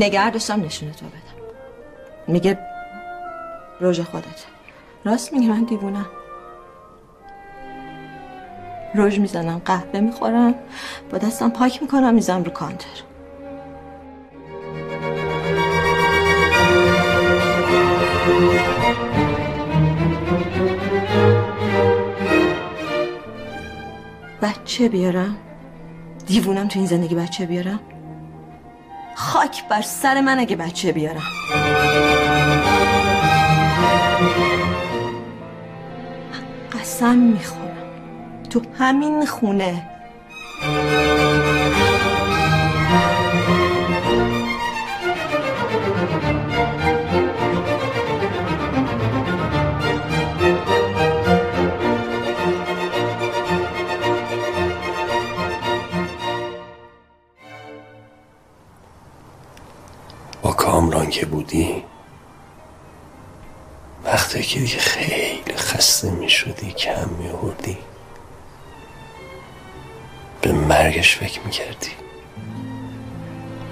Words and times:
نگه 0.00 0.30
داشتم 0.30 0.60
نشونه 0.60 0.92
تو 0.92 1.06
بدم. 1.06 1.42
میگه 2.28 2.58
روژ 3.80 4.00
خودت 4.00 4.44
راست 5.04 5.32
میگه 5.32 5.48
من 5.48 5.64
دیوونم. 5.64 6.06
روژ 8.94 9.18
می‌زنم 9.18 9.62
قهوه 9.64 10.00
می‌خورم 10.00 10.54
با 11.10 11.18
دستم 11.18 11.50
پاک 11.50 11.82
می‌کنم 11.82 12.14
می‌زنم 12.14 12.44
رو 12.44 12.50
کانتر. 12.50 12.86
بچه 24.42 24.88
بیارم. 24.88 25.36
دیوونم 26.26 26.68
تو 26.68 26.78
این 26.78 26.88
زندگی 26.88 27.14
بچه 27.14 27.46
بیارم. 27.46 27.80
خاک 29.40 29.68
بر 29.68 29.82
سر 29.82 30.20
من 30.20 30.38
اگه 30.38 30.56
بچه 30.56 30.92
بیارم. 30.92 31.22
قسم 36.72 37.16
می‌خورم. 37.18 37.76
تو 38.50 38.62
همین 38.78 39.26
خونه 39.26 39.89
وقتی 64.12 64.42
که 64.42 64.60
دیگه 64.60 64.78
خیلی 64.78 65.56
خسته 65.56 66.10
می 66.10 66.30
شدی 66.30 66.72
کم 66.72 67.08
می 67.18 67.28
آوردی 67.28 67.78
به 70.40 70.52
مرگش 70.52 71.16
فکر 71.16 71.40
می 71.40 71.50
کردی 71.50 71.90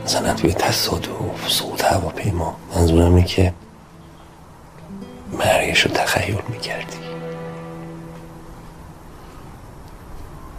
مثلا 0.05 0.35
توی 0.35 0.53
تصادف 0.53 1.49
صعود 1.49 1.81
هواپیما 1.81 2.57
منظورم 2.75 3.15
اینه 3.15 3.27
که 3.27 3.55
مرگش 5.33 5.81
رو 5.81 5.91
تخیل 5.91 6.39
می 6.49 6.59
کردی 6.61 6.99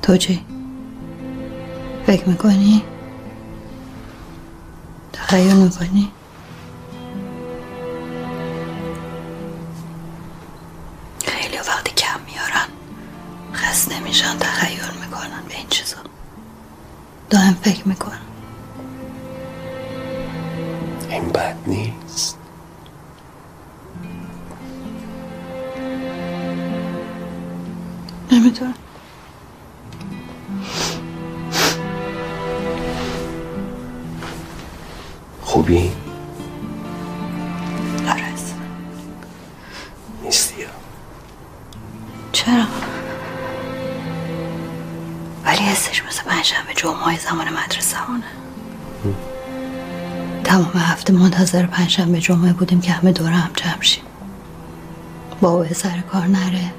تو 0.02 0.18
چی؟ 0.18 0.46
فکر 2.08 2.30
می‌کنی؟ 2.30 2.84
تخیل 5.14 5.56
می‌کنی؟ 5.56 6.12
میشن 14.20 14.38
تخیل 14.38 14.80
می‌کنن 15.02 15.44
به 15.48 15.56
این 15.56 15.68
چیزا. 15.70 15.98
دائم 17.30 17.54
فکر 17.54 17.88
می‌کنن 17.88 18.20
این 21.10 21.30
بد 21.30 21.56
نیست. 21.68 22.38
نمی‌دونم. 28.32 28.74
خوبی؟ 35.42 35.92
جمعه 46.80 46.96
های 46.96 47.18
زمان 47.18 47.48
مدرسه. 47.50 47.98
هانه 47.98 48.24
تمام 50.44 50.72
هفته 50.76 51.14
منتظر 51.14 51.66
پنجشنبه 51.66 52.20
جمعه 52.20 52.54
بودیم 52.54 52.82
که 52.82 52.92
همه 52.92 53.12
دور 53.12 53.30
هم 53.30 53.52
جمع 53.56 53.82
شیم. 53.82 54.04
بابا 55.42 55.74
سر 55.74 56.00
کار 56.12 56.28
نره. 56.28 56.74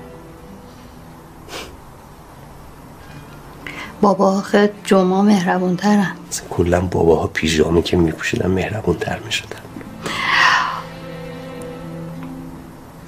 بابا 4.00 4.38
آخه 4.38 4.72
جمعه 4.84 5.22
مهربون 5.22 5.76
ترن 5.76 6.12
کلا 6.50 6.80
باباها 6.80 7.26
پیژامه 7.26 7.82
که 7.82 7.96
میپوشیدن 7.96 8.50
مهربون 8.50 8.96
تر 8.96 9.18
می‌شدن. 9.18 9.60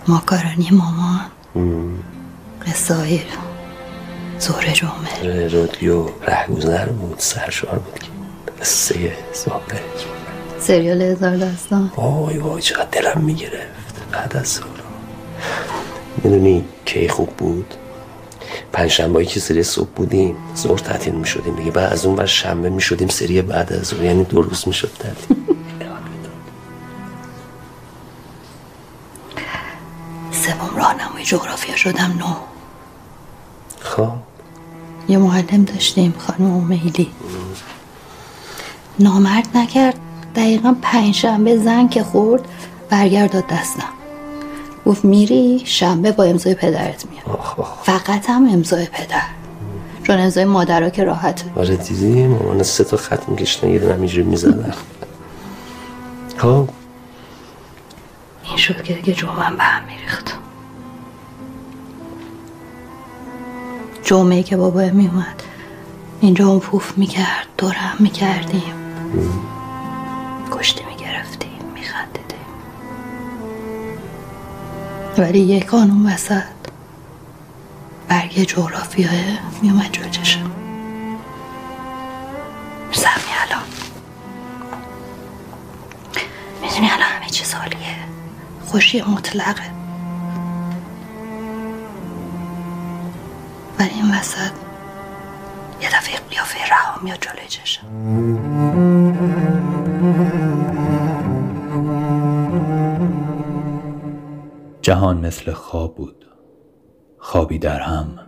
ماکارونی 0.08 0.70
مامان. 0.70 1.20
قصه 2.66 2.94
زور 4.42 4.64
جمعه 4.72 5.48
رادیو 5.48 6.08
رهگذر 6.22 6.86
بود 6.86 7.18
سرشار 7.18 7.78
بود. 7.78 8.04
قصه 8.60 9.16
زابه 9.32 9.80
سریال 10.60 11.02
هزار 11.02 11.36
داستان. 11.36 11.92
وای 11.96 12.38
وای 12.38 12.62
چقدر 12.62 12.88
دلم 12.92 13.20
می‌گرفت. 13.20 14.10
بعد 14.12 14.36
از 14.36 14.48
سالا 14.48 14.68
می‌دونی 16.24 16.64
کی 16.84 17.08
خوب 17.08 17.28
بود؟ 17.28 17.74
پنجشنبه 18.72 19.24
که 19.24 19.40
سری 19.40 19.62
صبح 19.62 19.88
بودیم 19.88 20.36
زور 20.54 20.78
تعطیل 20.78 21.14
می‌شدیم 21.14 21.56
دیگه. 21.56 21.70
بعد 21.70 21.92
از 21.92 22.06
اون 22.06 22.16
بر 22.16 22.26
شنبه 22.26 22.70
می‌شدیم 22.70 23.08
سری 23.08 23.42
بعد 23.42 23.72
از 23.72 23.92
اون. 23.94 24.04
یعنی 24.04 24.24
دو 24.24 24.42
روز 24.42 24.68
می‌شد 24.68 24.90
تعطیل. 24.98 25.36
سوم 30.42 30.76
راهنمای 30.76 31.24
جغرافیا 31.24 31.76
شدم 31.76 32.16
نو 32.18 32.34
خب. 33.80 34.12
یه 35.12 35.18
معلم 35.18 35.64
داشتیم 35.64 36.14
خانم 36.18 36.50
امیلی. 36.50 37.10
نامرد 38.98 39.48
نکرد. 39.54 39.98
دقیقا 40.36 40.74
پنج 40.82 41.14
شنبه 41.14 41.58
زن 41.58 41.88
که 41.88 42.02
خورد 42.02 42.48
برگرد 42.90 43.32
داد 43.32 43.46
دستم. 43.46 43.88
گفت 44.86 45.04
میری 45.04 45.62
شنبه 45.64 46.12
با 46.12 46.24
امضای 46.24 46.54
پدرت 46.54 47.04
میاد 47.10 47.40
فقط 47.82 48.30
هم 48.30 48.48
امضای 48.52 48.86
پدر. 48.86 49.22
چون 50.02 50.18
امضای 50.18 50.44
مادرها 50.44 50.90
که 50.90 51.04
راحته. 51.04 51.44
آره 51.56 51.76
دیدی 51.76 52.26
مامان 52.26 52.62
سه 52.62 52.84
تا 52.84 52.96
خط 52.96 53.28
میکشتن 53.28 53.68
یه 53.68 53.78
دونه 53.78 53.94
همینجوری 53.94 54.22
می‌زدن 54.22 54.74
خب. 56.38 56.68
این 58.44 58.56
شد 58.56 58.82
که 58.82 58.94
دیگه 58.94 59.12
جمعه 59.12 59.56
به 59.56 59.62
هم 59.62 59.84
میریخت. 59.84 60.38
جمعه 64.04 64.42
که 64.42 64.56
بابا 64.56 64.80
میومد. 64.80 65.42
اینجا 66.20 66.46
اون 66.48 66.60
پوف 66.60 66.98
می‌کرد 66.98 67.46
دورم 67.58 67.96
می‌کردیم. 67.98 68.74
کشتی 70.50 70.84
می‌گرفتیم 70.84 71.60
میخندیدیم. 71.74 72.38
ولی 75.18 75.38
یک 75.38 75.66
قانون 75.66 76.06
وسط. 76.12 76.42
برگ 78.08 78.44
جغرافیاه 78.44 79.12
میومد 79.62 79.92
جلو 79.92 80.08
چشم 80.08 80.50
سمی 82.92 83.12
الان؟ 83.40 83.62
می‌دونی 86.62 86.90
الان 86.90 87.08
همه 87.08 87.28
چیز 87.30 87.54
حالیه 87.54 87.96
خوشی 88.66 89.02
مطلقه. 89.02 89.81
ولی 93.82 93.90
این 93.90 94.14
وسط 94.14 94.52
یه 95.82 95.88
دفعه 95.88 96.18
قیافه 96.30 96.58
رها 96.70 97.00
میاد 97.02 97.18
جلوی 97.20 97.48
چشم. 97.48 97.86
جهان 104.82 105.16
مثل 105.26 105.52
خواب 105.52 105.94
بود. 105.94 106.26
خوابی 107.18 107.58
در 107.58 107.80
هم. 107.80 108.18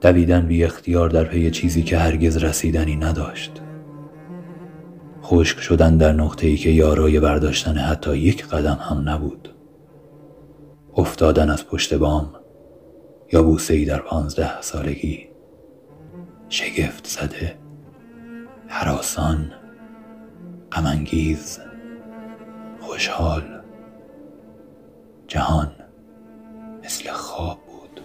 دویدن 0.00 0.46
بی 0.46 0.64
اختیار 0.64 1.08
در 1.08 1.24
پی 1.24 1.50
چیزی 1.50 1.82
که 1.82 1.98
هرگز 1.98 2.36
رسیدنی 2.36 2.96
نداشت. 2.96 3.62
خشک 5.22 5.60
شدن 5.60 5.96
در 5.96 6.12
نقطه 6.12 6.46
ای 6.46 6.56
که 6.56 6.70
یارای 6.70 7.20
برداشتن 7.20 7.76
حتی 7.76 8.16
یک 8.16 8.46
قدم 8.46 8.78
هم 8.80 9.08
نبود. 9.08 9.54
افتادن 10.96 11.50
از 11.50 11.66
پشت 11.66 11.94
بام. 11.94 12.39
یا 13.32 13.42
بوسه 13.42 13.74
ای 13.74 13.84
در 13.84 13.98
پانزده 13.98 14.60
سالگی 14.62 15.28
شگفت 16.48 17.06
زده 17.06 17.58
حراسان 18.68 19.52
غمانگیز 20.72 21.58
خوشحال 22.80 23.62
جهان 25.28 25.72
مثل 26.84 27.10
خواب 27.10 27.58
بود. 27.66 28.00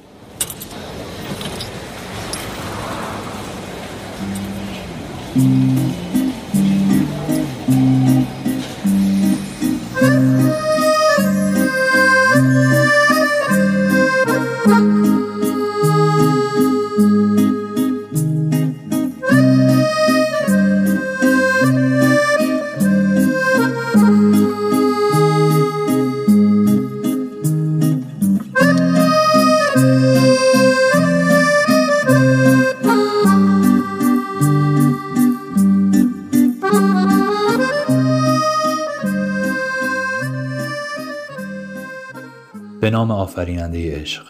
نام 42.96 43.12
آفریننده 43.12 44.02
عشق. 44.02 44.24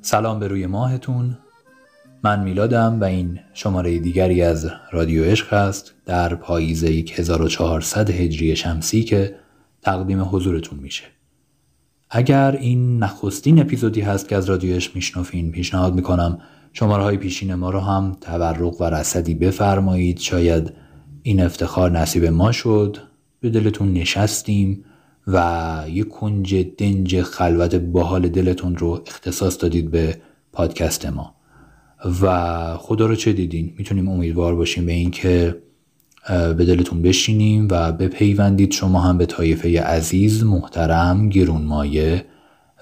سلام 0.00 0.38
به 0.38 0.48
روی 0.48 0.66
ماهتون. 0.66 1.38
من 2.24 2.42
میلادم 2.44 3.00
و 3.00 3.04
این 3.04 3.38
شماره 3.54 3.98
دیگری 3.98 4.42
از 4.42 4.70
رادیو 4.92 5.24
عشق 5.24 5.52
است 5.52 5.94
در 6.06 6.34
پاییز 6.34 6.84
1400 6.84 8.10
هجری 8.10 8.56
شمسی 8.56 9.02
که 9.04 9.36
تقدیم 9.82 10.22
حضورتون 10.22 10.78
میشه. 10.78 11.04
اگر 12.10 12.56
این 12.60 12.98
نخستین 13.02 13.60
اپیزودی 13.60 14.00
هست 14.00 14.28
که 14.28 14.36
از 14.36 14.50
رادیو 14.50 14.76
عشق 14.76 14.94
میشنفین 14.94 15.52
پیشنهاد 15.52 15.94
می‌کنم 15.94 16.38
شماره 16.72 17.02
های 17.02 17.16
پیشین 17.16 17.54
ما 17.54 17.70
رو 17.70 17.80
هم 17.80 18.16
تبرق 18.20 18.80
و 18.80 18.84
رسدی 18.84 19.34
بفرمایید. 19.34 20.18
شاید 20.18 20.72
این 21.22 21.40
افتخار 21.40 21.90
نصیب 21.90 22.24
ما 22.24 22.52
شد. 22.52 22.96
به 23.40 23.50
دلتون 23.50 23.92
نشستیم. 23.92 24.84
و 25.26 25.84
یه 25.92 26.04
کنج 26.04 26.54
دنج 26.78 27.22
خلوت 27.22 27.74
باحال 27.74 28.28
دلتون 28.28 28.76
رو 28.76 29.02
اختصاص 29.06 29.62
دادید 29.62 29.90
به 29.90 30.16
پادکست 30.52 31.06
ما. 31.06 31.34
و 32.22 32.76
خدا 32.76 33.06
رو 33.06 33.14
چه 33.14 33.32
دیدین؟ 33.32 33.74
می‌تونیم 33.78 34.08
امیدوار 34.08 34.54
باشیم 34.54 34.86
به 34.86 34.92
اینکه 34.92 35.62
به 36.28 36.64
دلتون 36.64 37.02
بشینیم 37.02 37.68
و 37.70 37.92
بپیوندید 37.92 38.72
شما 38.72 39.00
هم 39.00 39.18
به 39.18 39.26
طایفه 39.26 39.82
عزیز 39.82 40.44
محترم 40.44 41.28
گرونمایه 41.28 42.26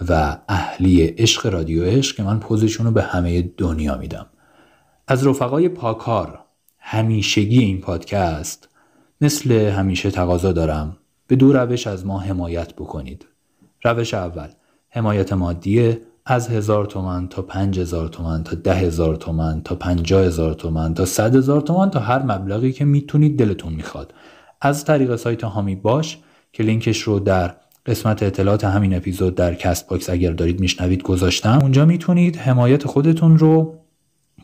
و 0.08 0.38
اهلی 0.48 1.04
عشق 1.04 1.46
رادیو 1.46 1.84
عشق 1.84 2.16
که 2.16 2.22
من 2.22 2.40
پوزشون 2.40 2.86
رو 2.86 2.92
به 2.92 3.02
همه 3.02 3.42
دنیا 3.56 3.98
میدم. 3.98 4.26
از 5.08 5.26
رفقای 5.26 5.68
پاکار 5.68 6.38
همیشگی 6.78 7.58
این 7.58 7.80
پادکست 7.80 8.68
مثل 9.20 9.52
همیشه 9.52 10.10
تقاضا 10.10 10.52
دارم. 10.52 10.96
به 11.30 11.36
دو 11.36 11.52
روش 11.52 11.86
از 11.86 12.06
ما 12.06 12.18
حمایت 12.18 12.74
بکنید. 12.74 13.26
روش 13.84 14.14
اول 14.14 14.48
حمایت 14.88 15.32
مادیه 15.32 16.00
از 16.26 16.48
هزار 16.48 16.86
تومن 16.86 17.28
تا 17.28 17.42
پنج 17.42 17.80
هزار 17.80 18.08
تومن 18.08 18.44
تا 18.44 18.56
ده 18.56 18.74
هزار 18.74 19.16
تومن 19.16 19.62
تا 19.62 19.74
پنجاه 19.74 20.24
هزار 20.24 20.54
تومن 20.54 20.94
تا 20.94 21.04
صد 21.04 21.36
هزار 21.36 21.60
تومن 21.60 21.90
تا 21.90 22.00
هر 22.00 22.22
مبلغی 22.22 22.72
که 22.72 22.84
می‌تونید 22.84 23.38
دلتون 23.38 23.72
می‌خواد. 23.72 24.14
از 24.60 24.84
طریق 24.84 25.16
سایت 25.16 25.44
حامی 25.44 25.76
باش 25.76 26.18
که 26.52 26.62
لینکش 26.62 27.02
رو 27.02 27.18
در 27.18 27.54
قسمت 27.86 28.22
اطلاعات 28.22 28.64
همین 28.64 28.94
اپیزود 28.94 29.34
در 29.34 29.54
Castbox 29.54 30.10
اگر 30.10 30.32
دارید 30.32 30.60
میشنوید 30.60 31.02
گذاشتم. 31.02 31.58
اونجا 31.62 31.84
می‌تونید 31.84 32.36
حمایت 32.36 32.86
خودتون 32.86 33.38
رو 33.38 33.78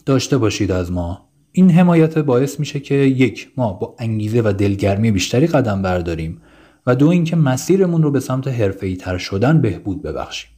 داشته 0.06 0.38
باشید 0.38 0.72
از 0.72 0.92
ما. 0.92 1.28
این 1.52 1.70
حمایت 1.70 2.18
باعث 2.18 2.60
میشه 2.60 2.80
که 2.80 2.94
یک 2.94 3.48
ما 3.56 3.72
با 3.72 3.96
انگیزه 3.98 4.40
و 4.44 4.52
دلگرمی 4.58 5.10
بیشتری 5.10 5.46
قدم 5.46 5.82
برداریم. 5.82 6.40
و 6.86 6.96
دو 6.96 7.08
اینکه 7.08 7.36
مسیرمون 7.36 8.02
رو 8.02 8.10
به 8.10 8.20
سمت 8.20 8.48
حرفه‌ای 8.48 8.96
تر 8.96 9.18
شدن 9.18 9.60
بهبود 9.60 10.02
ببخشیم. 10.02 10.50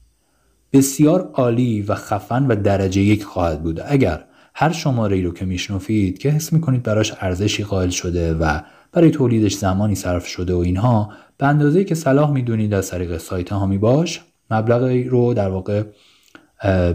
بسیار 0.73 1.31
عالی 1.35 1.83
و 1.83 1.95
خفن 1.95 2.47
و 2.47 2.57
درجه 2.57 3.01
یک 3.01 3.25
خواهد 3.25 3.63
بود. 3.63 3.81
اگر 3.87 4.25
هر 4.55 4.73
شماره 4.73 5.17
ای 5.17 5.23
رو 5.23 5.33
که 5.33 5.45
میشنفید 5.45 6.19
که 6.19 6.31
حس 6.31 6.53
می‌کنید 6.53 6.83
براش 6.83 7.15
ارزشی 7.21 7.65
قائل 7.65 7.89
شده 7.89 8.35
و 8.35 8.61
برای 8.93 9.11
تولیدش 9.11 9.55
زمانی 9.55 9.95
صرف 9.95 10.27
شده 10.27 10.55
و 10.55 10.59
اینها 10.59 11.13
به 11.39 11.47
اندازه 11.47 11.85
که 11.85 11.95
صلاح 11.95 12.31
می‌دونید 12.31 12.75
از 12.75 12.91
طریق 12.91 13.17
سایت 13.17 13.53
هامی 13.53 13.79
باش 13.79 14.21
مبلغی 14.51 15.05
رو 15.05 15.35
در 15.35 15.49
واقع 15.49 15.83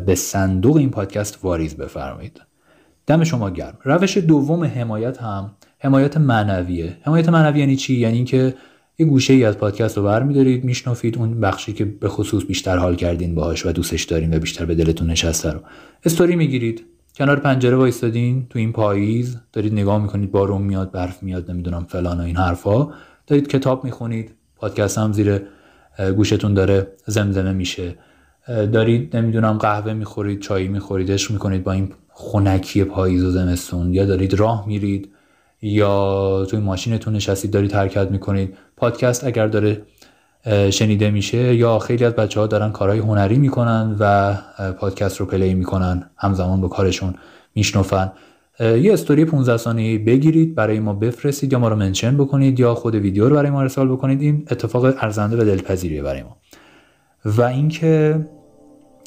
به 0.06 0.16
صندوق 0.16 0.76
این 0.76 0.90
پادکست 0.90 1.40
واریز 1.44 1.76
بفرمایید. 1.76 2.42
دم 3.08 3.24
شما 3.24 3.50
گرم. 3.50 3.78
روش 3.84 4.18
دوم 4.18 4.64
حمایت 4.64 5.22
هم 5.22 5.52
حمایت 5.80 6.18
معنویه. 6.18 6.98
حمایت 7.02 7.30
معنوی 7.30 7.60
یعنی 7.60 7.76
چی؟ 7.76 7.94
یعنی 7.94 8.16
اینکه 8.16 8.56
یه 9.00 9.06
گوشه 9.06 9.34
ای 9.34 9.44
از 9.44 9.58
پادکست 9.58 9.98
رو 9.98 10.04
برمیدارید 10.04 10.64
میشنفید 10.64 11.18
اون 11.18 11.40
بخشی 11.40 11.74
که 11.74 11.86
به 11.86 12.10
خصوص 12.10 12.44
بیشتر 12.46 12.78
حال 12.78 12.96
کردین 12.96 13.36
باهاش 13.36 13.66
و 13.66 13.72
دوستش 13.72 14.04
دارین 14.04 14.34
و 14.34 14.40
بیشتر 14.40 14.66
به 14.66 14.76
دلتون 14.76 15.10
نشسته 15.10 15.52
رو. 15.52 15.60
استوری 16.04 16.36
می‌گیرید. 16.36 16.86
کنار 17.16 17.40
پنجره 17.40 17.76
وایستادین. 17.76 18.48
تو 18.50 18.60
این 18.60 18.72
پاییز 18.72 19.38
دارید 19.54 19.74
نگاه 19.74 20.02
می‌کنید 20.02 20.32
بارون 20.32 20.62
میاد 20.62 20.92
برف 20.92 21.24
میاد 21.24 21.52
نمی‌دونم 21.52 21.86
فلان 21.90 22.20
و 22.20 22.24
این 22.24 22.36
حرفا. 22.36 22.88
دارید 23.28 23.48
کتاب 23.48 23.84
می‌خونید. 23.84 24.34
پادکست 24.56 24.98
هم 24.98 25.14
زیر 25.14 25.42
گوشتون 26.16 26.54
داره. 26.54 26.88
زمزمه 27.06 27.54
میشه. 27.54 27.96
دارید 28.48 29.18
نمی‌دونم 29.18 29.58
قهوه 29.58 29.94
می‌خورید 29.94 30.40
چای 30.40 30.68
می‌خورید 30.68 31.12
عشق 31.12 31.32
می‌کنید 31.32 31.64
با 31.64 31.72
این 31.72 31.90
خنکی 32.10 32.84
پاییز 32.84 33.24
و 33.24 33.32
زمستون. 33.32 33.94
یا 33.94 34.06
دارید 34.06 34.34
راه 34.34 34.68
میرید. 34.68 35.10
یا 35.64 36.46
توی 36.50 36.60
ماشینتون 36.60 37.14
نشستید 37.14 37.52
دارید 37.52 37.74
حرکت 37.74 38.12
می‌کنید. 38.12 38.58
پادکست 38.78 39.24
اگر 39.24 39.48
داره 39.48 39.82
شنیده 40.70 41.12
میشه 41.12 41.56
یا 41.56 41.80
خیلی 41.80 42.06
از 42.06 42.14
بچه 42.14 42.40
ها 42.40 42.48
دارن 42.48 42.72
کارهای 42.72 43.00
هنری 43.00 43.38
می‌کنن 43.38 43.96
و 44.00 44.36
پادکست 44.72 45.18
رو 45.18 45.26
پلی 45.26 45.54
می‌کنن 45.54 46.10
همزمان 46.18 46.62
با 46.62 46.68
کارشون 46.68 47.16
میشنفن 47.56 48.12
یه 48.60 48.94
استوری 48.94 49.26
15 49.26 49.58
ثانیه‌ای 49.58 49.98
بگیرید 49.98 50.56
برای 50.56 50.80
ما 50.80 50.94
بفرستید 50.94 51.54
یا 51.54 51.60
ما 51.60 51.68
رو 51.68 51.76
منشن 51.76 52.18
بکنید 52.18 52.60
یا 52.60 52.76
خود 52.76 52.96
ویدیو 52.96 53.30
رو 53.30 53.36
برای 53.36 53.52
ما 53.52 53.62
ارسال 53.62 53.88
بکنید. 53.88 54.22
این 54.22 54.46
اتفاق 54.52 54.86
ارزنده 54.86 55.38
و 55.38 55.44
دلپذیریه 55.44 56.04
برای 56.04 56.24
ما. 56.24 56.38
و 57.26 57.42
اینکه 57.42 58.26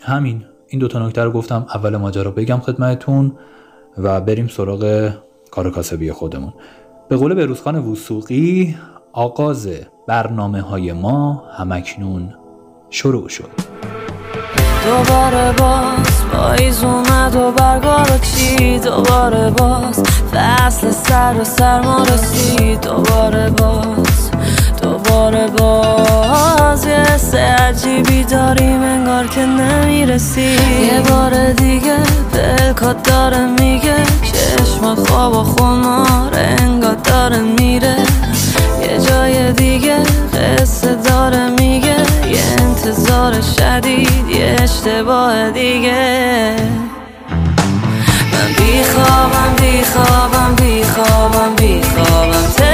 همین 0.03 0.45
این 0.69 0.81
دو 0.81 0.89
تا 0.89 1.07
نکته 1.07 1.25
رو 1.25 1.31
گفتم 1.31 1.67
اول 1.75 1.97
ماجرا 1.97 2.31
بگم 2.31 2.59
خدمتتون 2.59 3.33
و 3.99 4.21
بریم 4.21 4.49
سراغ 4.49 5.13
کار 5.51 5.71
کاسبی 5.71 6.13
خودمون. 6.13 6.53
به 7.09 7.17
قول 7.17 7.35
بروزخان 7.35 7.77
وسوقی 7.77 8.77
آغاز 9.13 9.69
برنامه 10.09 10.61
های 10.61 10.93
ما 10.93 11.43
همکنون 11.59 12.35
شروع 12.91 13.29
شد. 13.29 13.51
دوباره 14.85 15.53
باز 15.53 16.25
پاییز 16.33 16.85
اومد 16.85 17.37
و 17.37 17.51
برگا 17.51 18.05
چی 18.23 18.79
دوباره 18.79 19.51
باز 19.51 20.03
فصل 20.33 20.91
سر 20.91 21.35
و 21.41 21.45
سرما 21.45 22.03
رسید. 22.03 22.81
دوباره 22.81 23.51
باز 23.51 24.31
دوباره 24.83 25.47
باز. 25.47 26.87
یه 26.87 26.95
حس 26.95 27.35
عجیبی 27.35 28.25
داریم 28.25 28.83
انگار 28.83 29.27
که 29.27 29.47
نمی‌رسی 29.47 30.41
یه 30.41 31.03
بار 31.09 31.53
دیگه 31.53 31.97
پلکات 32.33 33.03
داره 33.11 33.47
میگه 33.47 33.97
چشم 34.67 34.95
خواب 34.95 35.33
و 35.33 35.43
خمار 35.43 36.35
انگار 36.35 36.95
داره 36.95 37.39
میره. 37.39 37.97
یه 38.83 38.99
جای 39.09 39.53
دیگه 39.53 39.97
قصه 40.35 40.95
داره 40.95 41.49
میگه. 41.49 41.97
یه 42.31 42.43
انتظار 42.59 43.41
شدید 43.41 44.29
یه 44.29 44.57
اشتباه 44.61 45.51
دیگه. 45.51 46.57
من 48.33 48.49
بیخوابم 48.59 49.55
بیخوابم 49.61 50.55
بیخوابم 50.57 51.55
بیخوابم. 51.57 52.66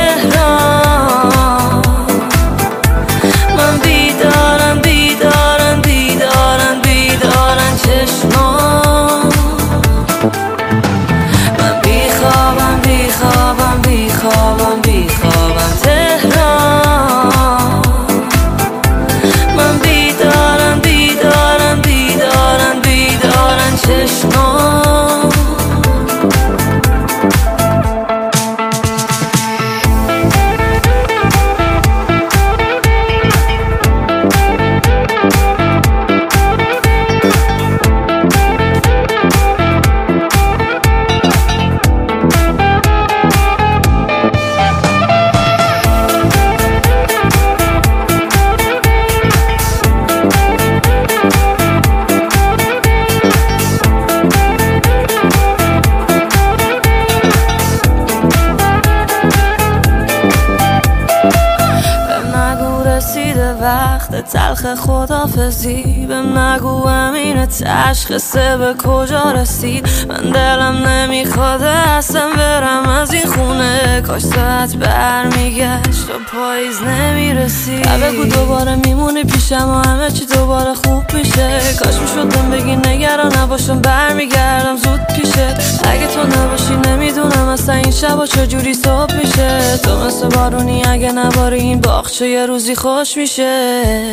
تلخ 64.23 64.75
خدافزی 64.75 66.07
بهم 66.09 66.39
نگو 66.39 66.87
امین 66.87 67.47
تشخصه 67.47 68.57
به 68.57 68.75
کجا 68.85 69.31
رسید؟ 69.31 69.89
من 70.09 70.31
دلم 70.31 70.87
نمی‌خواد 70.87 71.63
اصلا 71.63 72.29
برم 72.37 72.89
از 72.89 73.13
این 73.13 73.27
خونه. 73.27 74.03
کاش 74.07 74.23
ساعت 74.23 74.77
برمیگشت 74.77 76.11
و 76.11 76.37
پاییز 76.37 76.83
نمی‌رسید. 76.83 77.89
بگو 77.89 78.25
دوباره 78.25 78.75
میمونی 78.75 79.25
پیشم 79.25 79.69
و 79.69 79.89
همه 79.89 80.11
چی 80.11 80.27
دوباره 80.27 80.75
خوب 80.75 81.15
میشه. 81.15 81.61
کاش 81.85 81.95
می‌شدم 81.97 82.51
بگی 82.51 82.77
نگران 82.77 83.37
نباشم 83.37 83.81
برمیگردم 83.81 84.77
زود 84.77 85.01
پیشه. 85.17 85.55
اگه 85.85 86.07
تو 86.07 86.21
نباشی 86.23 86.77
نمی‌دونم 86.89 87.49
اصلا 87.49 87.75
این 87.75 87.91
شبا 87.91 88.27
چجوری 88.27 88.75
صبح 88.75 89.15
میشه. 89.15 89.79
تو 89.83 90.07
مثل 90.07 90.29
بارونی 90.29 90.85
اگه 90.85 91.13
نباری 91.13 91.61
این 91.61 91.81
باخچه 91.81 92.29
یه 92.29 92.47
روزی 92.47 92.75
خوش 92.75 93.17
میشه. 93.17 94.12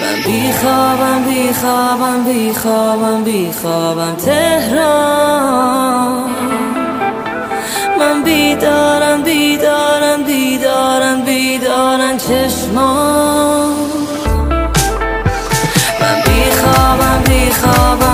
من 0.00 0.16
بیخوابم 0.24 1.24
بیخوابم 1.24 2.24
بیخوابم 2.24 3.24
بیخوابم 3.24 4.14
تهران. 4.14 5.54
من 7.98 8.22
بیدارم 8.22 9.22
بیدارم 9.22 10.22
بیدارم 10.22 11.22
بیدارم 11.24 12.16
چشمان. 12.16 13.74
من 16.00 16.22
بیخوابم 16.26 17.22
بیخوابم. 17.28 18.13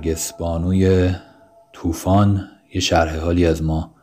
نرگس 0.00 0.32
بانوی 0.32 1.10
طوفان 1.72 2.48
یه 2.74 2.80
شرح 2.80 3.16
حالی 3.16 3.46
از 3.46 3.62
ما 3.62 3.94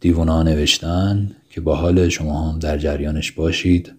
دیوونا 0.00 0.42
نوشتن 0.42 1.30
که 1.50 1.60
با 1.60 1.76
حال 1.76 2.08
شما 2.08 2.50
هم 2.50 2.58
در 2.58 2.78
جریانش 2.78 3.32
باشید. 3.32 3.92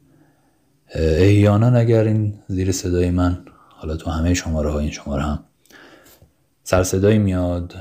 احیانا 0.95 1.77
اگر 1.77 2.03
این 2.03 2.33
زیر 2.47 2.71
صدای 2.71 3.11
من 3.11 3.37
حالا 3.69 3.95
تو 3.95 4.09
همه 4.09 4.33
شماره 4.33 4.71
ها 4.71 4.79
این 4.79 4.91
شماره 4.91 5.23
هم 5.23 5.39
سر 6.63 6.83
صدایی 6.83 7.17
میاد 7.17 7.73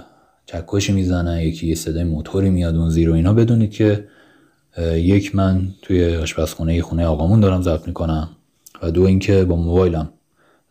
چکشی 0.46 0.92
می‌زنه 0.92 1.46
یکی 1.46 1.66
یه 1.66 1.74
صدای 1.74 2.04
موتوری 2.04 2.50
میاد 2.50 2.76
اون 2.76 2.90
زیر 2.90 3.10
و 3.10 3.14
اینا 3.14 3.32
بدونید 3.32 3.70
که 3.70 4.08
یک 4.94 5.34
من 5.34 5.68
توی 5.82 6.16
آشپزخونه 6.16 6.82
خونه 6.82 7.06
آقامون 7.06 7.40
دارم 7.40 7.62
ضبط 7.62 7.86
می‌کنم 7.86 8.28
و 8.82 8.90
دو 8.90 9.02
اینکه 9.02 9.44
با 9.44 9.56
موبایلم 9.56 10.08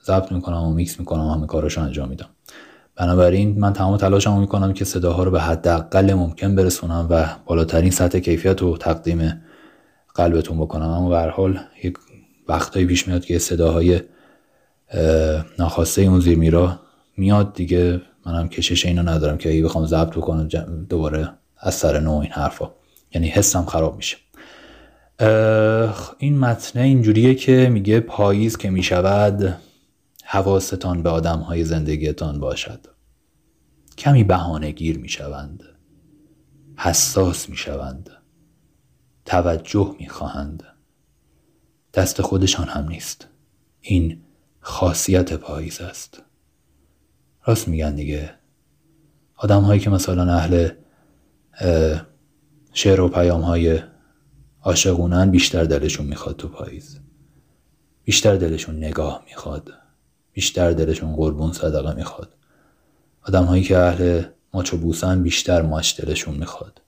ضبط 0.06 0.32
می‌کنم 0.32 0.64
و 0.64 0.74
میکس 0.74 1.00
می‌کنم 1.00 1.26
و 1.26 1.34
همه 1.34 1.48
کاراشو 1.48 1.82
انجام 1.82 2.10
میدم. 2.10 2.30
بنابراین 2.96 3.60
من 3.60 3.74
تمام 3.74 3.98
تلاشمو 3.98 4.40
می‌کنم 4.40 4.74
که 4.74 4.86
صداها 4.86 5.24
رو 5.24 5.32
به 5.32 5.42
حداقل 5.42 6.14
ممکن 6.14 6.56
برسونم 6.56 7.08
و 7.10 7.26
بالاترین 7.46 7.92
سطح 7.92 8.20
کیفیت 8.20 8.62
رو 8.62 8.78
تقدیم 8.78 9.42
قلبتون 10.16 10.58
بکنم. 10.58 10.90
اما 10.90 11.10
به 11.10 11.32
حال 11.32 11.60
یک 11.84 11.98
وقتایی 12.48 12.86
پیش 12.86 13.08
میاد 13.08 13.26
که 13.26 13.40
صداهای 13.40 14.02
ناخواسته 15.60 16.02
اون 16.02 16.20
زیر 16.20 16.38
میرا 16.38 16.80
میاد 17.18 17.54
دیگه. 17.54 18.02
منم 18.26 18.50
کشش 18.50 18.86
اینو 18.86 19.10
ندارم 19.10 19.38
که 19.38 19.50
اگه 19.50 19.64
بخوام 19.64 19.86
ضبط 19.86 20.10
بکنم 20.10 20.48
دوباره 20.90 21.30
از 21.60 21.74
سر 21.74 22.00
نو 22.00 22.12
این 22.12 22.32
حرفا. 22.32 22.72
یعنی 23.16 23.28
حسم 23.28 23.66
خراب 23.66 23.98
میشه. 23.98 24.18
این 26.18 26.40
متنه 26.40 26.84
اینجوریه 26.84 27.36
که 27.36 27.70
میگه 27.72 28.00
پاییز 28.00 28.58
که 28.58 28.70
می‌شود 28.70 29.58
حواستان 30.28 31.04
به 31.04 31.10
آدم 31.10 31.40
های 31.40 31.64
زندگیتان 31.64 32.40
باشد. 32.40 32.88
کمی 33.98 34.24
بهانه 34.24 34.72
گیر 34.72 34.98
می 34.98 35.10
شوند. 35.10 35.64
حساس 36.78 37.50
می 37.50 37.58
شوند. 37.58 38.10
توجه 39.26 39.96
می 40.00 40.10
خواهند. 40.10 40.64
دست 41.94 42.22
خودشان 42.22 42.68
هم 42.68 42.88
نیست. 42.88 43.28
این 43.82 44.22
خاصیت 44.60 45.34
پاییز 45.34 45.82
است. 45.82 46.22
راست 47.46 47.68
میگن 47.68 47.96
دیگه. 47.96 48.36
آدم 49.36 49.62
هایی 49.62 49.80
که 49.80 49.90
مثلا 49.90 50.34
اهل 50.34 50.70
شعر 52.74 53.02
و 53.02 53.10
پیام 53.10 53.42
های 53.42 53.80
عاشقونن 54.62 55.32
بیشتر 55.32 55.64
دلشون 55.64 56.06
می‌خواد 56.06 56.36
تو 56.36 56.48
پاییز. 56.48 57.00
بیشتر 58.04 58.36
دلشون 58.36 58.78
نگاه 58.78 59.24
می‌خواد. 59.30 59.85
بیشتر 60.36 60.72
دلشون 60.72 61.16
قربون 61.16 61.52
صدقه 61.52 61.96
می‌خواد. 61.96 62.30
آدم 63.24 63.44
هایی 63.44 63.64
که 63.64 63.78
اهل 63.78 64.22
ماچ 64.54 64.74
و 64.74 64.78
بوسن 64.78 65.24
بیشتر 65.24 65.62
ماچ 65.62 66.02
دلشون 66.02 66.36
می‌خواد. 66.36 66.82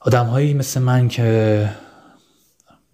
آدم 0.00 0.26
هایی 0.26 0.54
مثل 0.54 0.80
من 0.80 1.08
که 1.08 1.70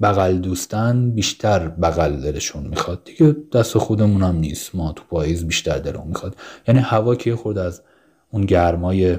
بغل 0.02 0.38
دوستن 0.38 1.10
بیشتر 1.10 1.68
بغل 1.68 2.20
دلشون 2.20 2.66
می‌خواد. 2.66 3.04
دیگه 3.04 3.36
دست 3.52 3.78
خودمون 3.78 4.22
هم 4.22 4.36
نیست. 4.36 4.74
ما 4.74 4.92
تو 4.92 5.04
پاییز 5.10 5.46
بیشتر 5.46 5.78
دلمون 5.78 6.08
می‌خواد. 6.08 6.36
یعنی 6.68 6.80
هوا 6.80 7.14
که 7.14 7.36
خورد 7.36 7.58
از 7.58 7.82
اون 8.30 8.44
گرمای 8.44 9.18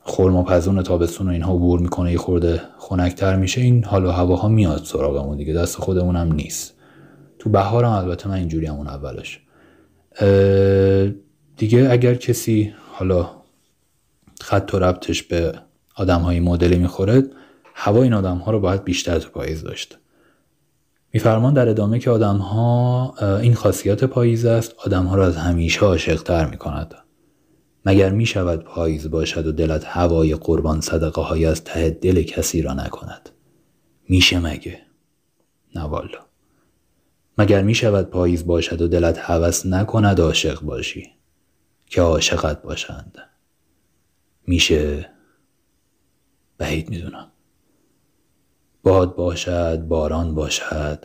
خورما 0.00 0.42
پزون 0.42 0.82
تابستون 0.82 1.28
و 1.28 1.30
اینها 1.30 1.54
عبور 1.54 1.80
می‌کنه 1.80 2.12
یه 2.12 2.18
خورده 2.18 2.60
خنکتر 2.78 3.36
میشه 3.36 3.60
این 3.60 3.84
حالا 3.84 4.12
هواها 4.12 4.48
میاد 4.48 4.84
سراغمون 4.84 5.36
دیگه. 5.36 5.52
دست 5.52 5.76
خودمون 5.76 6.16
هم 6.16 6.32
نیست. 6.32 6.75
تو 7.46 7.52
بهارم 7.52 7.90
البته 7.90 8.28
من 8.28 8.34
اینجوری 8.34 8.66
همون 8.66 8.86
اولش. 8.86 9.40
دیگه 11.56 11.88
اگر 11.90 12.14
کسی 12.14 12.74
حالا 12.92 13.30
خط 14.40 14.70
و 14.74 14.78
ربطش 14.78 15.22
به 15.22 15.52
آدم 15.94 16.20
های 16.20 16.40
مدلی 16.40 16.76
می‌خوره 16.76 17.22
هوا 17.74 18.02
این 18.02 18.12
آدم 18.12 18.36
ها 18.36 18.52
رو 18.52 18.60
باید 18.60 18.84
بیشتر 18.84 19.18
تو 19.18 19.30
پاییز 19.30 19.62
داشت. 19.62 19.98
میفرمان 21.12 21.54
در 21.54 21.68
ادامه 21.68 21.98
که 21.98 22.10
آدم 22.10 22.36
ها 22.36 23.14
این 23.40 23.54
خاصیت 23.54 24.04
پاییز 24.04 24.44
است 24.44 24.74
آدم 24.84 25.04
ها 25.04 25.16
را 25.16 25.26
از 25.26 25.36
همیشه 25.36 25.80
عاشق 25.80 26.22
تر 26.22 26.50
می 26.50 26.56
کند 26.56 26.94
مگر 27.84 28.10
می 28.10 28.26
شود 28.26 28.64
پاییز 28.64 29.10
باشد 29.10 29.46
و 29.46 29.52
دلت 29.52 29.84
هوای 29.84 30.34
قربان 30.34 30.80
صدقه 30.80 31.22
های 31.22 31.46
از 31.46 31.64
ته 31.64 31.90
دل 31.90 32.22
کسی 32.22 32.62
را 32.62 32.72
نکند؟ 32.72 33.30
میشه 34.08 34.38
مگه؟ 34.38 34.80
نه 35.74 35.82
والا 35.82 36.25
مگر 37.38 37.62
می 37.62 37.74
شود 37.74 38.10
پاییز 38.10 38.46
باشد 38.46 38.82
و 38.82 38.88
دلت 38.88 39.18
هوس 39.18 39.66
نکند 39.66 40.20
عاشق 40.20 40.60
باشی 40.60 41.12
که 41.86 42.02
عاشقت 42.02 42.62
باشند؟ 42.62 43.18
میشه؟ 44.46 45.10
بعید 46.58 46.90
می‌دونم. 46.90 47.32
باد 48.82 49.16
باشد 49.16 49.80
باران 49.80 50.34
باشد 50.34 51.04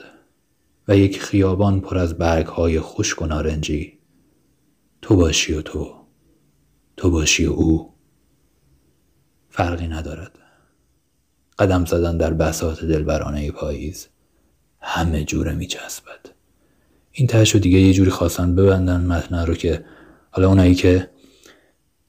و 0.88 0.98
یک 0.98 1.22
خیابان 1.22 1.82
پر 1.82 1.98
از 1.98 2.18
برگ 2.18 2.46
های 2.46 2.80
خشک 2.80 3.22
و 3.22 3.26
نارنجی. 3.26 4.00
تو 5.02 5.16
باشی 5.16 5.54
و 5.54 5.62
تو. 5.62 6.08
تو 6.98 7.12
باشی 7.12 7.46
و 7.46 7.52
او. 7.52 7.94
فرقی 9.50 9.88
ندارد. 9.88 10.40
قدم 11.60 11.86
زدن 11.86 12.18
در 12.18 12.34
بساط 12.34 12.84
دلبرانه 12.84 13.52
پاییز. 13.52 14.08
همه 14.82 15.24
جوره 15.24 15.54
میچسبد. 15.54 16.30
این 17.12 17.28
تهش 17.28 17.56
دیگه 17.56 17.80
یه 17.80 17.94
جوری 17.94 18.12
خواستن 18.12 18.56
ببندن 18.56 19.02
متن 19.02 19.46
رو 19.46 19.54
که 19.54 19.86
حالا 20.32 20.48
اونایی 20.48 20.76
که 20.76 21.10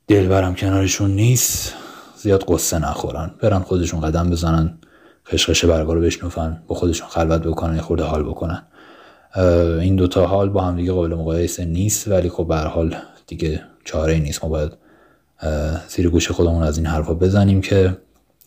دلبرم 0.08 0.54
کنارشون 0.54 1.10
نیست 1.10 1.74
زیاد 2.16 2.44
قصه 2.48 2.78
نخورن. 2.78 3.34
برن 3.40 3.58
خودشون 3.58 4.00
قدم 4.00 4.30
بزنن 4.30 4.78
خشخش 5.26 5.64
برگا 5.64 5.92
رو 5.92 6.00
بشنفن 6.00 6.62
با 6.66 6.74
خودشون 6.74 7.08
خلوت 7.08 7.42
بکنن 7.42 7.76
یه 7.76 7.82
خورده 7.82 8.04
حال 8.04 8.22
بکنن. 8.22 8.62
این 9.80 9.96
دوتا 9.96 10.26
حال 10.26 10.48
با 10.48 10.60
هم 10.62 10.76
دیگه 10.76 10.92
قابل 10.92 11.14
مقایسه 11.14 11.64
نیست 11.64 12.08
ولی 12.08 12.28
خب 12.28 12.48
به 12.48 12.56
حال 12.56 12.96
دیگه 13.26 13.62
چاره 13.84 14.18
نیست. 14.18 14.44
ما 14.44 14.50
باید 14.50 14.72
زیر 15.88 16.08
گوش 16.10 16.30
خودمون 16.30 16.62
از 16.62 16.78
این 16.78 16.86
حرفا 16.86 17.14
بزنیم 17.14 17.60
که 17.60 17.96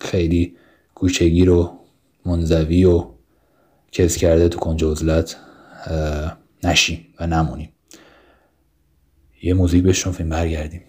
خیلی 0.01 0.55
گوشگیر 0.95 1.49
و 1.49 1.79
منزوی 2.25 2.85
و 2.85 3.07
کس 3.95 4.17
کرده 4.17 4.49
تو 4.49 4.59
کنج 4.59 4.83
عزلت 4.83 5.35
نشیم 6.63 7.07
و 7.19 7.27
نمونیم. 7.27 7.69
یه 9.43 9.53
موزیک 9.53 9.83
بشنفیم 9.83 10.29
برگردیم. 10.29 10.81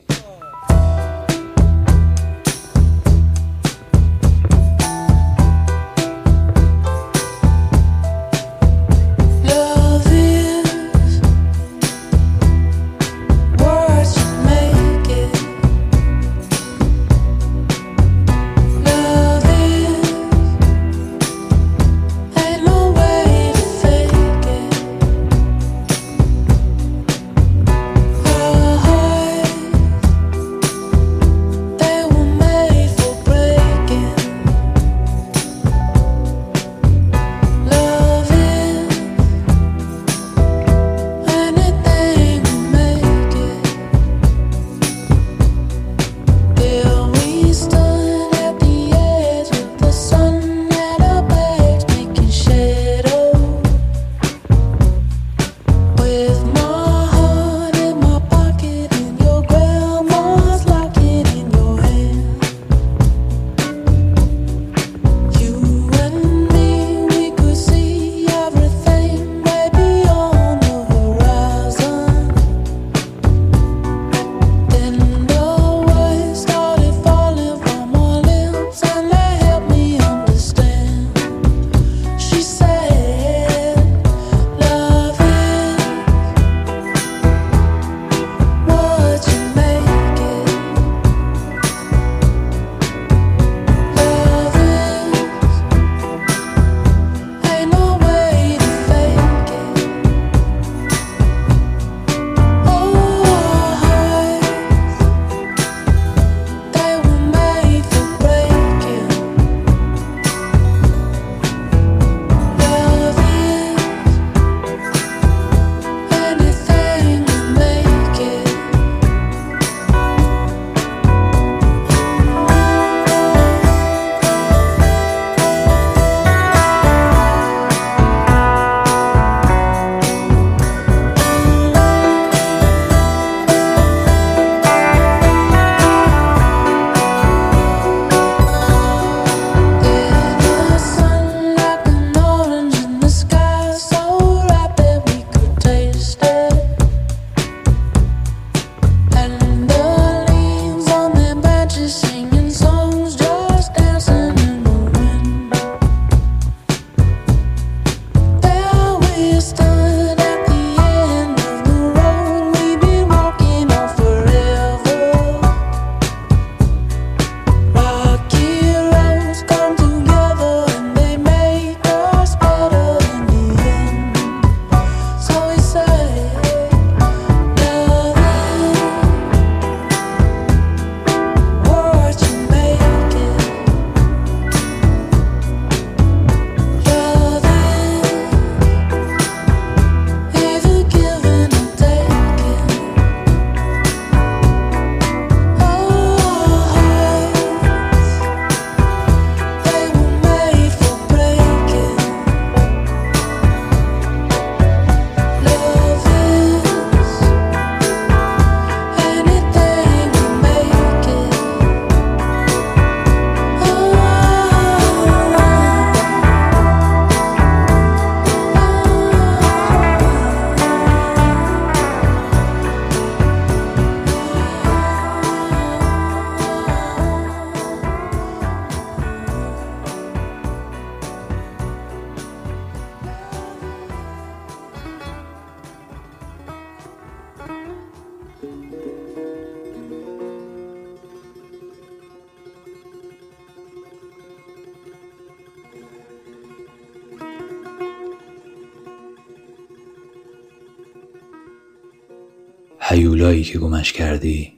هیولایی 253.26 253.44
که 253.44 253.58
گمش 253.58 253.92
کردی 253.92 254.52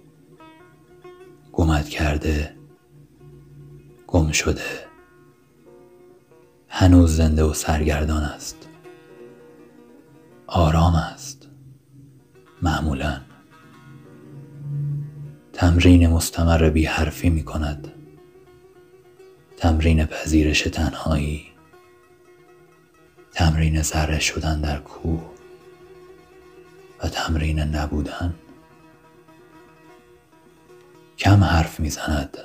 گمت 1.52 1.88
کرده 1.88 2.56
گم 4.06 4.32
شده. 4.32 4.86
هنوز 6.68 7.16
زنده 7.16 7.42
و 7.44 7.54
سرگردان 7.54 8.22
است. 8.22 8.68
آرام 10.46 10.94
است. 10.94 11.48
معمولا. 12.62 13.20
تمرین 15.52 16.06
مستمر 16.06 16.70
بی 16.70 16.84
حرفی 16.84 17.30
می 17.30 17.44
کند. 17.44 17.92
تمرین 19.56 20.04
پذیرش 20.06 20.62
تنهایی. 20.62 21.46
تمرین 23.32 23.82
ذره 23.82 24.20
شدن 24.20 24.60
در 24.60 24.78
کوه. 24.78 25.30
و 27.02 27.08
تمرین 27.08 27.58
نبودن. 27.60 28.34
کم 31.18 31.44
حرف 31.44 31.80
می‌زند. 31.80 32.38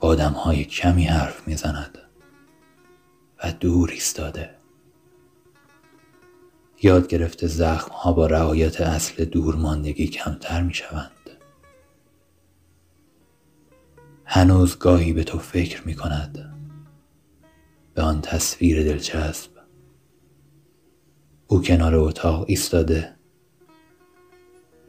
آدم 0.00 0.32
های 0.32 0.64
کمی 0.64 1.04
حرف 1.04 1.48
می‌زند. 1.48 1.98
و 3.44 3.52
دور 3.52 3.90
ایستاده. 3.90 4.50
یاد 6.82 7.08
گرفته 7.08 7.46
زخم 7.46 7.92
ها 7.92 8.12
با 8.12 8.26
رعایت 8.26 8.80
اصل 8.80 9.24
دورماندگی 9.24 10.06
کمتر 10.06 10.62
می 10.62 10.74
شوند. 10.74 11.30
هنوز 14.24 14.78
گاهی 14.78 15.12
به 15.12 15.24
تو 15.24 15.38
فکر 15.38 15.82
می 15.86 15.94
کند 15.94 16.54
به 17.94 18.02
آن 18.02 18.20
تصویر 18.20 18.82
دلچسب. 18.82 19.50
او 21.46 21.62
کنار 21.62 21.94
اتاق 21.94 22.44
ایستاده. 22.48 23.16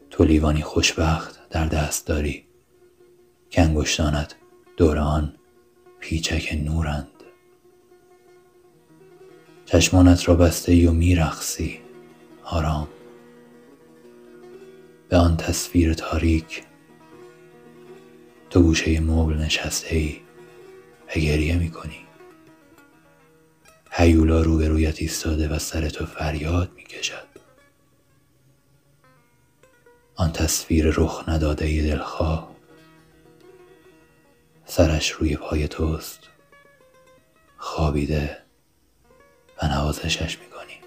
تو 0.10 0.24
لیوانی 0.24 0.62
خوشبخت. 0.62 1.33
در 1.54 1.66
دست 1.66 2.08
داری. 2.08 2.46
که 3.50 3.62
انگشتانت 3.62 4.36
دور 4.78 4.98
آن 4.98 5.34
پیچک 6.00 6.60
نورند. 6.64 7.08
چشمانت 9.66 10.28
را 10.28 10.36
بسته 10.36 10.72
ای 10.72 10.86
و 10.86 10.92
میرخسی 10.92 11.80
آرام. 12.44 12.88
به 15.10 15.18
آن 15.18 15.38
تصویر 15.38 15.94
تاریک 15.94 16.64
تو 18.50 18.62
گوشه 18.62 19.00
مبل 19.00 19.34
نشسته 19.34 19.96
ای 19.96 20.22
و 21.08 21.20
گریه 21.20 21.58
می 21.58 21.70
کنی 21.70 22.00
هیولا 23.92 24.42
روبرویت 24.42 25.02
ایستاده 25.02 25.48
و 25.48 25.60
سر 25.60 25.90
تو 25.90 26.06
فریاد 26.06 26.72
می 26.76 26.84
کشد 26.84 27.33
آن 30.24 30.32
تصویر 30.32 30.94
رخ 30.98 31.24
نداده 31.28 31.82
دلخواه. 31.82 32.56
سرش 34.66 35.10
روی 35.10 35.36
پای 35.36 35.68
توست. 35.68 36.20
خوابیده 37.58 38.38
و 39.62 39.68
نوازشش 39.68 40.40
می‌کنی. 40.40 40.78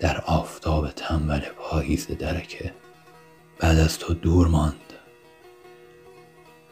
در 0.00 0.20
آفتاب 0.20 0.90
تنبل 0.90 1.40
پاییز 1.40 2.06
درکه. 2.06 2.74
بعد 3.58 3.78
از 3.78 3.98
تو 3.98 4.14
دور 4.14 4.48
ماند. 4.48 4.92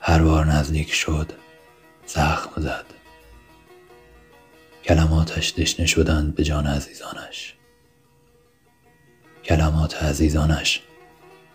هر 0.01 0.23
بار 0.23 0.47
نزدیک 0.47 0.92
شد 0.92 1.33
زخم 2.07 2.61
زد. 2.61 2.87
کلماتش 4.85 5.55
دشنه 5.55 5.87
شدند 5.87 6.35
به 6.35 6.45
جان 6.45 6.66
عزیزانش. 6.66 7.57
کلمات 9.44 10.02
عزیزانش 10.02 10.81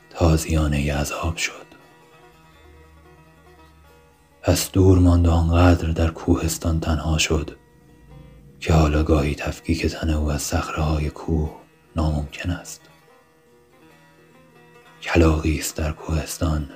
تازیانه 0.09 0.93
عذاب 0.93 1.37
شد. 1.37 1.67
پس 4.41 4.71
دور 4.71 4.99
ماند 4.99 5.27
آنقدر 5.27 5.87
در 5.87 6.09
کوهستان 6.09 6.79
تنها 6.79 7.17
شد 7.17 7.57
که 8.59 8.73
حالا 8.73 9.03
گاهی 9.03 9.35
تفکیک 9.35 9.85
تن 9.85 10.09
او 10.09 10.31
از 10.31 10.53
های 10.53 11.09
کوه 11.09 11.55
ناممکن 11.95 12.49
است. 12.49 12.81
کلاقی 15.01 15.59
است 15.59 15.75
در 15.77 15.91
کوهستان 15.91 16.69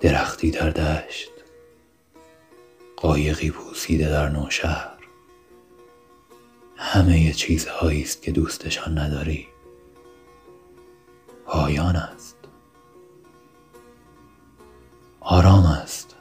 درختی 0.00 0.50
در 0.50 0.70
دشت 0.70 1.30
قایقی 2.96 3.50
پوسیده 3.50 4.08
در 4.08 4.28
نوشهر. 4.28 4.97
همه 6.80 7.32
چیزهایی 7.32 8.02
است 8.02 8.22
که 8.22 8.32
دوستشان 8.32 8.98
نداری. 8.98 9.48
پایان 11.46 11.96
است. 11.96 12.36
آرام 15.20 15.66
است. 15.66 16.16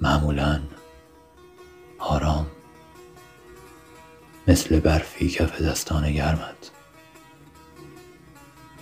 معمولا 0.00 0.60
آرام. 1.98 2.46
مثل 4.48 4.80
برفی 4.80 5.30
کف 5.30 5.62
دستان 5.62 6.12
گرمت. 6.12 6.70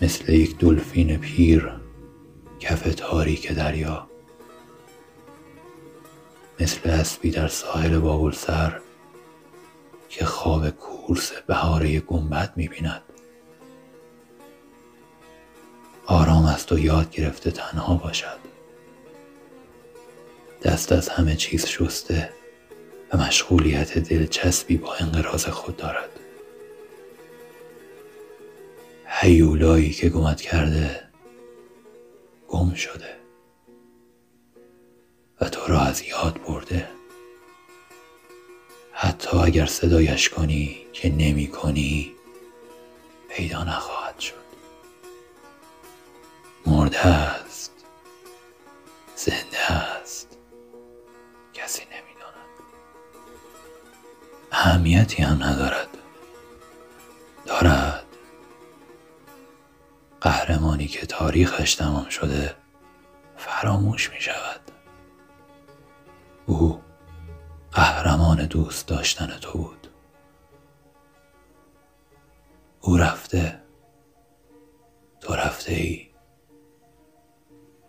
مثل 0.03 0.33
یک 0.33 0.59
دلفین 0.59 1.17
پیر 1.17 1.73
کف 2.61 2.95
تاریک 2.95 3.53
دریا. 3.53 4.09
مثل 6.61 6.91
اسبی 6.91 7.31
در 7.31 7.49
ساحل 7.49 7.99
بابل 7.99 8.33
سر 8.33 8.81
که 10.09 10.25
خواب 10.25 10.71
کورس 10.71 11.33
بهاره 11.33 12.01
گنبد 12.01 12.53
می‌بیند. 12.57 13.03
آرام 16.07 16.45
است 16.45 16.73
و 16.73 16.79
یاد 16.79 17.11
گرفته 17.11 17.51
تنها 17.51 17.95
باشد. 17.95 18.39
دست 20.63 20.93
از 20.93 21.09
همه 21.09 21.37
چیز 21.37 21.67
شسته 21.67 22.31
و 23.13 23.17
مشغولیت 23.17 23.99
دلچسبی 23.99 24.77
با 24.77 24.95
انقراض 24.95 25.47
خود 25.47 25.77
دارد. 25.77 26.11
هیولایی 29.07 29.91
که 29.91 30.09
گمت 30.09 30.41
کرده 30.41 31.09
گم 32.49 32.75
شده 32.75 33.17
و 35.41 35.49
تو 35.49 35.73
را 35.73 35.81
از 35.81 36.03
یاد 36.03 36.41
برده. 36.49 36.98
حتی 39.01 39.37
اگر 39.37 39.67
صدایش 39.67 40.29
کنی 40.29 40.87
که 40.93 41.09
نمی 41.09 41.47
کنی 41.47 42.13
پیدا 43.29 43.65
نخواهد 43.65 44.19
شد. 44.19 44.35
مرده 46.67 47.07
است 47.07 47.73
زنده 49.17 49.73
است 49.73 50.39
کسی 51.55 51.83
نمی‌داند 51.83 52.49
اهمیتی 54.53 55.23
هم 55.23 55.45
ندارد. 55.45 55.89
دارد. 57.47 58.07
قهرمانی 60.21 60.87
که 60.87 61.07
تاریخش 61.07 61.75
تمام 61.75 62.09
شده 62.09 62.57
فراموش 63.37 64.11
می 64.11 64.21
شود. 64.21 64.61
او 66.47 66.88
قهرمان 67.73 68.47
دوست 68.47 68.87
داشتن 68.89 69.27
تو 69.27 69.59
بود. 69.59 69.89
او 72.81 72.97
رفته 72.97 73.63
تو 75.21 75.35
رفته 75.35 75.75
ای 75.75 76.09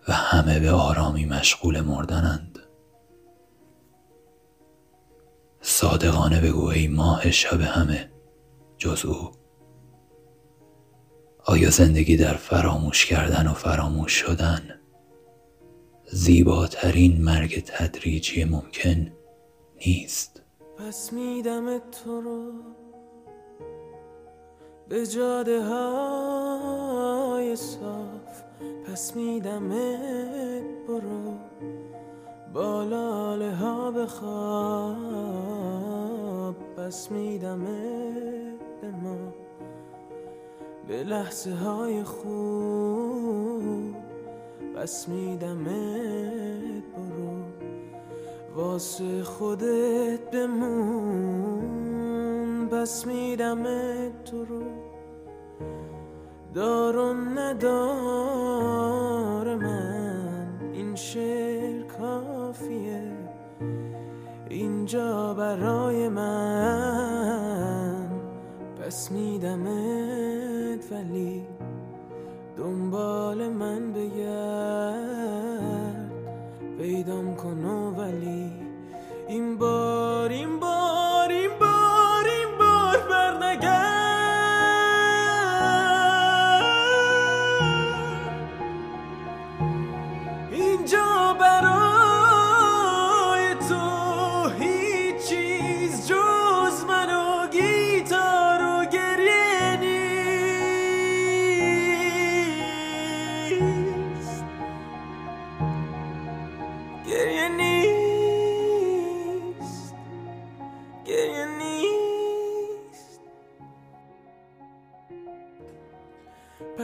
و 0.07 0.13
همه 0.13 0.59
به 0.59 0.71
آرامی 0.71 1.25
مشغول 1.25 1.81
مردنند. 1.81 2.59
صادقانه 5.61 6.41
بگو 6.41 6.67
ای 6.67 6.87
ماه 6.87 7.31
شب 7.31 7.61
همه 7.61 8.11
جز 8.77 9.05
او. 9.05 9.31
آیا 11.45 11.69
زندگی 11.69 12.17
در 12.17 12.33
فراموش 12.33 13.05
کردن 13.05 13.47
و 13.47 13.53
فراموش 13.53 14.13
شدن 14.13 14.79
زیباترین 16.11 17.21
مرگ 17.21 17.63
تدریجی 17.65 18.43
ممکن؟ 18.43 19.11
نیست. 19.87 20.41
پس 20.77 21.13
میدم 21.13 21.77
تو 21.79 22.21
رو 22.21 22.51
به 24.89 25.07
جاده 25.07 25.63
های 25.63 27.55
صاف. 27.55 28.43
پس 28.85 29.15
میدمت 29.15 30.63
برو 30.87 31.33
بالاله 32.53 33.55
ها 33.55 33.91
بخواب 33.91 35.29
پس 36.77 37.11
میدمت 37.11 38.59
به 38.81 38.91
ما 38.91 39.33
به 40.87 41.03
لحظه 41.03 41.53
های 41.53 42.03
خوب. 42.03 43.95
پس 44.75 45.07
میدمت 45.07 46.83
برو 46.95 47.38
واسه 48.59 49.23
خودت 49.23 50.31
بمون. 50.31 51.69
پس 52.67 53.07
میدمت 53.07 54.23
تو 54.23 54.45
رو. 54.45 54.63
دار 56.53 56.97
و 56.97 57.13
ندار 57.13 58.35
من. 59.55 60.47
این 60.73 60.95
شعر 60.95 61.83
کافیه. 61.83 63.11
اینجا 64.49 65.33
برای 65.33 66.09
من. 66.09 67.29
پس 68.81 69.11
میدمت 69.11 70.91
ولی 70.91 71.47
دنبال 72.57 73.49
من 73.49 73.93
بگرد. 73.93 75.39
پیدام 76.79 77.35
کن 77.35 77.65
این 79.29 79.57
بار 79.57 79.98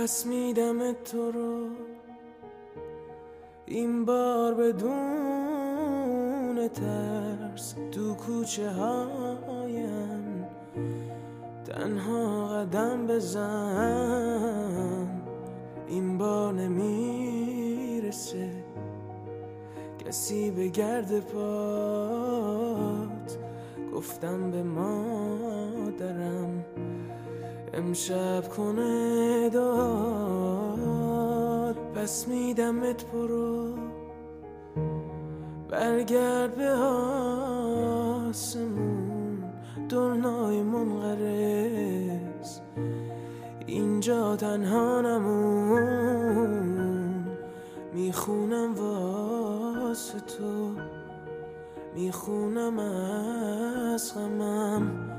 پس 0.06 0.26
میدم 0.26 0.94
تو 0.94 1.32
رو. 1.32 1.68
این 3.66 4.06
بار 4.06 4.54
بدون 4.54 4.88
ترس 6.68 7.76
تو 7.92 8.14
کوچه 8.14 8.72
هایم. 8.72 10.46
تنها 11.66 12.48
قدم 12.48 13.08
بزن. 13.08 15.08
این 15.88 16.18
بار 16.18 16.54
نمی‌رسه. 16.54 18.50
کسی 20.06 20.52
به 20.52 20.68
گرد 20.68 21.20
پات. 21.20 21.46
گفتم 23.96 24.52
به 24.52 24.64
مادرم. 24.64 26.66
امشب 27.76 28.50
کنه 28.50 29.50
داد. 29.50 30.86
پس 31.96 32.28
میدمت 32.28 33.12
برو 33.12 33.76
برگرد 35.70 36.56
به 36.56 36.70
آسمون. 38.30 39.44
دلنای 39.90 40.62
منقرس 40.62 42.62
اینجا 43.68 44.36
تنها 44.36 45.02
نمون. 45.02 46.66
می‌خونم 47.94 48.76
واسه 48.76 50.20
تو. 50.20 50.72
می‌خونم 51.96 52.80
از 52.80 54.16
غمم. 54.16 55.15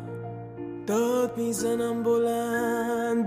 داد 0.87 1.38
می‌زنم 1.38 2.03
بلند. 2.03 3.25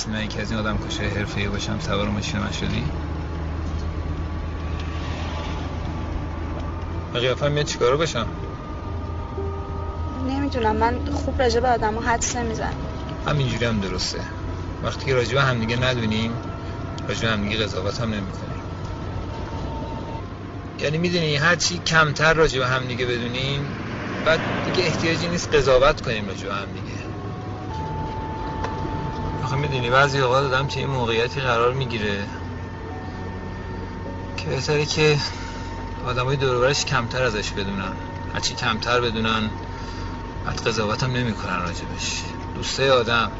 نترسی 0.00 0.10
من 0.10 0.24
یکی 0.24 0.40
از 0.40 0.50
این 0.50 0.60
آدم 0.60 0.78
کشه 0.78 1.04
حرفه‌ای 1.04 1.48
باشم 1.48 1.78
سوار 1.78 2.08
ماشین 2.08 2.40
من 2.40 2.50
شدی؟ 2.50 2.84
به 7.12 7.20
قیافه 7.20 7.48
میاد 7.48 7.66
چیکارو 7.66 7.98
باشم 7.98 8.26
نمی‌دونم 10.28 10.76
من 10.76 11.04
خوب 11.12 11.42
راجع 11.42 11.60
به 11.60 11.68
آدم 11.68 11.94
ها 11.94 12.00
حدس 12.00 12.36
نمی‌زنم. 12.36 12.74
همینجوری 13.26 13.64
هم 13.64 13.80
درسته. 13.80 14.20
وقتی 14.82 15.06
که 15.06 15.14
راجب 15.14 15.36
همدیگه 15.36 15.76
ندونیم 15.76 16.32
راجب 17.08 17.28
همدیگه 17.28 17.64
قضاوت 17.64 18.00
هم 18.00 18.14
نمی 18.14 18.32
کنیم 18.32 18.60
یعنی 20.78 20.98
می‌دونی 20.98 21.36
هرچی 21.36 21.78
کمتر 21.78 22.34
راجب 22.34 22.62
همدیگه 22.62 23.06
بدونیم 23.06 23.68
بعد 24.24 24.40
دیگه 24.64 24.84
احتیاجی 24.84 25.28
نیست 25.28 25.54
قضاوت 25.54 26.00
کنیم 26.00 26.28
راجب 26.28 26.48
همدیگه. 26.48 26.89
آخه 29.50 29.58
می‌دونی 29.58 29.90
بعضی 29.90 30.18
اوقات 30.18 30.44
آدم 30.44 30.66
توی 30.66 30.82
این 30.82 30.90
موقعیتی 30.90 31.40
قرار 31.40 31.72
می‌گیره 31.72 32.26
که 34.36 34.48
بهتره 34.48 34.86
که 34.86 35.18
آدمای 36.06 36.36
دور 36.36 36.56
و 36.56 36.60
برش 36.60 36.84
کمتر 36.84 37.22
ازش 37.22 37.50
بدونن. 37.50 37.92
هرچی 38.34 38.54
کمتر 38.54 39.00
بدونن 39.00 39.50
بعد 40.46 40.60
قضاوت 40.60 41.02
هم 41.02 41.12
نمی‌کنن 41.12 41.62
راجبش. 41.62 42.22
دوستای 42.54 42.90
آدم 42.90 43.32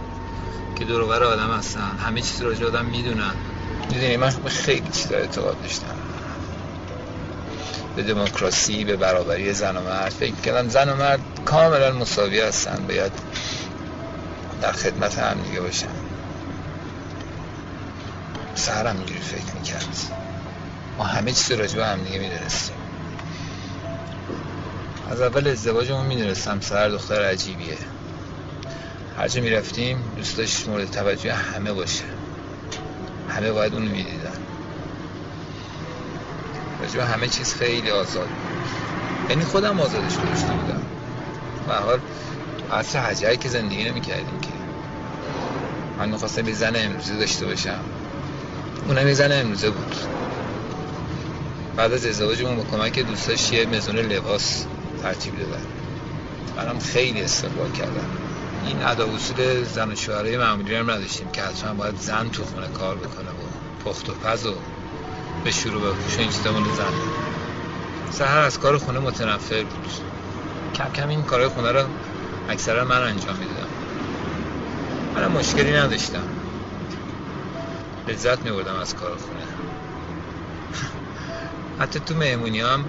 که 0.77 0.85
دور 0.85 1.01
و 1.01 1.09
بر 1.09 1.23
آدم 1.23 1.53
هستن 1.53 1.97
همه 1.99 2.23
چیز 2.23 2.43
راجع 2.43 2.67
آدم 2.67 2.85
می‌دونن. 2.85 3.35
می‌دونی 3.91 4.17
من 4.17 4.31
خیلی 4.31 4.89
چیزا 4.89 5.17
اعتقاد 5.17 5.61
داشتم. 5.63 5.97
به 7.97 8.03
دموکراسی 8.03 8.85
به 8.85 8.97
برابری 8.97 9.53
زن 9.53 9.77
و 9.77 9.81
مرد. 9.81 10.13
فکر 10.13 10.35
کردم 10.35 10.69
زن 10.69 10.89
و 10.89 10.97
مرد 10.97 11.21
کاملا 11.45 11.93
مساوی 11.93 12.41
هستن. 12.41 12.87
باید 12.87 13.13
در 14.61 14.73
خدمت 14.73 15.19
هم 15.19 15.43
دیگه 15.43 15.61
باشن. 15.61 16.00
سهرم 18.61 18.97
اینجوری 18.97 19.21
فکر 19.21 19.55
می‌کرد. 19.55 19.97
ما 20.99 21.05
همه 21.05 21.33
چیز 21.33 21.53
راجع 21.53 21.77
به 21.77 21.87
هم 21.87 22.05
دیگه 22.05 22.19
می‌دونستیم. 22.19 22.77
از 25.11 25.21
اول 25.21 25.49
ازدواجمون 25.49 26.07
می‌دونستم 26.07 26.61
سهر 26.61 26.89
دختر 26.89 27.23
عجیبیه. 27.23 27.79
هر 29.19 29.29
جا 29.29 29.41
می‌رفتیم 29.41 30.13
دوست 30.17 30.69
مورد 30.69 30.91
توجه 30.91 31.35
همه 31.35 31.73
باشه. 31.73 32.05
همه 33.29 33.53
باید 33.53 33.75
اونو 33.75 33.91
می‌دیدن. 33.91 34.39
راجع 36.81 37.01
همه 37.01 37.29
چیز 37.29 37.55
خیلی 37.55 37.91
آزاد 37.91 38.29
یعنی 39.29 39.45
خودم 39.45 39.81
آزادش 39.81 40.19
گذاشته 40.19 40.55
بودم. 40.55 40.83
هر 41.69 41.79
حال 41.79 42.01
عصر 42.73 42.99
حجری 42.99 43.37
که 43.37 43.49
زندگی 43.49 43.85
نمی‌کردیم 43.85 44.41
که. 44.41 44.49
من 45.99 46.09
می‌خواستم 46.09 46.49
یه 46.49 46.55
زن 46.55 46.77
امروزه 46.77 47.17
داشته 47.17 47.47
باشم. 47.47 47.85
اونم 48.87 49.09
یه 49.09 49.15
زن 49.15 49.33
امروزه 49.33 49.71
بود. 49.71 49.95
بعد 51.77 51.93
از 51.93 52.07
ازدواجمون 52.07 52.57
با 52.57 52.63
کمک 52.63 52.99
دوستاش 52.99 53.53
یه 53.53 53.67
مزون 53.67 53.97
لباس 53.97 54.67
ترتیب 55.03 55.39
دادن 55.39 55.63
منم 56.57 56.79
خیلی 56.79 57.23
استقبال 57.23 57.71
کردم 57.71 58.07
این 58.67 58.83
ادا 58.83 59.05
اصول 59.15 59.65
زن 59.65 59.93
و 59.93 59.95
شوهرای 59.95 60.39
معمولی 60.39 60.75
هم 60.75 60.91
نداشتیم 60.91 61.31
که 61.31 61.43
حتما 61.43 61.75
باید 61.75 61.97
زن 61.97 62.29
تو 62.29 62.45
خونه 62.45 62.69
کار 62.69 62.97
بکنه 62.97 63.31
و 63.31 63.85
پخت 63.85 64.09
و 64.09 64.13
پز 64.13 64.47
و 64.47 64.55
به 65.45 65.51
شروع 65.51 65.83
به 65.83 65.93
پوش 65.93 66.19
این 66.19 66.29
چیزا 66.31 66.53
زن. 66.53 66.93
سهر 68.11 68.39
از 68.39 68.59
کار 68.59 68.79
خونه 68.79 68.99
متنفر 68.99 69.63
بود. 69.63 69.93
کم 70.75 70.93
کم 70.93 71.09
این 71.09 71.23
کارهای 71.23 71.49
خونه 71.49 71.73
رو 71.73 71.87
اکثرا 72.49 72.85
من 72.85 73.03
انجام 73.03 73.37
می‌دادم. 73.37 73.69
منم 75.17 75.33
مشکلی 75.33 75.73
نداشتم. 75.73 76.40
لذت 78.11 78.45
میبردم 78.45 78.75
از 78.75 78.95
کار 78.95 79.17
خونه 79.17 79.45
حتی 81.79 82.01
تو 82.01 82.15
مهمونی 82.15 82.61
هم 82.61 82.85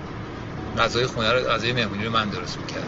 غذای 0.78 1.06
خونه 1.06 1.32
رو 1.32 1.40
غذای 1.40 1.74
مهمونی 1.74 2.06
رو 2.06 2.12
من 2.12 2.30
درست 2.30 2.58
می‌کردم. 2.58 2.88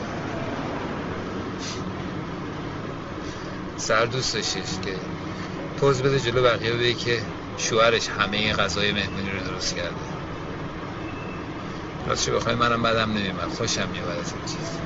سر 3.77 4.05
دوست 4.05 4.33
داشتش 4.33 4.79
که 4.85 4.95
پوز 5.77 6.01
بده 6.01 6.19
جلو 6.19 6.43
بقیه 6.43 6.71
بگه 6.71 6.93
که 6.93 7.21
شوهرش 7.57 8.07
همه 8.07 8.53
غذای 8.53 8.91
مهمونی 8.91 9.29
رو 9.29 9.47
درست 9.51 9.75
کرده. 9.75 9.95
راستش 12.07 12.29
بخوای 12.29 12.55
منم 12.55 12.81
بدم 12.83 13.13
نمیمد 13.13 13.49
خوشم 13.49 13.89
میاد 13.89 14.09
از 14.09 14.33
این 14.33 14.45
چیز. 14.45 14.79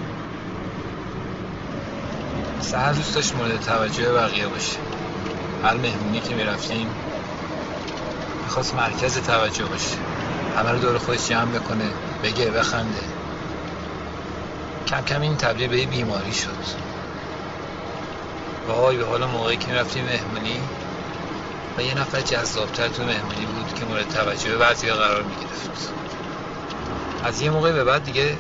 سهر 2.72 2.92
دوست 2.92 3.16
داشت 3.16 3.36
مورد 3.36 3.60
توجه 3.60 4.14
بقیه 4.14 4.48
باشه. 4.48 4.80
هر 5.64 5.78
مهمونی 5.78 6.20
که 6.20 6.36
می‌رفتیم 6.36 7.07
می‌خواست 8.48 8.76
مرکز 8.76 9.18
توجه 9.18 9.66
باشه. 9.66 9.98
همه 10.58 10.72
رو 10.72 10.80
دور 10.80 10.98
خودش 10.98 11.28
جمع 11.28 11.60
بکنه 11.60 11.92
بگه 12.24 12.52
بخنده. 12.52 13.02
کم 14.88 15.02
کم 15.02 15.22
این 15.22 15.38
تبدیل 15.38 15.68
به 15.68 15.86
بیماری 15.86 16.34
شد. 16.34 16.58
وای 18.68 18.98
به 18.98 19.06
حال 19.06 19.26
موقعی 19.26 19.58
که 19.58 19.68
می‌رفتیم 19.68 20.06
مهمونی 20.06 20.60
و 21.78 21.82
یه 21.82 22.00
نفر 22.00 22.22
جذابتر 22.22 22.88
تو 22.88 23.04
مهمونی 23.04 23.46
بود 23.46 23.74
که 23.74 23.86
مورد 23.86 24.10
توجه 24.10 24.58
بعضی 24.58 24.88
قرار 24.92 25.24
می‌گرفت. 25.24 25.94
از 27.24 27.42
یه 27.42 27.50
موقع 27.50 27.72
به 27.72 27.84
بعد 27.84 28.04
دیگه 28.04 28.38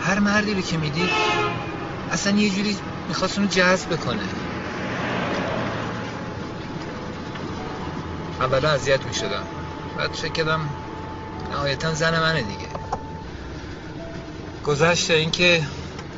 هر 0.00 0.18
مردی 0.18 0.54
رو 0.54 0.60
که 0.60 0.76
می‌دید 0.76 1.10
اصلا 2.12 2.32
یه 2.32 2.50
جوری 2.50 2.76
می‌خواست 3.08 3.38
اونو 3.38 3.50
جذب 3.50 3.94
بکنه. 3.94 4.22
اولا 8.40 8.70
اذیت 8.70 9.06
می‌شدم. 9.06 9.46
بعد 9.96 10.12
فکر 10.12 10.32
کردم 10.32 10.68
نهایتا 11.50 11.94
زن 11.94 12.20
منه 12.20 12.42
دیگه. 12.42 12.68
گذشت 14.62 15.10
اینکه 15.10 15.66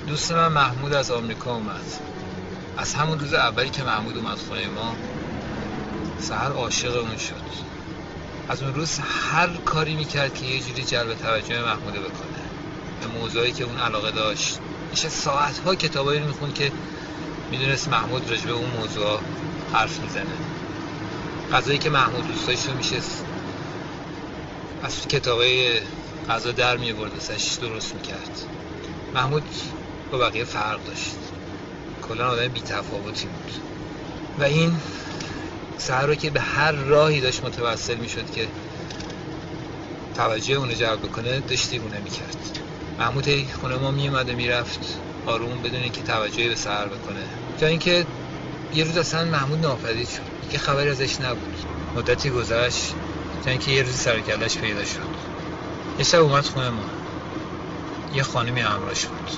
دوست 0.07 0.33
من 0.33 0.49
محمود 0.49 0.93
از 0.93 1.11
آمریکا 1.11 1.55
اومد. 1.55 1.85
از 2.77 2.95
همون 2.95 3.19
روز 3.19 3.35
اولی 3.35 3.71
که 3.71 3.83
محمود 3.83 4.17
اومد 4.17 4.39
خونه 4.39 4.69
ما 4.69 4.97
سهر 6.19 6.53
عاشق 6.53 6.97
اون 6.97 7.17
شد. 7.17 7.43
از 8.49 8.63
اون 8.63 8.75
روز 8.75 8.99
هر 9.03 9.57
کاری 9.57 9.95
می‌کرد 9.95 10.35
که 10.35 10.47
یه 10.47 10.61
جوری 10.61 10.85
جلب 10.85 11.15
توجه 11.15 11.63
محموده 11.63 12.01
بکنه. 12.01 12.43
به 13.01 13.07
موضوعی 13.07 13.53
که 13.53 13.65
اون 13.65 13.79
علاقه 13.79 14.11
داشت. 14.11 14.59
میشه 14.91 15.09
ساعت 15.09 15.59
ها 15.59 15.75
کتابایی 15.75 16.21
رو 16.21 16.27
میخون 16.27 16.53
که 16.53 16.73
می‌دونست 17.51 17.89
محمود 17.89 18.31
راجع 18.31 18.47
به 18.47 18.53
اون 18.53 18.71
موضوع 18.71 19.21
حرف 19.73 20.01
می‌زنه. 20.01 20.42
غذایی 21.53 21.79
که 21.79 21.91
محمود 21.91 22.27
دوست 22.29 22.71
میشه 22.71 22.97
از 24.83 25.09
کتابای 25.09 25.81
غذا 26.29 26.53
در 26.53 26.77
میورد 26.77 27.19
سش 27.19 27.59
درست 27.61 27.95
می‌کرد. 27.95 28.47
محمود 29.15 29.43
با 30.13 30.19
بقیه 30.19 30.45
فرق 30.45 30.85
داشت. 30.85 31.15
کلا 32.09 32.29
آدم 32.29 32.49
بی 32.49 32.61
تفاوتی 32.61 33.27
بود. 33.27 33.53
و 34.39 34.45
این 34.45 34.77
سهر 35.79 36.07
رو 36.07 36.15
که 36.15 36.31
به 36.31 36.41
هر 36.41 36.73
راهی 36.73 37.21
داشت 37.21 37.45
متوسل 37.45 37.97
می‌شد 37.97 38.31
که 38.31 38.49
توجه 40.15 40.55
اونو 40.55 40.73
جلب 40.73 41.03
بکنه 41.03 41.41
داشت 41.41 41.71
دیوونه 41.71 42.01
می‌کرد. 42.01 42.59
محمود 42.99 43.29
خونه 43.61 43.77
ما 43.77 43.91
میومد 43.91 44.29
و 44.29 44.33
می‌رفت 44.33 44.99
آروم 45.27 45.63
بدون 45.63 45.83
اینکه 45.83 46.03
توجهی 46.03 46.49
به 46.49 46.57
سهر 46.57 46.87
بکنه. 46.87 47.23
تا 47.61 47.67
اینکه 47.67 48.07
یه 48.75 48.85
روز 48.85 48.97
اصلا 48.97 49.25
محمود 49.25 49.59
ناپدید 49.59 50.09
شد. 50.09 50.32
یه 50.51 50.59
خبری 50.59 50.91
ازش 50.91 51.21
نبود. 51.21 51.57
مدتی 51.95 52.31
گذشت 52.31 52.95
تا 53.45 53.51
اینکه 53.51 53.71
یه 53.71 53.83
روزی 53.83 53.99
سرکلش 53.99 54.59
پیدا 54.59 54.85
شد. 54.85 55.09
یه 55.99 56.05
شب 56.05 56.23
اومد 56.23 56.45
خونه 56.45 56.71
ما. 56.71 56.85
یه 58.15 58.23
خانمی 58.23 58.61
همراهش 58.61 59.07
بود. 59.07 59.31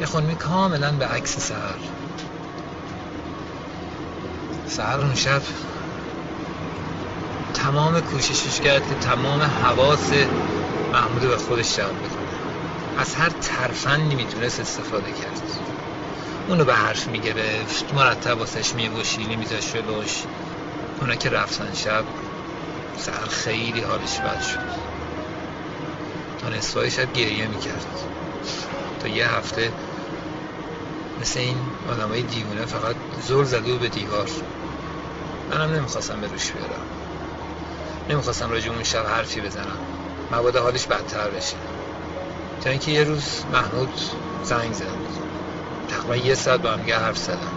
یه 0.00 0.06
خانمی 0.06 0.34
کاملا 0.34 0.92
به 0.92 1.06
عکس 1.06 1.38
سهر. 1.38 1.78
سهر 4.66 5.00
اون 5.00 5.14
شب 5.14 5.42
تمام 7.54 8.00
کوششش 8.00 8.60
کرد 8.60 8.88
که 8.88 8.94
تمام 8.94 9.42
حواس 9.42 10.12
محمود 10.92 11.22
به 11.22 11.36
خودش 11.36 11.76
جلب 11.76 11.98
بکنه. 11.98 12.28
از 12.98 13.14
هر 13.14 13.30
ترفندی 13.30 14.14
می‌تونست 14.14 14.60
استفاده 14.60 15.12
کرد. 15.12 15.77
اونو 16.48 16.64
به 16.64 16.74
حرف 16.74 17.08
می‌گرفت. 17.08 17.94
مرتب 17.94 18.38
واسش 18.38 18.74
میوشینی 18.74 19.36
میذاش 19.36 19.72
جلوش 19.72 20.24
اونا 21.00 21.16
که 21.16 21.28
رفتن 21.28 21.72
شب 21.72 22.04
سهر 22.96 23.26
خیلی 23.26 23.80
حالش 23.80 24.20
بد 24.20 24.40
شد. 24.40 24.88
تا 26.38 26.48
نصفای 26.48 26.90
شب 26.90 27.12
گریه 27.12 27.46
می‌کرد. 27.46 27.86
تا 29.00 29.08
یه 29.08 29.28
هفته 29.30 29.72
مثل 31.20 31.40
این 31.40 31.56
آدم 31.88 32.08
های 32.08 32.22
دیوونه 32.22 32.66
فقط 32.66 32.96
زل 33.26 33.44
زده 33.44 33.74
و 33.74 33.78
به 33.78 33.88
دیوار. 33.88 34.30
منم 35.50 35.74
نمی‌خواستم 35.74 36.20
به 36.20 36.26
روش 36.26 36.52
بیارم. 36.52 36.86
نمی‌خواستم 38.08 38.50
راجع 38.50 38.70
اون 38.70 38.82
شب 38.82 39.06
حرفی 39.06 39.40
بزنم. 39.40 39.78
مبادا 40.30 40.62
حالش 40.62 40.86
بدتر 40.86 41.30
بشه. 41.30 41.56
تا 42.60 42.70
اینکه 42.70 42.90
یه 42.90 43.04
روز 43.04 43.24
محمود 43.52 43.90
زنگ 44.42 44.72
زد. 44.74 44.97
تقریبا 45.88 46.16
یه 46.16 46.34
ساعت 46.34 46.60
با 46.60 46.70
هم 46.70 46.80
دیگه 46.80 46.98
حرف 46.98 47.18
زدم. 47.18 47.52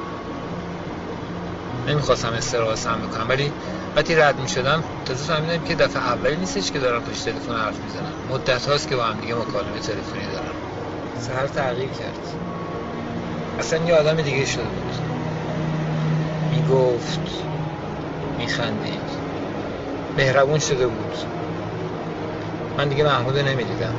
نمی‌خواستم 1.87 2.33
استراحتم 2.33 3.01
بکنم 3.01 3.29
ولی 3.29 3.53
وقتی 3.95 4.15
رد 4.15 4.39
می‌شدم 4.39 4.83
تازه 5.05 5.23
فهمیدم 5.23 5.63
که 5.63 5.75
دفعه 5.75 6.03
اولی 6.03 6.37
نیستش 6.37 6.71
که 6.71 6.79
دارم 6.79 7.03
پشت 7.03 7.25
تلفن 7.25 7.55
حرف 7.55 7.79
می‌زنم. 7.79 8.13
مدت 8.29 8.65
هاست 8.65 8.87
که 8.87 8.95
با 8.95 9.03
هم 9.03 9.19
دیگه 9.19 9.35
مکالمه 9.35 9.79
تلفنی 9.79 10.27
دارم. 10.27 10.55
سهر 11.17 11.47
تغییر 11.47 11.89
کرد. 11.91 12.19
اصلا 13.59 13.85
یه 13.85 13.95
آدم 13.95 14.21
دیگه 14.21 14.45
شده 14.45 14.69
بود. 14.69 14.93
می‌گفت 16.49 17.19
میخندید. 18.37 19.01
مهربون 20.17 20.59
شده 20.59 20.87
بود. 20.87 21.15
من 22.77 22.89
دیگه 22.89 23.03
محمود 23.03 23.37
نمی‌دیدم. 23.37 23.95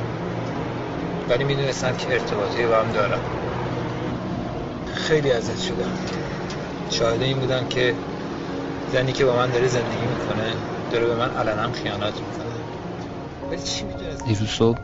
ولی 1.29 1.43
می‌دونستم 1.43 1.93
که 1.93 2.13
ارتباطی 2.13 2.67
با 2.67 2.79
هم 2.79 2.89
دارم. 2.89 3.42
خیلی 5.03 5.31
ازت 5.31 5.59
شدم. 5.59 5.93
شاهده 6.89 7.25
این 7.25 7.39
بودم 7.39 7.65
که 7.65 7.95
زنی 8.87 9.13
که 9.13 9.25
با 9.25 9.35
من 9.35 9.51
داره 9.51 9.67
زندگی 9.67 10.07
می‌کنه 10.07 10.57
داره 10.89 11.05
به 11.05 11.15
من 11.15 11.31
علنا 11.31 11.71
خیانت 11.71 12.21
می‌کنه. 12.21 12.53
ولی 13.51 13.63
چی 13.63 13.85
می‌دونه 13.85 14.15
دیروز 14.15 14.49
صبح 14.49 14.79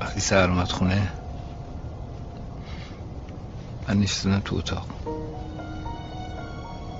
وقتی 0.00 0.20
سهر 0.20 0.50
اومد 0.50 0.68
خونه 0.68 1.12
من 3.88 3.96
نشستم 3.96 4.40
تو 4.44 4.56
اتاق. 4.56 4.86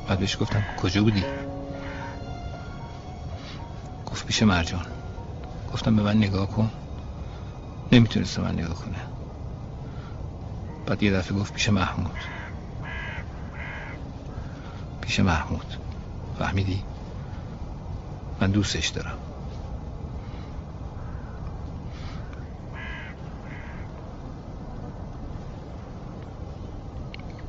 بعد 0.09 0.19
بهش 0.19 0.37
گفتم 0.41 0.65
کجا 0.77 1.03
بودی؟ 1.03 1.25
گفت 4.07 4.27
پیش 4.27 4.43
مرجان. 4.43 4.87
گفتم 5.73 5.97
به 5.97 6.03
من 6.03 6.17
نگاه 6.17 6.49
کن. 6.51 6.71
نمی‌تونست 7.93 8.39
من 8.39 8.53
نگاه 8.53 8.75
کنه 8.75 9.20
بعد 10.91 11.03
یه 11.03 11.13
دفعه 11.13 11.39
گفت 11.39 11.53
پیش 11.55 11.69
محمود. 11.69 12.17
پیش 15.01 15.21
محمود. 15.21 15.75
فهمیدی؟ 16.39 16.83
من 18.41 18.51
دوستش 18.51 18.89
دارم. 18.89 19.19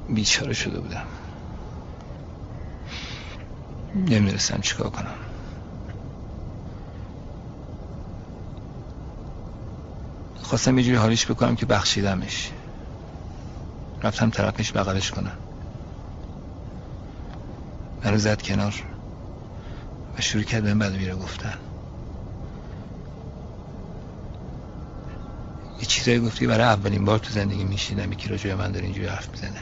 بیچاره 0.09 0.53
شده 0.53 0.79
بودم. 0.79 1.05
نمی‌رسم 3.95 4.61
چیکار 4.61 4.89
کنم. 4.89 5.15
خواستم 10.41 10.77
یه 10.77 10.83
جوری 10.83 10.97
حالیش 10.97 11.25
بکنم 11.31 11.55
که 11.55 11.65
بخشیدمش. 11.65 12.51
رفتم 14.03 14.29
طرفش 14.29 14.71
بغلش 14.71 15.11
کنم. 15.11 15.37
منو 18.05 18.17
زد 18.17 18.41
کنار 18.41 18.75
و 20.17 20.21
شروع 20.21 20.43
کرد 20.43 20.63
بهم 20.63 20.79
بعد 20.79 20.93
میره 20.93 21.15
گفتن. 21.15 21.59
یه 25.79 25.85
چیزایی 25.87 26.19
گفتی 26.19 26.47
برای 26.47 26.65
اولین 26.65 27.05
بار 27.05 27.19
تو 27.19 27.33
زندگی 27.33 27.63
میشیدم 27.63 28.11
یکی 28.11 28.29
راجع 28.29 28.53
من 28.53 28.71
داره 28.71 28.85
اینجوری 28.85 29.07
حرف 29.07 29.31
می‌زنه. 29.31 29.61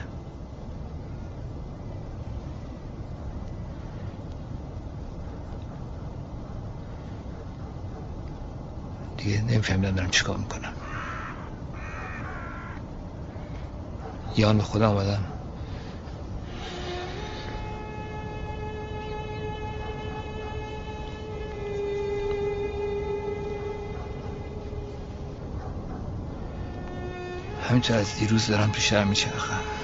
دیگه 9.18 9.42
نمیفهمیدم 9.42 9.96
دارم 9.96 10.10
چیکار 10.10 10.38
می‌کنم. 10.38 10.79
یان 14.38 14.58
به 14.58 14.64
خودم 14.64 14.86
آمدم 14.90 15.26
همینطور 27.70 27.98
از 27.98 28.16
دیروز 28.20 28.48
دارم 28.48 28.72
تو 28.72 28.82
شهر 28.82 29.04
میچرخم. 29.04 29.79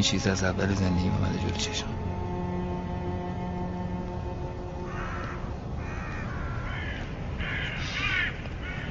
همه 0.00 0.08
چیز 0.08 0.26
از 0.26 0.44
اول 0.44 0.74
زندگی 0.74 1.08
اومده 1.08 1.38
جلو 1.38 1.50
چشم. 1.50 1.86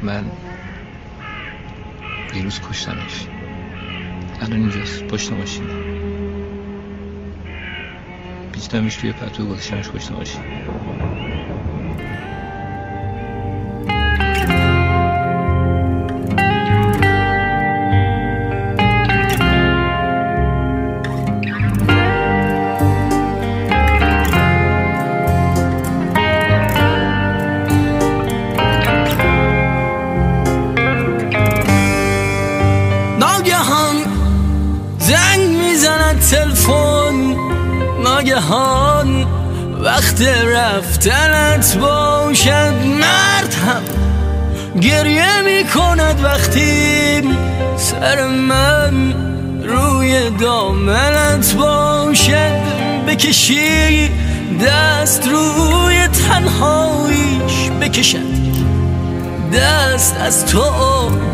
من 0.01 0.31
دیروز 2.33 2.59
کشتمش. 2.59 3.27
الان 4.41 4.59
اینجاست. 4.59 5.03
پشت 5.03 5.31
ماشینه. 5.31 5.73
پیچیدمش 8.51 8.95
توی 8.95 9.11
پتو 9.11 9.45
گذاشتمش 9.45 9.89
پشت 9.89 10.11
ماشین. 10.11 10.68
ناگهان 38.29 39.25
وقت 39.81 40.21
رفتنت 40.21 41.77
باشد. 41.77 42.73
مرد 42.85 43.53
هم 43.53 43.83
گریه 44.79 45.41
می‌کند 45.41 46.23
وقتی 46.23 47.21
سر 47.77 48.27
من 48.27 49.13
روی 49.63 50.29
دامنت 50.29 51.53
باشد. 51.53 52.79
بکشی 53.07 54.09
دست 54.65 55.27
روی 55.27 56.07
تنهاییش 56.07 57.69
بکشد 57.81 58.39
دست 59.53 60.15
از 60.21 60.45
تو 60.45 60.61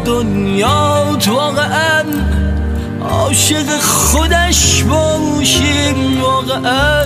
دنیا 0.06 1.18
واقعا 1.28 2.04
عاشق 3.10 3.80
خودش 3.82 4.84
باشیم 4.84 6.22
واقعا. 6.22 7.06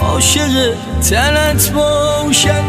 عاشق 0.00 0.74
تنت 1.10 1.72
باشد 1.72 2.64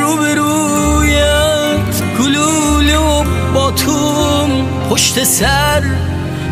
روبرویت 0.00 1.94
گلوله 2.18 2.98
و 2.98 3.24
باتوم. 3.54 4.66
پشت 4.90 5.24
سر 5.24 5.82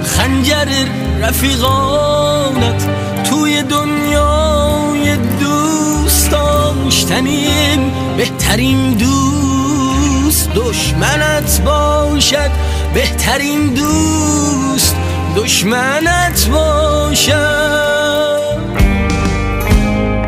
خنجر 0.05 0.68
رفیقانت 1.20 2.89
توی 3.30 3.62
دنیای 3.62 5.16
دوست 5.16 6.30
داشتنیم. 6.30 7.93
بهترین 8.16 8.95
دوست 8.95 10.51
دشمنت 10.55 11.61
باشد 11.64 12.51
بهترین 12.95 13.66
دوست 13.74 14.97
دشمنت 15.37 16.49
باشد 16.49 17.39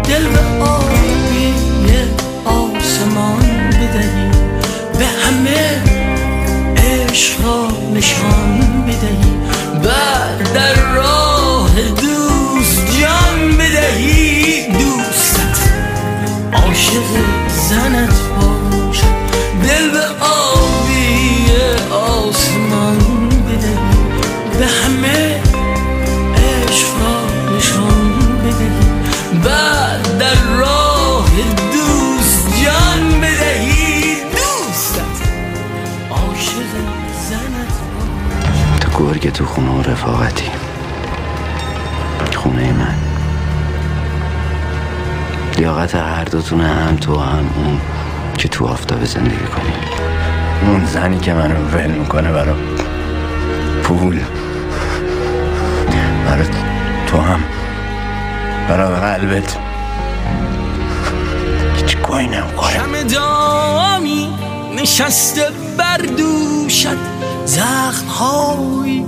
دل 0.05 0.27
به 0.29 0.65
آبی 0.65 1.55
آسمان 2.45 3.71
بدهی 3.71 4.31
به 4.99 5.07
همه 5.07 5.83
عشق 6.77 7.41
نشان 7.95 8.85
بدهی 8.87 9.33
بعد 9.85 10.53
در 10.55 10.95
راه 10.95 11.71
دوست 11.83 13.01
جان 13.01 13.57
بدهی. 13.59 14.67
دوستت 14.73 15.71
عاشق 16.53 17.03
زنت 17.69 18.15
باش 18.37 18.80
گرگ 39.21 39.33
تو 39.33 39.47
خونه 39.47 39.71
و 39.71 39.83
رفاقتی. 39.83 40.51
خونه 42.37 42.73
من. 42.73 42.95
لیاقت 45.57 45.95
هر 45.95 46.25
دوتونه 46.25 46.67
هم 46.67 46.97
تو 46.97 47.19
هم 47.19 47.51
اون 47.57 47.81
که 48.39 48.49
تو 48.49 48.67
آفتاب 48.67 49.05
زندگی 49.05 49.37
کنی. 49.37 49.73
اون 50.67 50.85
زنی 50.85 51.19
که 51.19 51.33
منو 51.33 51.55
ول 51.55 51.91
می‌کنه 51.91 52.33
برا 52.33 52.55
پول. 53.83 54.21
برا 56.27 56.45
تو 57.07 57.21
هم. 57.21 57.41
برا 58.69 58.89
قلبت. 58.89 59.57
هیچ 61.77 61.97
گوی 61.97 62.27
نمی‌خوره. 62.27 62.75
شم 62.75 63.03
دامی 63.15 64.29
نشسته 64.83 65.43
بر 65.79 65.97
دوشت 65.97 66.89
زخم 67.45 68.07
های 68.07 69.05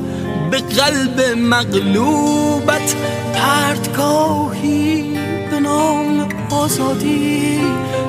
به 0.53 0.59
قلب 0.59 1.21
مغلوبت 1.39 2.95
پرتگاهی 3.35 5.03
به 5.51 5.61
نام 5.61 6.29
آزادی. 6.51 7.61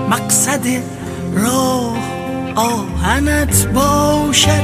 مقصد 0.10 0.62
راه 1.36 1.98
آهنت 2.56 3.68
باشد. 3.68 4.64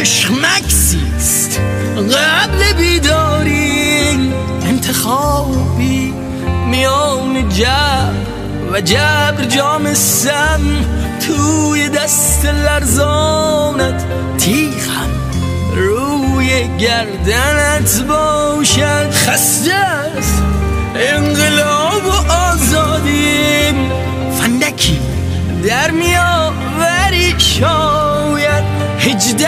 عشق 0.00 0.30
مکسیست. 0.32 1.60
قبل 1.96 2.72
بیداری 2.78 4.32
انتخابی 4.68 6.14
میان 6.70 7.48
جبر 7.48 8.14
و 8.72 8.80
جبر 8.80 9.44
جام 9.44 9.94
سم 9.94 10.60
توی 11.26 11.88
دست 11.88 12.44
لرزانت 12.44 14.04
تیغم 14.38 14.89
گردنت 16.78 18.02
باشد. 18.08 19.10
خسته 19.10 19.74
است 19.74 20.42
انقلاب 20.94 22.06
و 22.06 22.32
آزادی. 22.32 23.74
فندکی 24.40 25.00
در 25.68 25.90
میآوری 25.90 27.34
شاید 27.38 28.64
هجده 28.98 29.46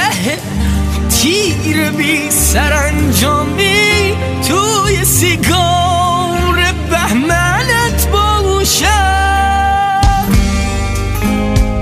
تیر 1.11 1.91
بی 1.91 2.31
سرانجامی 2.31 4.15
توی 4.49 5.05
سیگار 5.05 6.65
بهمنت 6.91 8.09
باشد. 8.13 8.87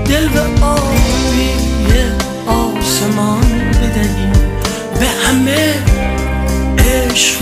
دل 0.05 0.27
به 0.27 0.41
آبی 0.65 1.51
آسمان 2.47 3.40
همه 5.51 5.73
عشق 6.79 7.41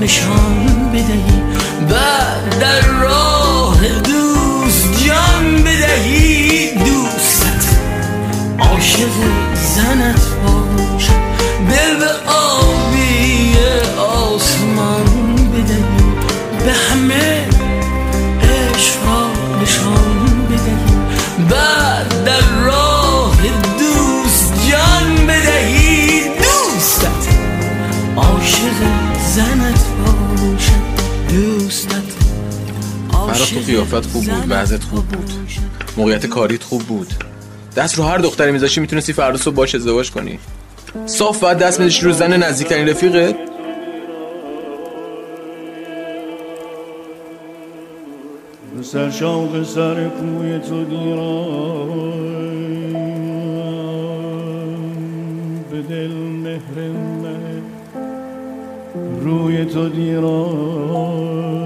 نشان 0.00 0.90
بدهی. 0.92 1.42
بعد 1.90 2.58
در 2.60 2.80
راه 2.80 3.88
دوست 3.88 5.04
جان 5.06 5.62
بدهی. 5.62 6.70
دوستت 6.74 7.76
عاشق 8.58 9.08
زنت 9.54 10.26
باش. 10.46 11.08
دل 11.70 11.96
به 11.98 12.30
فرات 33.36 33.54
تو 33.54 33.60
قیافت 33.72 34.06
خوب 34.06 34.24
بود 34.24 34.44
وضعت 34.48 34.84
خوب 34.84 35.04
بود. 35.04 35.30
موقعیت 35.96 36.26
کاریت 36.26 36.62
خوب 36.62 36.82
بود. 36.82 37.14
دست 37.76 37.94
رو 37.94 38.04
هر 38.04 38.18
دختری 38.18 38.52
میذاشی 38.52 38.80
می‌تونستی 38.80 39.12
فردا 39.12 39.38
صبح 39.38 39.54
باش 39.54 39.74
ازدواج 39.74 40.10
کنی. 40.10 40.38
صاف 41.06 41.44
بعد 41.44 41.58
دست 41.58 41.80
میذاشی 41.80 42.04
رو 42.04 42.12
زن 42.12 42.42
نزدیکترین 42.42 42.88
رفیقت. 42.88 43.34
سر 48.82 49.10
شوق 49.10 49.62
سر 49.62 50.08
کوی 50.08 50.58
تو 50.58 50.84
دیران. 50.84 51.88
به 55.70 55.82
دل 55.82 56.12
مهر 56.12 56.88
من 57.22 57.62
روی 59.20 59.64
تو 59.64 59.88
دیران. 59.88 61.65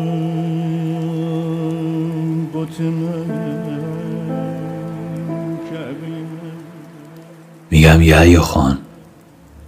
میگم 7.70 8.02
یحیی 8.02 8.38
خان 8.38 8.78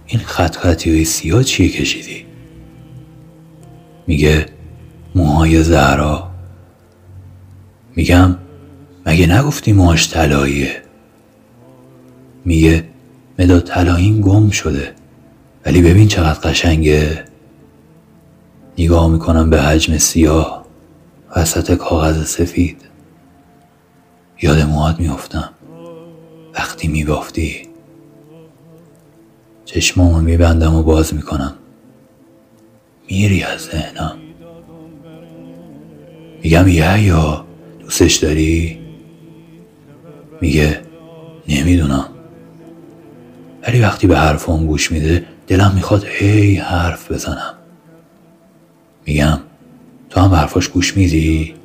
این 0.07 0.21
خط 0.21 0.55
خطی 0.55 0.91
های 0.91 1.05
سیاه 1.05 1.43
چیه 1.43 1.69
کشیدی؟ 1.69 2.25
میگه 4.07 4.45
موهای 5.15 5.63
زهرا. 5.63 6.29
میگم 7.95 8.35
مگه 9.05 9.27
نگفتی 9.27 9.73
موهاش 9.73 10.09
طلاییه؟ 10.09 10.81
میگه 12.45 12.83
مداد 13.39 13.63
طلاییم 13.63 14.21
گم 14.21 14.49
شده 14.49 14.91
ولی 15.65 15.81
ببین 15.81 16.07
چقدر 16.07 16.39
قشنگه. 16.49 17.25
نگاه 18.77 19.09
می‌کنم 19.09 19.49
به 19.49 19.61
حجم 19.61 19.97
سیاه 19.97 20.65
وسط 21.35 21.75
کاغذ 21.75 22.25
سفید. 22.27 22.92
یاد 24.43 24.59
موهات 24.59 24.99
میافتم. 24.99 25.49
وقتی 26.53 26.87
میبافتی 26.87 27.69
چشمامو 29.65 30.21
میبندم 30.21 30.75
و 30.75 30.83
باز 30.83 31.13
می‌کنم. 31.13 31.53
میری 33.09 33.43
از 33.43 33.61
ذهنم. 33.61 34.15
میگم 36.43 36.67
یا 36.67 37.45
دوستش 37.79 38.15
داری؟ 38.15 38.79
میگه 40.41 40.81
نمی‌دونم. 41.47 42.05
ولی 43.67 43.81
وقتی 43.81 44.07
به 44.07 44.17
حرفام 44.17 44.67
گوش 44.67 44.91
میده 44.91 45.25
دلم 45.47 45.71
می‌خواد 45.75 46.05
هی 46.05 46.55
حرف 46.55 47.11
بزنم. 47.11 47.53
میگم 49.05 49.39
تو 50.09 50.19
هم 50.21 50.31
حرفاش 50.33 50.67
گوش 50.67 50.97
میدی؟ 50.97 51.55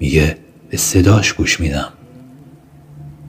میگه 0.00 0.45
به 0.70 0.76
صداش 0.76 1.32
گوش 1.32 1.60
میدم. 1.60 1.92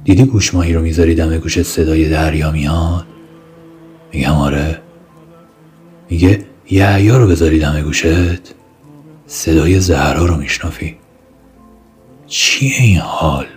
دیدی 0.04 0.26
گوشماهی 0.26 0.74
رو 0.74 0.82
می‌ذاری 0.82 1.16
دم 1.16 1.38
گوشت 1.38 1.62
صدای 1.62 2.10
دریا 2.10 2.52
میاد؟ 2.52 3.06
میگم 4.14 4.32
آره. 4.34 4.82
میگه 6.10 6.46
یعیا 6.70 7.18
رو 7.18 7.28
بذاری 7.28 7.60
دم 7.60 7.82
گوشت. 7.82 8.56
صدای 9.28 9.80
زهرا 9.80 10.26
رو 10.26 10.36
میشنافی 10.36 10.98
چیه 12.28 12.82
این 12.82 12.98
حال؟ 12.98 13.48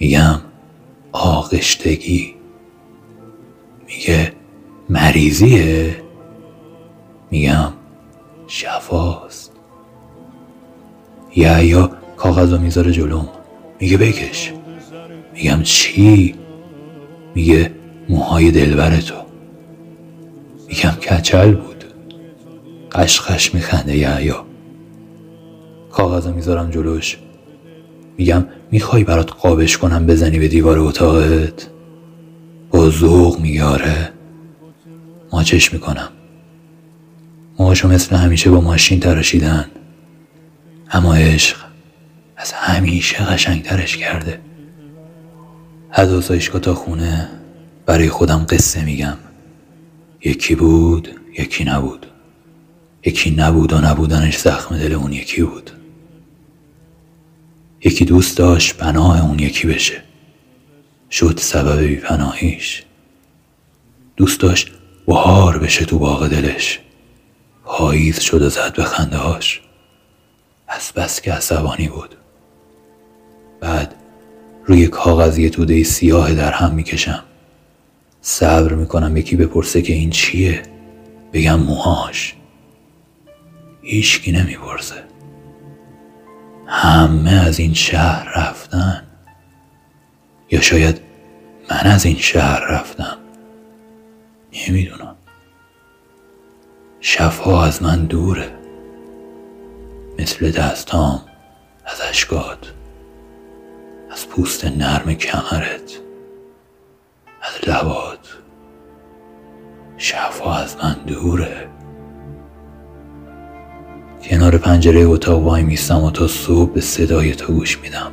میگم 0.00 0.40
آغشتگی. 1.12 2.34
میگه 3.86 4.32
مریضیه. 4.90 6.02
میگم 7.30 7.72
شفاست. 8.46 9.47
یا 11.38 11.90
کاغذ 12.16 12.52
رو 12.52 12.58
می‌ذاره 12.58 12.92
جلوم 12.92 13.28
میگه 13.80 13.96
بکش. 13.96 14.52
میگم 15.34 15.62
چی؟ 15.62 16.34
میگه 17.34 17.70
موهای 18.08 18.50
دلبر 18.50 19.00
تو. 19.00 19.14
میگم 20.68 20.90
کچل 20.90 21.54
بود. 21.54 21.84
قشقش 22.92 23.54
میخنده 23.54 23.96
یا 23.96 24.46
کاغذ 25.90 26.26
می‌ذارم 26.26 26.70
جلوش. 26.70 27.18
میگم 28.18 28.46
می‌خوای 28.70 29.04
برات 29.04 29.32
قابش 29.32 29.78
کنم 29.78 30.06
بزنی 30.06 30.38
به 30.38 30.48
دیوار 30.48 30.78
اتاقت؟ 30.78 31.68
با 32.70 32.90
ذوق 32.90 33.40
میگه 33.40 33.64
آره. 33.64 34.12
ماچش 35.32 35.72
می‌کنم. 35.72 36.08
موهاشو 37.58 37.88
مثل 37.88 38.16
همیشه 38.16 38.50
با 38.50 38.60
ماشین 38.60 39.00
تراشیدن. 39.00 39.64
اما 40.90 41.14
عشق 41.14 41.56
از 42.36 42.52
همیشه 42.52 43.24
قشنگترش 43.24 43.96
کرده. 43.96 44.40
از 45.92 46.12
آسایشگاه 46.12 46.60
تا 46.60 46.74
خونه 46.74 47.28
برای 47.86 48.08
خودم 48.08 48.46
قصه 48.48 48.84
میگم. 48.84 49.16
یکی 50.24 50.54
بود 50.54 51.08
یکی 51.38 51.64
نبود. 51.64 52.06
یکی 53.04 53.30
نبود 53.30 53.72
و 53.72 53.78
نبودنش 53.80 54.38
زخم 54.38 54.78
دل 54.78 54.92
اون 54.92 55.12
یکی 55.12 55.42
بود. 55.42 55.70
یکی 57.84 58.04
دوست 58.04 58.38
داشت 58.38 58.76
پناه 58.76 59.24
اون 59.24 59.38
یکی 59.38 59.66
بشه. 59.66 60.02
شد 61.10 61.38
سبب 61.38 61.80
بیپناهیش. 61.80 62.84
دوست 64.16 64.40
داشت 64.40 64.70
بهار 65.06 65.58
بشه 65.58 65.84
تو 65.84 65.98
باغ 65.98 66.28
دلش. 66.28 66.80
پاییز 67.64 68.20
شد 68.20 68.42
و 68.42 68.48
زد 68.48 68.74
به 68.76 68.84
خنده 68.84 69.16
هاش 69.16 69.60
از 70.68 70.92
بس 70.96 71.20
که 71.20 71.32
عصبانی 71.32 71.88
بود. 71.88 72.14
بعد 73.60 73.94
روی 74.64 74.86
کاغذ 74.86 75.38
یه 75.38 75.50
توده 75.50 75.84
سیاه 75.84 76.34
در 76.34 76.52
هم 76.52 76.74
می‌کشم. 76.74 77.24
صبر 78.20 78.74
می‌کنم 78.74 79.16
یکی 79.16 79.36
بپرسه 79.36 79.82
که 79.82 79.92
این 79.92 80.10
چیه؟ 80.10 80.62
بگم 81.32 81.60
موهاش. 81.60 82.34
هیچکی 83.82 84.32
نمی‌پرسه. 84.32 85.04
همه 86.66 87.30
از 87.30 87.58
این 87.58 87.74
شهر 87.74 88.32
رفتن. 88.36 89.02
یا 90.50 90.60
شاید 90.60 91.00
من 91.70 91.90
از 91.90 92.06
این 92.06 92.16
شهر 92.16 92.60
رفتم. 92.60 93.18
نمی‌دونم. 94.68 95.14
شفا 97.00 97.64
از 97.64 97.82
من 97.82 98.04
دوره. 98.04 98.57
مثل 100.18 100.50
دستام 100.50 101.20
از 101.86 102.00
اشکات 102.10 102.72
از 104.12 104.28
پوست 104.28 104.64
نرم 104.64 105.14
کمرت 105.14 106.00
از 107.42 107.68
لبات. 107.68 108.18
شفا 109.96 110.54
از 110.54 110.76
من 110.82 110.96
دوره 111.06 111.68
کنار 114.22 114.58
پنجره 114.58 115.00
اتاق 115.00 115.42
وای 115.42 115.62
میستم 115.62 116.04
و 116.04 116.10
تا 116.10 116.28
صبح 116.28 116.72
به 116.72 116.80
صدای 116.80 117.34
تو 117.34 117.52
گوش 117.52 117.78
میدم. 117.78 118.12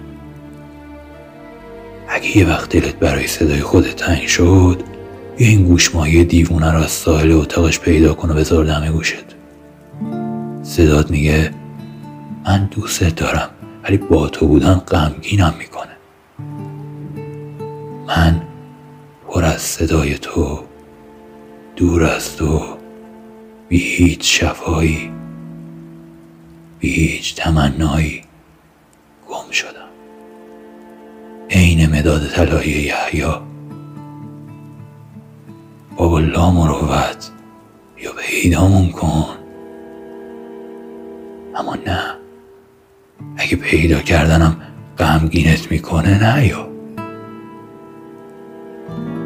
اگه 2.07 2.37
یه 2.37 2.49
وقت 2.49 2.69
دلت 2.69 2.95
برای 2.95 3.27
صدای 3.27 3.59
خودت 3.59 3.95
تنگ 3.95 4.27
شد 4.27 4.83
بیا 5.37 5.47
این 5.47 5.63
گوشمایه 5.63 6.23
دیوونه 6.23 6.71
رو 6.71 6.77
از 6.77 6.91
ساحل 6.91 7.31
اتاقش 7.31 7.79
پیدا 7.79 8.13
کن 8.13 8.29
و 8.29 8.33
بذار 8.33 8.65
دم 8.65 8.91
گوشت. 8.91 9.25
صدات 10.63 11.11
میگه 11.11 11.51
من 12.45 12.65
دوستت 12.65 13.15
دارم 13.15 13.49
ولی 13.83 13.97
با 13.97 14.27
تو 14.27 14.47
بودن 14.47 14.73
غمگینم 14.73 15.53
می‌کنه. 15.59 15.97
من 18.07 18.41
پر 19.27 19.45
از 19.45 19.61
صدای 19.61 20.17
تو 20.17 20.59
دور 21.75 22.03
از 22.03 22.35
تو 22.35 22.77
بی 23.69 23.77
هیچ 23.77 24.41
شفایی 24.41 25.11
بی 26.79 26.89
هیچ 26.89 27.35
تمنایی 27.35 28.21
گم 29.27 29.51
شدم. 29.51 29.89
عین 31.49 31.85
مداد 31.95 32.27
طلایی 32.27 32.71
یحیا 32.71 33.41
بابا 35.97 36.19
لا 36.19 36.51
مروت 36.51 37.31
یا 37.97 38.11
پیدامون 38.11 38.91
کن. 38.91 39.37
اما 41.55 41.75
نه. 41.75 42.24
اگه 43.37 43.55
پیدا 43.55 43.99
کردنم 43.99 44.61
غمگینت 44.97 45.71
می‌کنه 45.71 46.23
نه 46.23 46.47
یا 46.47 46.67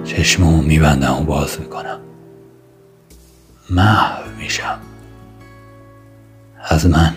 چشممو 0.06 0.62
میبندم 0.62 1.14
و 1.14 1.24
باز 1.24 1.60
می‌کنم. 1.60 2.00
محو 3.70 4.24
میشم. 4.40 4.80
از 6.70 6.86
من 6.86 7.14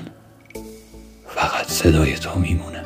فقط 1.26 1.66
صدای 1.66 2.14
تو 2.14 2.38
میمونه. 2.38 2.82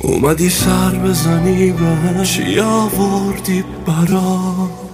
اومدی 0.00 0.50
سر 0.50 0.90
بزنی 0.90 1.72
به 1.72 2.24
چی 2.24 2.60
آوردی 2.60 3.64
برا؟ 3.86 4.89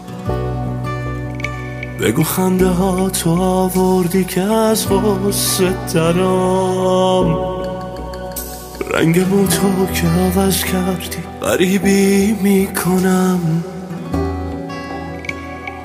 بگو 2.01 2.23
خنده 2.23 2.67
ها 2.67 3.11
تو 3.11 3.43
آوردی 3.43 4.25
که 4.25 4.41
از 4.43 4.89
غصه 4.89 5.75
درام. 5.95 7.39
رنگ 8.91 9.25
تو 9.47 9.87
که 9.95 10.07
عوض 10.07 10.65
کردی 10.65 11.19
غریبی 11.43 12.33
می‌کنم. 12.43 13.65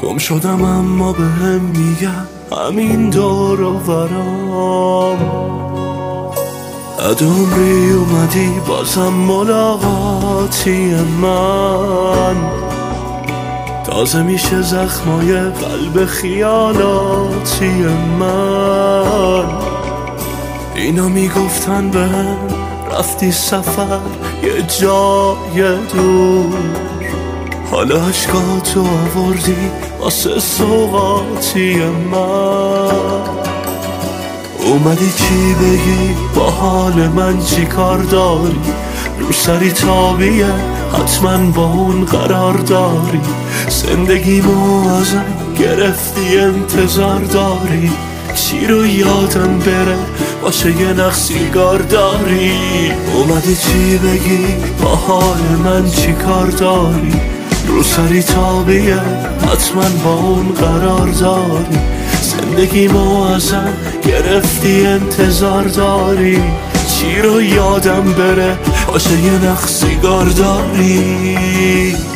گم 0.01 0.17
شدم 0.17 0.63
اما 0.63 1.13
به 1.13 1.23
هم 1.23 1.61
میگم 1.61 2.27
همین 2.51 3.09
دور 3.09 3.61
و 3.61 3.73
برام 3.73 5.51
عمری 7.21 7.91
اومدی 7.91 8.59
بازم 8.67 9.13
ملاقاتی 9.13 10.95
من. 10.95 12.35
تازه 13.91 14.23
میشه 14.23 14.61
زخمای 14.61 15.33
قلب 15.33 16.05
خیالاتی 16.05 17.85
من. 18.19 19.45
اینا 20.75 21.07
می‌گفتن 21.07 21.89
به 21.89 22.09
رفتی 22.91 23.31
سفر 23.31 23.99
یه 24.43 24.61
جای 24.79 25.77
دور. 25.93 26.57
حالا 27.71 27.95
عشقاتو 28.05 28.79
آوردی 28.81 29.71
واسه 29.99 30.39
سوقاتی 30.39 31.75
من. 32.11 32.91
اومدی 34.65 35.11
چی 35.17 35.53
بگی 35.53 36.15
با 36.35 36.49
حال 36.49 37.07
من 37.07 37.43
چی 37.43 37.65
کار 37.65 37.97
داری؟ 37.97 38.61
رو 39.19 39.31
سری 39.31 39.71
تابیه 39.71 40.53
حتما 40.93 41.51
با 41.51 41.65
اون 41.65 42.05
قرار 42.05 42.53
داری. 42.53 43.40
زندگی 43.71 44.39
ازم 44.39 45.25
گرفتی 45.59 46.37
انتظار 46.37 47.19
داری. 47.19 47.91
چی 48.35 48.67
رو 48.67 48.85
یادم 48.85 49.59
بره 49.59 49.97
باشه 50.41 50.81
یه 50.81 50.93
نخ 50.93 51.15
سیگار 51.15 51.79
داری. 51.79 52.51
اومدی 53.13 53.55
چی 53.55 53.97
بگی؟ 53.97 54.45
با 54.83 54.89
حال 54.89 55.41
من 55.63 55.89
چی 55.89 56.13
کار 56.13 56.47
داری؟ 56.47 57.13
رو 57.67 57.83
سری 57.83 58.23
تابیه 58.23 58.99
حتما 59.51 59.89
با 60.03 60.13
اون 60.13 60.47
قرار 60.47 61.07
داری. 61.07 61.79
زندگی 62.21 62.89
ازم 63.35 63.73
گرفتی 64.03 64.85
انتظار 64.85 65.63
داری. 65.63 66.41
چی 66.87 67.21
رو 67.21 67.41
یادم 67.41 68.13
بره 68.17 68.59
باشه 68.87 69.19
یه 69.19 69.45
نخ 69.45 69.67
سیگار 69.67 70.25
داری. 70.25 72.10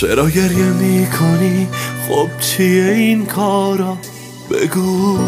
چرا 0.00 0.30
گریه 0.30 0.64
می‌کنی؟ 0.64 1.68
خب 2.08 2.28
چیه 2.40 2.84
این 2.84 3.26
کارا؟ 3.26 3.98
بگو. 4.50 5.18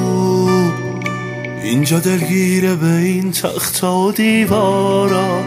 اینجا 1.63 1.99
دلگیره 1.99 2.75
به 2.75 2.87
این 2.87 3.31
تخت 3.31 3.85
و 3.85 4.13
دیوارا. 4.13 5.43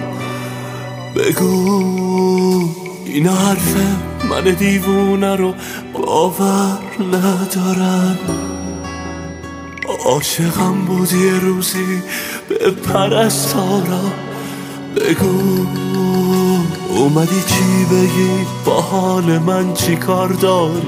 بگو. 1.16 2.70
اینا 3.06 3.36
حرفه. 3.36 3.88
من 4.30 4.44
دیوونه 4.44 5.36
رو 5.36 5.54
باور 5.94 6.80
ندارن 7.14 8.18
عاشقم 10.06 10.86
بودی 10.88 11.30
روزی 11.30 12.02
به 12.50 12.72
پرستارا. 12.72 14.02
بگو. 14.96 15.66
اومدی 16.98 17.42
چی 17.48 17.86
بگی؟ 17.92 18.46
با 18.66 18.82
حال 18.82 19.24
من 19.40 19.74
چی 19.74 19.96
کار 19.96 20.30
داری؟ 20.30 20.88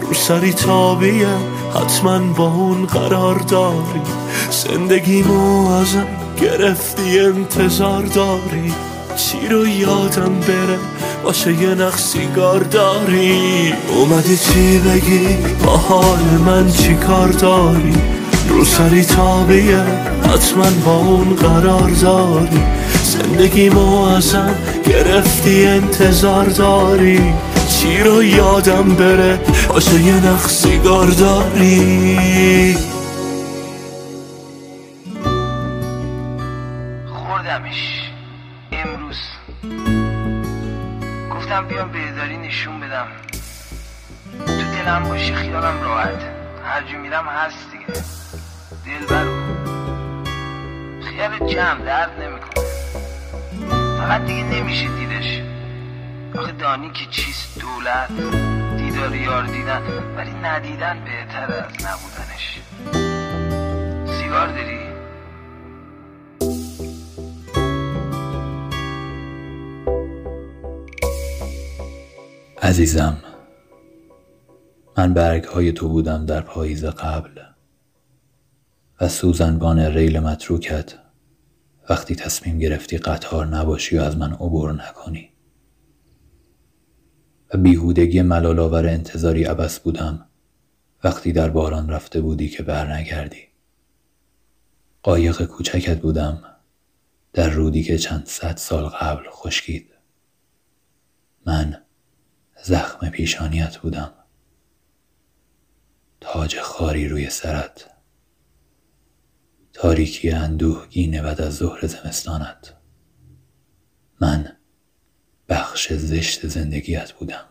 رو 0.00 0.14
سری 0.14 0.52
تابیه 0.52 1.28
حتما 1.74 2.18
با 2.18 2.46
اون 2.46 2.86
قرار 2.86 3.38
داری. 3.38 4.02
زندگیمو 4.50 5.72
ازم 5.72 6.06
گرفتی 6.40 7.20
انتظار 7.20 8.02
داری. 8.02 8.72
چی 9.16 9.48
رو 9.48 9.68
یادم 9.68 10.40
بره؟ 10.40 10.78
باشه 11.24 11.62
یه 11.62 11.74
نخ 11.74 11.98
سیگار 11.98 12.60
داری. 12.60 13.74
اومدی 13.94 14.36
چی 14.36 14.78
بگی؟ 14.78 15.36
با 15.66 15.76
حال 15.76 16.24
من 16.46 16.72
چی 16.72 16.94
کار 16.94 17.28
داری؟ 17.28 17.94
رو 18.48 18.64
سری 18.64 19.04
تابیه. 19.04 19.82
حتما 20.22 20.70
با 20.84 20.96
اون 20.96 21.36
قرار 21.36 21.90
داری. 21.90 22.62
زندگی 23.02 23.68
ازم 24.16 24.54
گرفتی 24.86 25.66
انتظار 25.66 26.44
داری. 26.44 27.34
چی 27.68 27.98
رو 27.98 28.22
یادم 28.22 28.94
بره؟ 28.94 29.40
باشه 29.68 30.02
یه 30.02 30.26
نخ 30.26 30.48
سیگار 30.48 31.06
داری. 31.06 32.76
خوردمش. 37.06 38.00
امروز. 38.72 39.16
گفتم 41.30 41.66
بیام 41.68 41.92
بهداری 41.92 42.36
نشون 42.36 42.80
بدم. 42.80 43.06
تو 44.46 44.52
دلم 44.52 45.08
باشه 45.08 45.34
خیالم 45.34 45.82
راحت. 45.82 46.43
هر 46.64 46.82
جو 46.82 46.98
میرم 46.98 47.28
هست 47.28 47.70
دیگه. 47.72 47.86
دل 48.84 49.06
برو 49.06 49.54
خیال 51.02 51.48
جمع 51.48 51.84
درد 51.84 52.22
نمی‌کنه. 52.22 52.64
فقط 53.98 54.26
دیگه 54.26 54.44
نمیشه 54.44 54.88
دیدش. 54.88 55.42
آخه 56.38 56.52
دانی 56.52 56.90
که 56.90 57.06
چیست 57.10 57.58
دولت. 57.58 58.08
دیدار 58.76 59.16
یار 59.16 59.46
دیدن 59.46 59.82
ولی 60.16 60.30
ندیدن 60.30 61.04
بهتر 61.04 61.52
از 61.52 61.72
نبودنش. 61.84 62.60
سیگار 64.18 64.48
داری؟ 64.48 64.80
عزیزم. 72.62 73.33
من 74.98 75.14
برگ 75.14 75.44
های 75.44 75.72
تو 75.72 75.88
بودم 75.88 76.26
در 76.26 76.40
پاییز 76.40 76.84
قبل. 76.84 77.40
و 79.00 79.08
سوزنبان 79.08 79.78
ریل 79.78 80.20
متروکت 80.20 80.94
وقتی 81.90 82.14
تصمیم 82.14 82.58
گرفتی 82.58 82.98
قطار 82.98 83.46
نباشی 83.46 83.98
و 83.98 84.02
از 84.02 84.16
من 84.16 84.32
عبور 84.32 84.72
نکنی. 84.72 85.30
و 87.54 87.58
بیهودگی 87.58 88.22
ملالاور 88.22 88.86
انتظاری 88.86 89.44
عبس 89.44 89.78
بودم 89.80 90.26
وقتی 91.04 91.32
در 91.32 91.50
باران 91.50 91.88
رفته 91.88 92.20
بودی 92.20 92.48
که 92.48 92.62
برنگردی. 92.62 93.48
قایق 95.02 95.44
کوچکت 95.44 96.00
بودم 96.00 96.42
در 97.32 97.50
رودی 97.50 97.82
که 97.82 97.98
چند 97.98 98.26
صد 98.26 98.56
سال 98.56 98.84
قبل 98.84 99.24
خشکید. 99.30 99.90
من 101.46 101.82
زخم 102.62 103.08
پیشانیت 103.08 103.76
بودم. 103.76 104.23
تاج 106.24 106.60
خاری 106.60 107.08
روی 107.08 107.30
سرت. 107.30 107.90
تاریکی 109.72 110.30
اندوهگین 110.30 111.22
بعد 111.22 111.40
از 111.40 111.56
ظهر 111.56 111.86
زمستانت. 111.86 112.74
من 114.20 114.56
بخش 115.48 115.92
زشت 115.92 116.46
زندگیت 116.46 117.12
بودم. 117.12 117.44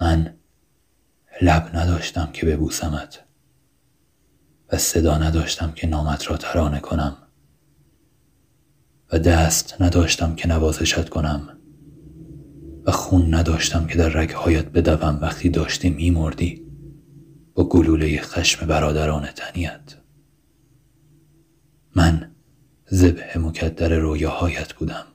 من 0.00 0.38
لب 1.42 1.70
نداشتم 1.76 2.30
که 2.32 2.46
ببوسمت 2.46 3.24
و 4.72 4.76
صدا 4.76 5.18
نداشتم 5.18 5.72
که 5.72 5.86
نامت 5.86 6.30
را 6.30 6.36
ترانه 6.36 6.80
کنم 6.80 7.16
و 9.12 9.18
دست 9.18 9.82
نداشتم 9.82 10.34
که 10.34 10.48
نوازشت 10.48 11.08
کنم 11.08 11.58
و 12.86 12.90
خون 12.90 13.34
نداشتم 13.34 13.86
که 13.86 13.98
در 13.98 14.08
رگهایت 14.08 14.66
بدوم 14.66 15.18
وقتی 15.22 15.48
داشتی 15.48 15.90
میمردی. 15.90 16.67
با 17.58 17.64
گلوله 17.64 18.20
خشم 18.20 18.66
برادران 18.66 19.26
تنیت. 19.26 19.94
من 21.96 22.34
زبه 22.86 23.38
مکدر 23.38 23.88
رویاهایت 23.88 24.72
بودم 24.72 25.06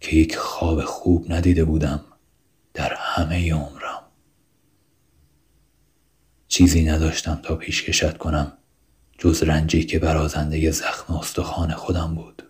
که 0.00 0.16
یک 0.16 0.36
خواب 0.36 0.84
خوب 0.84 1.32
ندیده 1.32 1.64
بودم 1.64 2.04
در 2.74 2.94
همه 2.96 3.54
عمرم. 3.54 4.02
چیزی 6.48 6.84
نداشتم 6.84 7.40
تا 7.42 7.56
پیشکشت 7.56 8.18
کنم 8.18 8.52
جز 9.18 9.42
رنجی 9.42 9.84
که 9.84 9.98
برازنده 9.98 10.70
زخم 10.70 11.14
استخوان 11.14 11.74
خودم 11.74 12.14
بود. 12.14 12.42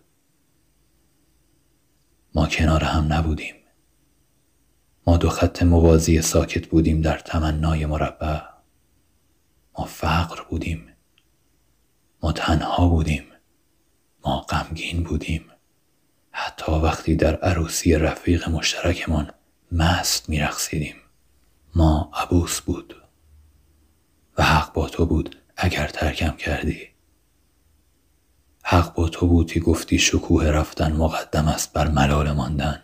ما 2.35 2.47
کنار 2.47 2.85
هم 2.85 3.13
نبودیم. 3.13 3.58
ما 5.09 5.17
دو 5.17 5.29
خط 5.29 5.63
موازی 5.63 6.23
ساکت 6.23 6.67
بودیم 6.67 7.01
در 7.01 7.19
تمنای 7.19 7.87
مربع. 7.87 8.41
ما 9.79 9.85
فقر 9.85 10.43
بودیم. 10.51 10.89
ما 12.23 12.33
تنها 12.33 12.89
بودیم. 12.89 13.25
ما 14.25 14.41
غمگین 14.41 15.03
بودیم. 15.03 15.45
حتی 16.31 16.73
وقتی 16.73 17.17
در 17.17 17.37
عروسی 17.37 17.95
رفیق 17.95 18.49
مشترکمان 18.49 19.31
مست 19.73 20.29
میرقصیدیم. 20.29 20.97
ما 21.75 22.11
عبوس 22.15 22.61
بود. 22.61 22.97
و 24.39 24.43
حق 24.43 24.73
با 24.73 24.89
تو 24.89 25.07
بود 25.07 25.37
اگر 25.57 25.89
ترکم 25.89 26.37
کردی. 26.37 26.89
حق 28.63 28.95
با 28.95 29.09
تو 29.09 29.27
بود 29.27 29.53
که 29.53 29.61
گفتی 29.61 29.99
شکوه 29.99 30.47
رفتن 30.47 30.93
مقدم 30.93 31.49
است 31.49 31.73
بر 31.73 31.89
ملال 31.89 32.33
ماندن. 32.33 32.83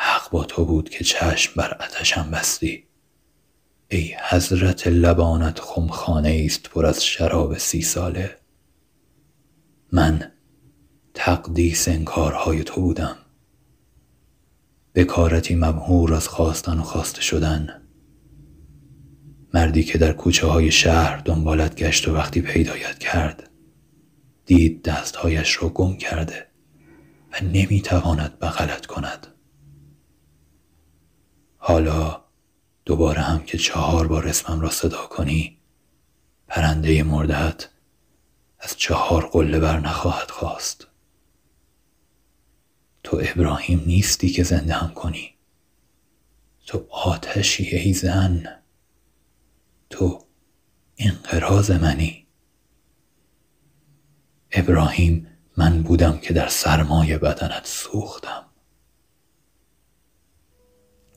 حق 0.00 0.30
با 0.30 0.44
تو 0.44 0.64
بود 0.64 0.88
که 0.88 1.04
چشم 1.04 1.52
بر 1.56 1.76
اتشم 1.80 2.30
بستی. 2.30 2.84
ای 3.88 4.14
حضرت 4.28 4.86
لبانت 4.86 5.60
خمخانه 5.60 6.42
است 6.46 6.62
پر 6.62 6.86
از 6.86 7.04
شراب 7.04 7.58
سی 7.58 7.82
ساله. 7.82 8.36
من 9.92 10.32
تقدیس 11.14 11.88
انکارهای 11.88 12.64
تو 12.64 12.80
بودم. 12.80 13.16
بکارتی 14.94 15.54
مبهور 15.54 16.14
از 16.14 16.28
خواستن 16.28 16.78
و 16.78 16.82
خواسته 16.82 17.22
شدن. 17.22 17.82
مردی 19.54 19.84
که 19.84 19.98
در 19.98 20.12
کوچه 20.12 20.46
های 20.46 20.70
شهر 20.70 21.16
دنبالت 21.16 21.74
گشت 21.74 22.08
و 22.08 22.14
وقتی 22.14 22.40
پیدایت 22.40 22.98
کرد 22.98 23.50
دید 24.46 24.82
دستهایش 24.82 25.62
را 25.62 25.68
گم 25.68 25.96
کرده 25.96 26.46
و 27.32 27.44
نمی‌تواند 27.44 28.38
بغلت 28.38 28.86
کند. 28.86 29.37
حالا 31.68 32.20
دوباره 32.84 33.20
هم 33.20 33.44
که 33.44 33.58
چهار 33.58 34.08
بار 34.08 34.28
اسمم 34.28 34.60
را 34.60 34.70
صدا 34.70 35.06
کنی 35.06 35.58
پرنده 36.46 37.02
مردهت 37.02 37.70
از 38.58 38.76
چهار 38.76 39.26
قله 39.26 39.58
بر 39.60 39.80
نخواهد 39.80 40.30
خواست. 40.30 40.86
تو 43.02 43.20
ابراهیم 43.22 43.84
نیستی 43.86 44.30
که 44.30 44.42
زنده 44.42 44.74
هم 44.74 44.94
کنی. 44.94 45.34
تو 46.66 46.86
آتشی 46.90 47.64
ای 47.76 47.92
زن. 47.92 48.62
تو 49.90 50.24
انقراض 50.98 51.70
منی. 51.70 52.26
ابراهیم 54.52 55.26
من 55.56 55.82
بودم 55.82 56.18
که 56.18 56.34
در 56.34 56.48
سرمای 56.48 57.18
بدنت 57.18 57.66
سوختم. 57.66 58.47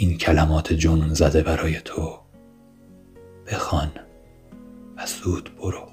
این 0.02 0.18
کلمات 0.18 0.74
جنون 0.74 1.14
زده 1.14 1.44
برای 1.44 1.82
تو. 1.82 2.20
بخوان 3.48 3.92
و 4.98 5.06
زود 5.06 5.50
برو. 5.58 5.90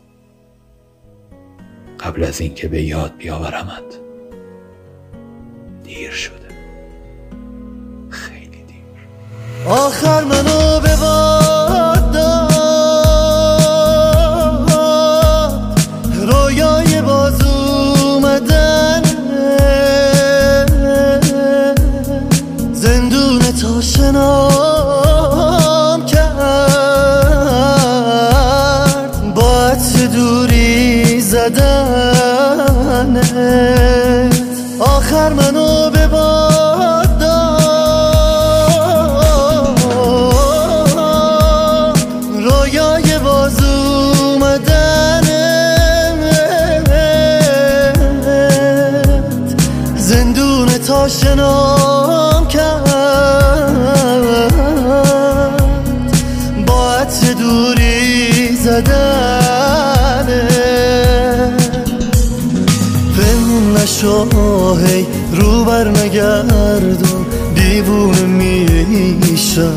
قبل 2.01 2.25
از 2.25 2.41
اینکه 2.41 2.69
به 2.69 2.83
یاد 2.83 3.17
بیاورمت. 3.17 4.01
دیر 5.85 6.11
شده. 6.11 6.49
خیلی 8.11 8.63
دیر. 8.63 9.09
آخر 9.67 10.25
منو 10.25 10.81
به 10.81 10.97
نشو 63.99 64.77
هی 64.77 65.07
رو 65.33 65.65
بر 65.65 65.89
نگردون 65.89 67.27
دیوونه 67.55 68.23
میشم. 68.23 69.75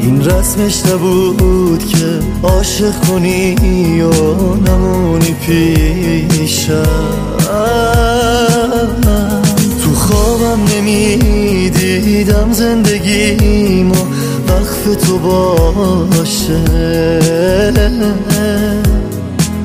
این 0.00 0.24
رسمش 0.24 0.86
نبود 0.86 1.86
که 1.88 2.20
عاشق 2.42 2.94
کنی 3.08 4.00
و 4.00 4.12
نمونی 4.54 5.34
پیشم. 5.46 6.82
تو 9.82 9.94
خوابم 9.94 10.60
نمی‌دیدم 10.76 12.52
زندگیمو 12.52 13.94
وقف 14.48 15.06
تو 15.06 15.18
باشه. 15.18 16.60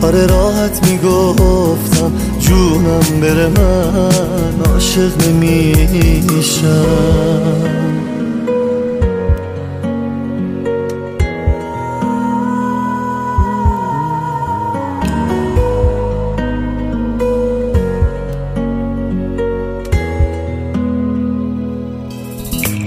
آره 0.01 0.25
راحت 0.25 0.87
می‌گفتم 0.87 2.11
جونم 2.39 3.19
بره 3.21 3.47
من 3.47 4.71
عاشق 4.71 5.27
نمیشم. 5.27 6.69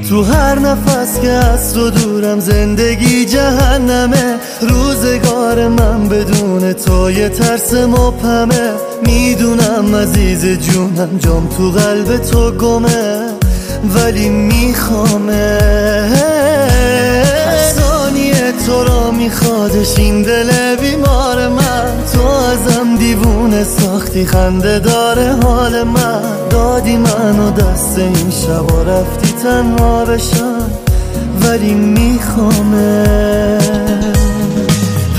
تو 0.08 0.22
هر 0.22 0.58
نفس 0.58 1.20
که 1.20 1.28
از 1.28 1.74
تو 1.74 1.90
دورم 1.90 2.40
زندگی 2.40 3.24
جهنمه. 3.24 4.38
روزگار 4.62 5.68
من 5.68 6.08
بدون 6.08 6.72
تو 6.72 7.10
یه 7.10 7.28
ترس 7.28 7.74
مبهمه 7.74 8.70
می‌دونم 9.06 9.96
عزیز 9.96 10.46
جونم 10.46 11.18
جام 11.18 11.48
تو 11.48 11.70
قلب 11.70 12.16
تو 12.16 12.50
گمه. 12.50 13.32
ولی 13.94 14.28
میخوامه. 14.28 15.58
ثانیه 17.74 18.52
تو 18.66 18.84
را 18.84 19.10
میخوادش 19.10 19.98
این 19.98 20.22
دل 20.22 20.76
بیمار 20.76 21.48
من. 21.48 22.04
تو 22.12 22.26
ازم 22.26 22.96
دیوونه 22.98 23.64
ساختی 23.64 24.26
خنده 24.26 24.78
داره 24.78 25.32
حال 25.42 25.82
من. 25.82 26.22
دادی 26.50 26.96
منو 26.96 27.50
دست 27.50 27.98
این 27.98 28.30
شبا 28.30 28.82
رفتی 28.82 29.34
تنها 29.42 30.04
بشم. 30.04 30.70
ولی 31.42 31.74
میخوامه. 31.74 33.08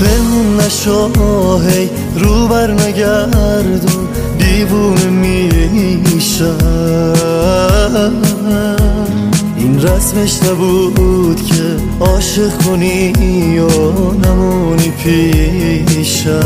پنهون 0.00 0.60
نشو 0.60 1.58
هی 1.58 1.90
رو 2.18 2.48
بر 2.48 2.70
نگردون 2.70 4.08
دیوونه 4.38 5.06
میشم. 5.06 6.58
این 9.56 9.82
رسمش 9.82 10.42
نبود 10.42 11.46
که 11.46 11.76
عاشق 12.00 12.62
کنی 12.62 13.58
و 13.58 13.68
نمونی 14.12 14.90
پیشم. 14.90 16.40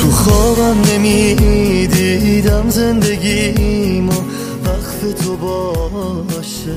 تو 0.00 0.10
خوابم 0.10 0.76
نمی‌دیدم 0.94 2.70
زندگیمو 2.70 4.12
وقف 4.64 5.24
تو 5.24 5.36
باشه. 5.36 6.76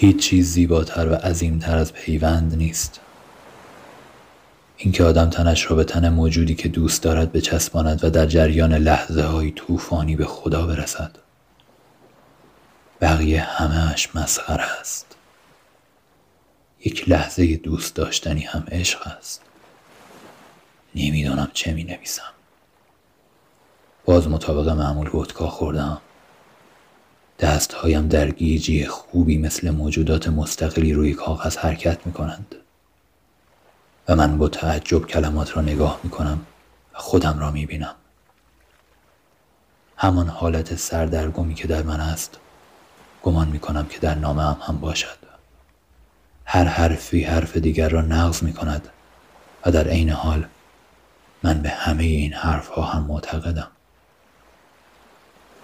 هیچ 0.00 0.16
چیز 0.16 0.52
زیباتر 0.52 1.08
و 1.08 1.14
عظیمتر 1.14 1.78
از 1.78 1.92
پیوند 1.92 2.54
نیست. 2.54 3.00
اینکه 4.76 5.04
آدم 5.04 5.30
تنش 5.30 5.70
را 5.70 5.76
به 5.76 5.84
تن 5.84 6.08
موجودی 6.08 6.54
که 6.54 6.68
دوست 6.68 7.02
دارد 7.02 7.32
بچسباند 7.32 8.04
و 8.04 8.10
در 8.10 8.26
جریان 8.26 8.74
لحظه 8.74 9.22
های 9.22 9.50
طوفانی 9.50 10.16
به 10.16 10.24
خدا 10.24 10.66
برسد. 10.66 11.16
بقیه 13.00 13.40
همهش 13.40 14.08
مسخره 14.16 14.80
است. 14.80 15.16
یک 16.84 17.08
لحظه 17.08 17.56
دوست 17.56 17.94
داشتنی 17.94 18.42
هم 18.42 18.64
عشق 18.70 19.06
است. 19.06 19.42
نمی‌دانم 20.94 21.50
چه 21.52 21.72
می 21.72 21.84
نویسم 21.84 22.32
باز 24.04 24.28
مطابق 24.28 24.68
معمول 24.68 25.14
ودکا 25.14 25.46
خوردم 25.46 26.00
دستهایم 27.38 28.08
در 28.08 28.30
گیجی 28.30 28.86
خوبی 28.86 29.38
مثل 29.38 29.70
موجودات 29.70 30.28
مستقلی 30.28 30.92
روی 30.92 31.14
کاغذ 31.14 31.56
حرکت 31.56 32.06
می 32.06 32.12
کنند 32.12 32.54
و 34.08 34.16
من 34.16 34.38
با 34.38 34.48
تعجب 34.48 35.06
کلمات 35.06 35.56
را 35.56 35.62
نگاه 35.62 36.00
می 36.04 36.10
کنم 36.10 36.46
و 36.94 36.98
خودم 36.98 37.38
را 37.38 37.50
می 37.50 37.66
بینم 37.66 37.94
همان 39.96 40.28
حالت 40.28 40.76
سردرگمی 40.76 41.54
که 41.54 41.68
در 41.68 41.82
من 41.82 42.00
است 42.00 42.38
گمان 43.22 43.48
می 43.48 43.58
کنم 43.58 43.86
که 43.86 43.98
در 43.98 44.14
نامه 44.14 44.42
هم, 44.42 44.56
هم 44.60 44.80
باشد. 44.80 45.18
هر 46.44 46.64
حرفی 46.64 47.24
حرف 47.24 47.56
دیگر 47.56 47.88
را 47.88 48.00
نقض 48.00 48.42
می 48.42 48.52
کند 48.52 48.88
و 49.66 49.70
در 49.70 49.88
عین 49.88 50.10
حال 50.10 50.46
من 51.42 51.62
به 51.62 51.68
همه 51.68 52.04
این 52.04 52.32
حرفها 52.32 52.82
هم 52.82 53.02
معتقدم. 53.02 53.70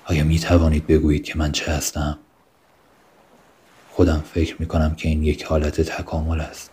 آیا 0.05 0.25
می 0.25 0.39
توانید 0.39 0.87
بگویید 0.87 1.25
که 1.25 1.39
من 1.39 1.53
چه 1.53 1.73
هستم؟ 1.73 2.19
خودم 3.91 4.25
فکر 4.35 4.57
می 4.59 4.67
کنم 4.67 4.95
که 4.95 5.09
این 5.09 5.23
یک 5.23 5.45
حالت 5.45 5.81
تکامل 5.81 6.41
است. 6.41 6.71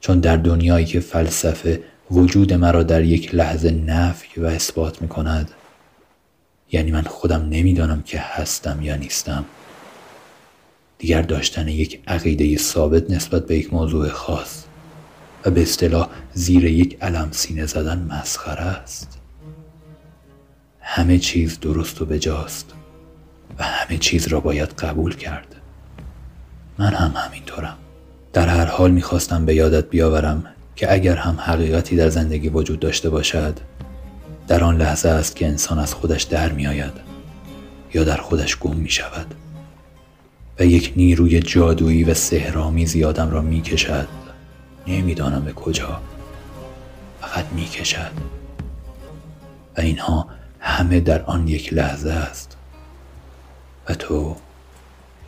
چون 0.00 0.20
در 0.20 0.36
دنیایی 0.36 0.86
که 0.86 1.00
فلسفه 1.00 1.82
وجود 2.10 2.52
مرا 2.52 2.82
در 2.82 3.04
یک 3.04 3.34
لحظه 3.34 3.70
نفی 3.70 4.40
و 4.40 4.46
اثبات 4.46 5.02
می 5.02 5.08
کند 5.08 5.50
یعنی 6.72 6.90
من 6.92 7.02
خودم 7.02 7.48
نمی‌دانم 7.50 8.02
که 8.02 8.18
هستم 8.18 8.82
یا 8.82 8.96
نیستم. 8.96 9.44
دیگر 10.98 11.22
داشتن 11.22 11.68
یک 11.68 12.02
عقیده 12.06 12.56
ثابت 12.58 13.10
نسبت 13.10 13.46
به 13.46 13.56
یک 13.56 13.72
موضوع 13.72 14.08
خاص 14.08 14.64
و 15.44 15.50
به 15.50 15.62
اصطلاح 15.62 16.08
زیر 16.34 16.64
یک 16.64 16.98
علم 17.02 17.28
سینه 17.32 17.66
زدن 17.66 18.08
مسخره 18.10 18.62
است. 18.62 19.15
همه 20.88 21.18
چیز 21.18 21.60
درست 21.60 22.02
و 22.02 22.04
بجاست 22.04 22.72
و 23.58 23.64
همه 23.64 23.98
چیز 23.98 24.28
را 24.28 24.40
باید 24.40 24.68
قبول 24.68 25.16
کرد. 25.16 25.54
من 26.78 26.94
هم 26.94 27.12
همینطورم. 27.16 27.76
در 28.32 28.48
هر 28.48 28.64
حال 28.64 28.90
می‌خواستم 28.90 29.46
به 29.46 29.54
یادت 29.54 29.90
بیاورم 29.90 30.44
که 30.76 30.92
اگر 30.92 31.16
هم 31.16 31.40
حقیقتی 31.40 31.96
در 31.96 32.08
زندگی 32.08 32.48
وجود 32.48 32.80
داشته 32.80 33.10
باشد 33.10 33.58
در 34.48 34.64
آن 34.64 34.76
لحظه 34.76 35.08
است 35.08 35.36
که 35.36 35.46
انسان 35.46 35.78
از 35.78 35.94
خودش 35.94 36.22
در 36.22 36.52
می 36.52 36.66
آید 36.66 36.92
یا 37.94 38.04
در 38.04 38.16
خودش 38.16 38.58
گم 38.58 38.76
می 38.76 38.90
شود 38.90 39.34
و 40.58 40.64
یک 40.64 40.92
نیروی 40.96 41.40
جادویی 41.40 42.04
و 42.04 42.14
سهرامیزی 42.14 43.04
آدم 43.04 43.30
را 43.30 43.40
می 43.40 43.60
کشد 43.60 44.08
نمی‌دانم 44.86 45.44
به 45.44 45.52
کجا 45.52 46.00
فقط 47.20 47.44
می 47.52 47.64
کشد 47.64 48.12
و 49.76 49.80
اینها 49.80 50.26
همه 50.66 51.00
در 51.00 51.22
آن 51.22 51.48
یک 51.48 51.72
لحظه 51.72 52.10
است. 52.10 52.56
و 53.88 53.94
تو 53.94 54.36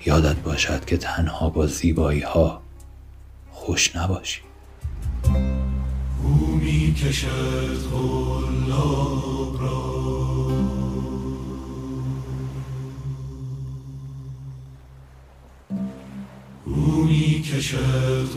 یادت 0.07 0.36
باشد 0.36 0.84
که 0.84 0.97
تنها 0.97 1.51
با 1.51 1.66
زیبایی 1.66 2.20
ها 2.20 2.62
خوش 3.51 3.97
نباشی. 3.97 4.41
او 6.22 6.47
می 6.47 6.95
کشد 6.95 7.78
را. 9.61 9.78
او 16.64 17.05
می 17.05 17.43
کشد 17.43 18.28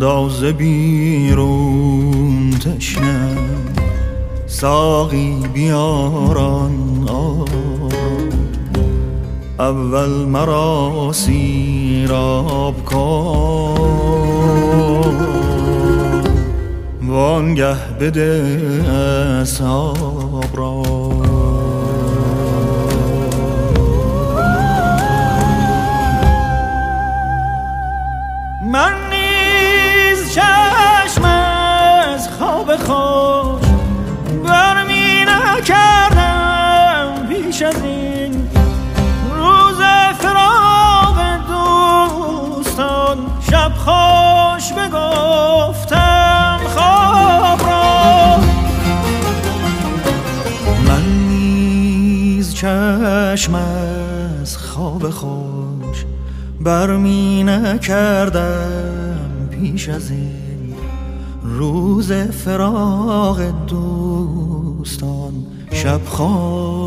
زنداز 0.00 0.44
بیرون 0.44 2.50
تشنه 2.50 3.36
ساقی 4.46 5.36
بیاران 5.54 7.08
آرام 7.08 8.28
اول 9.58 10.24
مرا 10.24 11.10
سیراب 11.12 12.84
کن 12.84 13.74
وانگه 17.08 17.76
بده 18.00 18.54
اصحاب 19.42 20.19
بگفتم 44.72 46.60
خواب 46.74 47.70
را. 47.70 48.36
من 50.88 51.28
نیز 51.28 52.54
چشم 52.54 53.54
از 53.54 54.56
خواب 54.56 55.10
خوش 55.10 56.04
برمی 56.60 57.44
نکردم 57.44 59.48
پیش 59.50 59.88
از 59.88 60.10
این 60.10 60.74
روز 61.42 62.12
فراغ 62.12 63.52
دوستان. 63.66 65.32
شب 65.72 66.00
خوش 66.04 66.79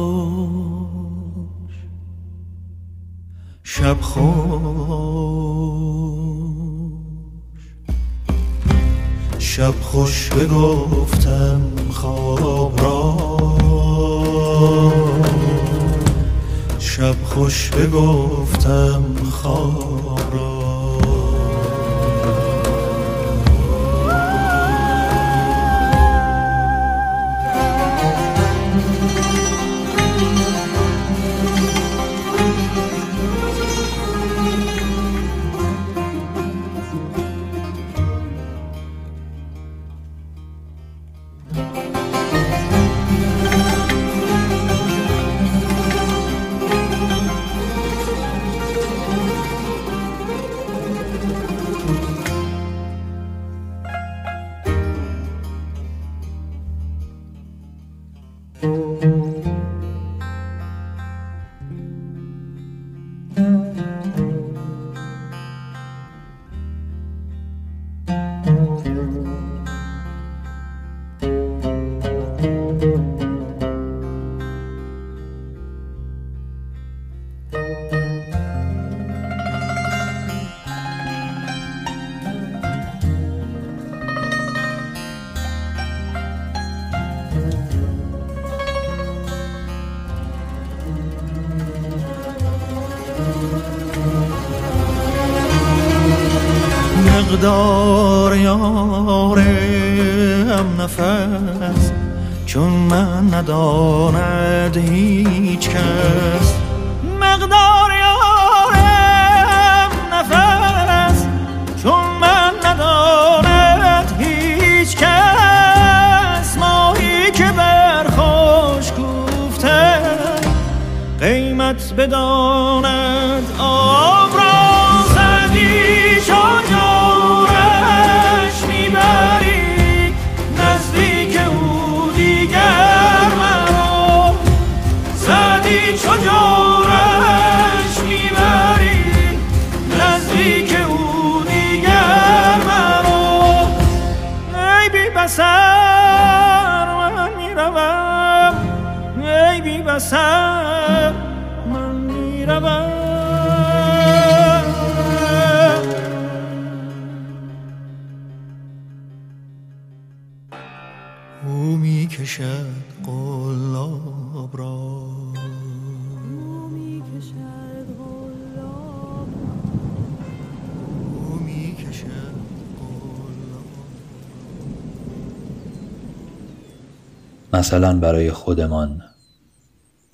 مثلا 177.73 177.99
برای 177.99 178.31
خودمان 178.31 179.03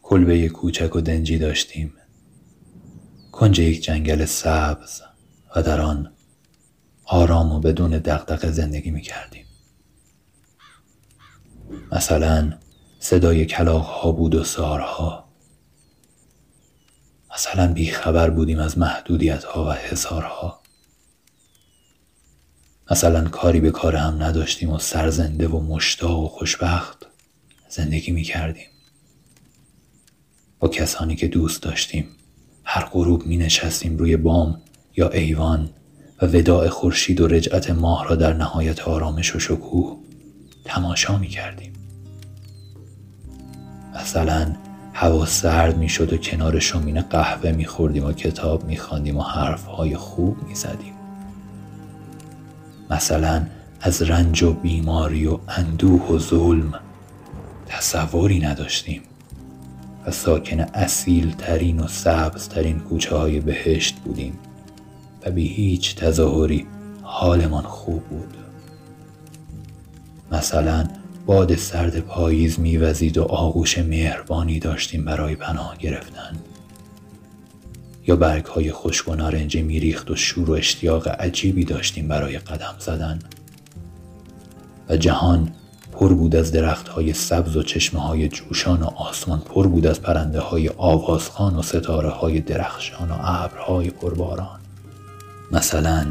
کلبه 0.01 0.49
کوچک 0.49 0.95
و 0.95 1.01
دنجی 1.01 1.37
داشتیم. 1.37 1.93
کنج 3.31 3.59
یک 3.59 3.83
جنگل 3.83 4.25
سبز 4.25 5.01
و 5.55 5.63
در 5.63 5.81
آن 5.81 6.11
آرام 7.05 7.51
و 7.51 7.59
بدون 7.59 7.91
دغدغه 7.91 8.51
زندگی 8.51 8.91
می 8.91 9.01
کردیم 9.01 9.45
مثلا 11.91 12.53
صدای 12.99 13.45
کلاغ 13.45 13.85
ها 13.85 14.11
بود 14.11 14.35
و 14.35 14.43
سارها. 14.43 15.29
مثلا 17.33 17.73
بیخبر 17.73 18.29
بودیم 18.29 18.59
از 18.59 18.77
محدودیت 18.77 19.43
ها 19.43 19.65
و 19.65 19.71
حسارها 19.71 20.61
مثلا 22.91 23.29
کاری 23.29 23.59
به 23.59 23.71
کار 23.71 23.95
هم 23.95 24.23
نداشتیم 24.23 24.69
و 24.69 24.79
سرزنده 24.79 25.47
و 25.47 25.59
مشتاق 25.59 26.19
و 26.19 26.27
خوشبخت. 26.27 27.08
زندگی 27.69 28.11
می 28.11 28.23
کردیم 28.23 28.67
با 30.59 30.67
کسانی 30.67 31.15
که 31.15 31.27
دوست 31.27 31.63
داشتیم 31.63 32.05
هر 32.63 32.85
غروب 32.85 33.25
می 33.25 33.37
نشستیم 33.37 33.97
روی 33.97 34.17
بام 34.17 34.61
یا 34.97 35.09
ایوان 35.09 35.69
و 36.21 36.25
وداع 36.25 36.69
خورشید 36.69 37.21
و 37.21 37.27
رجعت 37.27 37.69
ماه 37.69 38.07
را 38.07 38.15
در 38.15 38.33
نهایت 38.33 38.87
آرامش 38.87 39.35
و 39.35 39.39
شکوه 39.39 39.97
تماشا 40.65 41.17
می 41.17 41.27
کردیم 41.27 41.73
مثلا 43.95 44.55
هوا 44.93 45.25
سرد 45.25 45.77
می 45.77 45.89
شد 45.89 46.13
و 46.13 46.17
کنار 46.17 46.59
شومینه 46.59 47.01
قهوه 47.01 47.51
می 47.51 47.65
خوردیم 47.65 48.05
و 48.05 48.11
کتاب 48.11 48.63
می 48.63 48.77
خواندیم 48.77 49.17
و 49.17 49.21
حرفهای 49.21 49.95
خوب 49.95 50.43
می 50.47 50.55
زدیم 50.55 50.93
مثلا 52.89 53.45
از 53.81 54.01
رنج 54.01 54.43
و 54.43 54.53
بیماری 54.53 55.27
و 55.27 55.39
اندوه 55.47 56.07
و 56.07 56.19
ظلم 56.19 56.79
تصوری 57.69 58.39
نداشتیم. 58.39 59.01
و 60.05 60.11
ساکن 60.11 60.59
اصیل 60.59 61.31
ترین 61.31 61.79
و 61.79 61.87
سبز 61.87 62.49
ترین 62.49 62.79
کوچه 62.79 63.15
های 63.15 63.39
بهشت 63.39 63.95
بودیم 63.95 64.39
و 65.25 65.31
بی 65.31 65.47
هیچ 65.47 65.95
تظاهری 65.95 66.67
حالمان 67.01 67.63
خوب 67.63 68.03
بود. 68.03 68.37
مثلا 70.31 70.87
باد 71.25 71.55
سرد 71.55 71.99
پاییز 71.99 72.59
میوزید 72.59 73.17
و 73.17 73.23
آغوش 73.23 73.77
مهربانی 73.77 74.59
داشتیم 74.59 75.05
برای 75.05 75.35
پناه 75.35 75.77
گرفتن. 75.77 76.37
یا 78.07 78.15
برگ 78.15 78.45
های 78.45 78.71
خشک 78.71 79.07
و 79.07 79.15
نارنجی 79.15 79.61
میریخت 79.61 80.11
و 80.11 80.15
شور 80.15 80.49
و 80.49 80.53
اشتیاق 80.53 81.07
عجیبی 81.07 81.65
داشتیم 81.65 82.07
برای 82.07 82.39
قدم 82.39 82.75
زدن. 82.79 83.19
و 84.89 84.97
جهان 84.97 85.51
پر 85.91 86.13
بود 86.13 86.35
از 86.35 86.51
درخت 86.51 86.87
های 86.87 87.13
سبز 87.13 87.57
و 87.57 87.63
چشمه 87.63 88.01
های 88.01 88.27
جوشان 88.27 88.81
و 88.81 88.85
آسمان 88.85 89.39
پر 89.39 89.67
بود 89.67 89.87
از 89.87 90.01
پرنده 90.01 90.39
های 90.39 90.69
آوازخان 90.77 91.55
و 91.55 91.61
ستاره 91.61 92.09
های 92.09 92.39
درخشان 92.39 93.11
و 93.11 93.15
ابرهای 93.19 93.89
پرباران 93.89 94.59
مثلا 95.51 96.05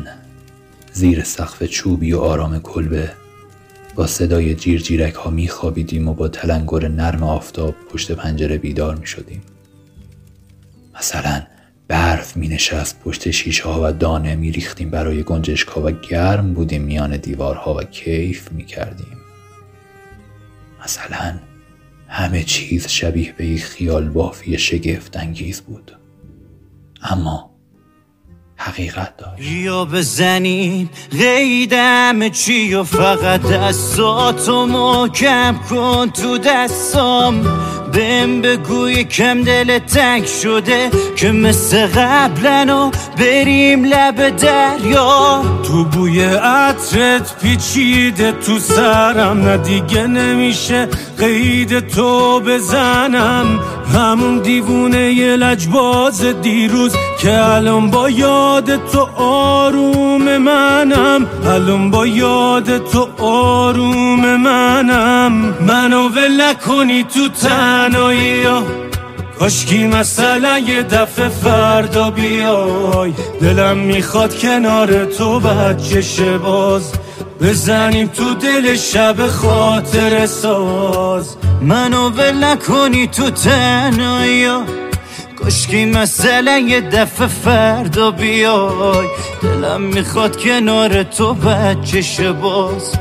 زیر 0.93 1.25
سقف 1.25 1.63
چوبی 1.65 2.13
و 2.13 2.19
آرام 2.19 2.59
کلبه 2.59 3.11
با 3.95 4.07
صدای 4.07 4.55
جیر 4.55 4.81
جیرک 4.81 5.15
ها 5.15 5.31
می 5.31 5.49
خوابیدیم 5.49 6.09
و 6.09 6.15
با 6.15 6.29
تلنگر 6.29 6.89
نرم 6.89 7.23
آفتاب 7.23 7.75
پشت 7.93 8.13
پنجره 8.13 8.59
بیدار 8.59 8.95
می 8.95 9.07
شدیم. 9.07 9.43
مثلا 10.99 11.43
برف 11.89 12.37
می 12.37 12.49
نشست 12.49 13.01
پشت 13.01 13.31
شیشه 13.31 13.69
ها 13.69 13.81
و 13.85 13.93
دانه 13.93 14.37
می 14.37 14.53
ریختیم 14.53 14.91
برای 14.91 15.23
گنجشک 15.23 15.69
ها 15.69 15.83
و 15.85 15.91
گرم 15.91 16.55
بودیم 16.55 16.83
میان 16.83 17.17
دیوارها 17.17 17.75
و 17.75 17.83
کیف 17.83 18.53
می 18.53 18.65
کردیم. 18.65 19.18
مثلا 20.89 21.35
همه 22.09 22.45
چیز 22.45 22.89
شبیه 22.89 23.33
به 23.33 23.47
یک 23.47 23.65
خیال 23.65 24.09
بافی 24.09 24.59
شگفت 24.59 25.17
انگیز 25.17 25.61
بود. 25.61 25.97
اما 27.03 27.51
حقیقت 28.57 29.17
داشت 29.17 29.43
یا 29.43 29.85
بزنیم 29.85 30.91
غیدم 31.11 32.29
چی 32.29 32.75
و 32.75 32.83
فقط 32.83 33.43
دستاتو 33.43 34.67
محکم 34.67 35.61
کن 35.71 36.11
تو 36.11 36.39
دستام 36.39 37.43
بهم 37.93 38.41
بگوی 38.41 39.05
کم 39.05 39.43
دل 39.43 39.79
تنگ 39.79 40.27
شده 40.27 40.91
که 41.17 41.33
مثل 41.33 41.87
قبلن 41.87 42.71
و 42.71 42.91
بریم 43.19 43.85
لب 43.85 44.37
دریا. 44.37 45.43
تو 45.63 45.85
بوی 45.85 46.25
عطرت 46.25 47.41
پیچیده 47.43 48.33
تو 48.33 48.59
سرم 48.59 49.41
نه 49.41 49.57
دیگه 49.57 50.07
نمیشه 50.07 50.89
قید 51.19 51.89
تو 51.89 52.41
بزنم. 52.41 53.61
همون 53.95 54.39
دیوونه 54.39 55.13
یه 55.13 55.37
لجباز 55.37 56.25
دیروز 56.25 56.97
که 57.21 57.45
الان 57.45 57.91
با 57.91 58.11
یاد 58.11 58.91
تو 58.93 59.09
آروم 59.17 60.37
منم. 60.37 61.27
الان 61.47 61.91
با 61.91 62.07
یاد 62.07 62.91
تو 62.91 63.09
آروم 63.19 64.37
منم. 64.37 65.33
منو 65.61 66.09
ول 66.09 66.55
کنی 66.55 67.05
تو 67.05 67.29
تنهایی 67.79 68.45
کاشکی 69.39 69.87
مثلا 69.87 70.59
یه 70.59 70.83
دفعه 70.83 71.29
فردا 71.29 72.11
بیای. 72.11 73.13
دلم 73.41 73.79
می‌خواد 73.79 74.39
کنار 74.39 75.05
تو 75.05 75.41
بچه 75.41 76.39
باز 76.39 76.93
بزنیم 77.41 78.07
تو 78.09 78.35
دل 78.35 78.77
شب 78.77 79.27
خاطر 79.27 80.27
ساز. 80.27 81.37
منو 81.61 82.11
ول 82.11 82.45
نکنی 82.45 83.07
تو 83.07 83.31
تنهایی 83.31 84.49
کاشکی 85.39 85.85
مثلا 85.85 86.59
یه 86.59 86.81
دفعه 86.81 87.27
فردا 87.27 88.11
بیای. 88.11 89.07
دلم 89.43 89.81
می‌خواد 89.81 90.37
کنار 90.37 91.03
تو 91.03 91.35
بچه 91.35 92.33
باز 92.33 92.93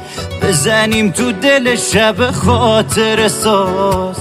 بزنیم 0.43 1.11
تو 1.11 1.31
دل 1.31 1.75
شب 1.75 2.31
خاطر 2.31 3.27
ساز. 3.27 4.17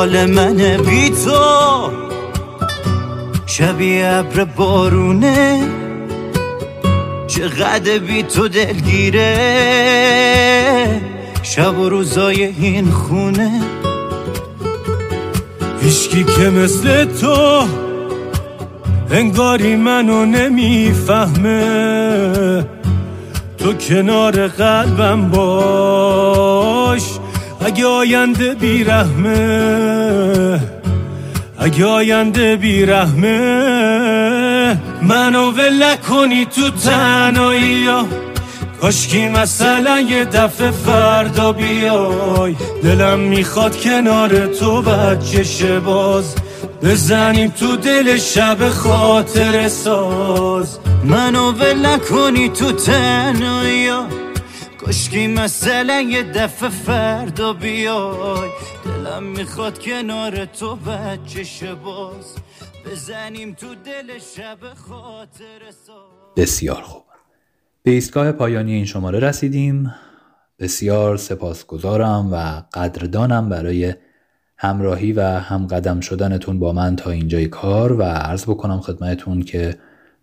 حال 0.00 0.26
من 0.26 0.56
بی 0.86 1.10
تو. 1.10 1.90
شبیه 3.46 4.06
ابر 4.06 4.44
بارونه. 4.44 5.62
چقدر 7.26 7.98
بی 7.98 8.22
تو 8.22 8.48
دلگیره. 8.48 9.36
شب 11.42 11.78
و 11.78 11.88
روزای 11.88 12.44
این 12.44 12.90
خونه. 12.90 13.62
هیچکی 15.82 16.24
که 16.24 16.50
مثل 16.50 17.04
تو 17.04 17.64
انگاری 19.10 19.76
منو 19.76 20.26
نمی‌فهمه. 20.26 21.60
تو 23.58 23.72
کنار 23.72 24.48
قلبم 24.48 25.30
باش. 25.30 26.59
اگه 27.70 27.86
آینده 27.86 28.54
بیرحمه 28.54 29.40
اگه 31.58 31.86
آینده 31.86 32.56
بیرحمه 32.56 33.28
منو 35.02 35.50
ول 35.50 35.96
کنی 35.96 36.44
تو 36.44 36.70
تنهایی 36.70 37.86
کاشکی 38.80 39.28
مثلا 39.28 40.00
یه 40.00 40.24
دفعه 40.24 40.70
فردا 40.70 41.52
بیای. 41.52 42.54
دلم 42.82 43.18
می‌خواد 43.18 43.80
کنار 43.80 44.46
تو 44.46 44.82
بچه 44.82 45.80
باز 45.80 46.34
بزنیم 46.82 47.50
تو 47.50 47.76
دل 47.76 48.16
شب 48.16 48.68
خاطر 48.68 49.68
ساز. 49.68 50.78
منو 51.04 51.52
ول 51.52 51.86
نکنی 51.86 52.48
تو 52.48 52.72
تنهایی 52.72 53.90
کشکی 54.90 55.26
مثلا 55.26 56.00
یه 56.00 56.22
دفعه 56.22 56.68
فردا 56.68 57.52
بیای. 57.52 58.50
دلم 58.84 59.22
می‌خواد 59.22 59.78
کنار 59.78 60.44
تو 60.44 60.76
بچه 60.76 61.74
باز. 61.74 62.36
بزنیم 62.86 63.54
تو 63.54 63.66
دل 63.74 64.18
شب 64.18 64.58
خاطر 64.74 65.60
بسیار 66.36 66.82
خوب. 66.82 67.02
به 67.82 67.90
ایستگاه 67.90 68.32
پایانی 68.32 68.72
این 68.72 68.84
شماره 68.84 69.18
رسیدیم. 69.18 69.94
بسیار 70.58 71.16
سپاسگزارم 71.16 72.28
و 72.32 72.62
قدردانم 72.74 73.48
برای 73.48 73.94
همراهی 74.56 75.12
و 75.12 75.22
همقدم 75.22 76.00
شدنتون 76.00 76.58
با 76.58 76.72
من 76.72 76.96
تا 76.96 77.10
اینجای 77.10 77.46
کار 77.46 77.92
و 77.92 78.02
عرض 78.02 78.44
بکنم 78.44 78.80
خدمتتون 78.80 79.42
که 79.42 79.78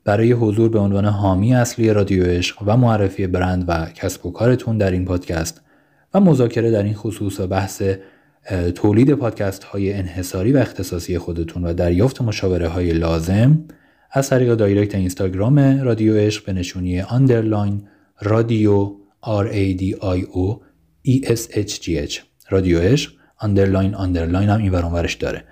برای 0.07 0.31
حضور 0.31 0.69
به 0.69 0.79
عنوان 0.79 1.05
حامی 1.05 1.55
اصلی 1.55 1.93
رادیو 1.93 2.23
عشق 2.23 2.63
و 2.65 2.77
معرفی 2.77 3.27
برند 3.27 3.65
و 3.67 3.85
کسب 3.85 4.25
و 4.25 4.31
کارتون 4.31 4.77
در 4.77 4.91
این 4.91 5.05
پادکست 5.05 5.61
و 6.13 6.19
مذاکره 6.19 6.71
در 6.71 6.83
این 6.83 6.93
خصوص 6.93 7.39
و 7.39 7.47
بحث 7.47 7.81
تولید 8.75 9.13
پادکست 9.13 9.63
های 9.63 9.93
انحصاری 9.93 10.51
و 10.51 10.57
اختصاصی 10.57 11.17
خودتون 11.17 11.63
و 11.63 11.73
دریافت 11.73 12.21
مشاوره 12.21 12.67
های 12.67 12.91
لازم 12.91 13.63
از 14.11 14.29
طریق 14.29 14.55
direct 14.55 14.95
اینستاگرام 14.95 15.59
رادیو 15.59 16.17
عشق 16.17 16.45
به 16.45 16.53
نشونی 16.53 17.01
underline 17.01 17.87
رادیو 18.21 18.91
R 19.23 19.47
A 19.51 19.79
D 19.79 19.83
I 20.01 20.21
O 20.23 20.59
E 21.07 21.25
S 21.25 21.51
H 21.51 21.81
G 21.81 22.09
H. 22.09 22.19
رادیو 22.49 22.79
عشق 22.79 23.11
underline 23.41 23.95
underline 23.95 24.49
هم 24.49 24.59
این 24.59 24.71
ورش 24.71 25.13
داره. 25.13 25.43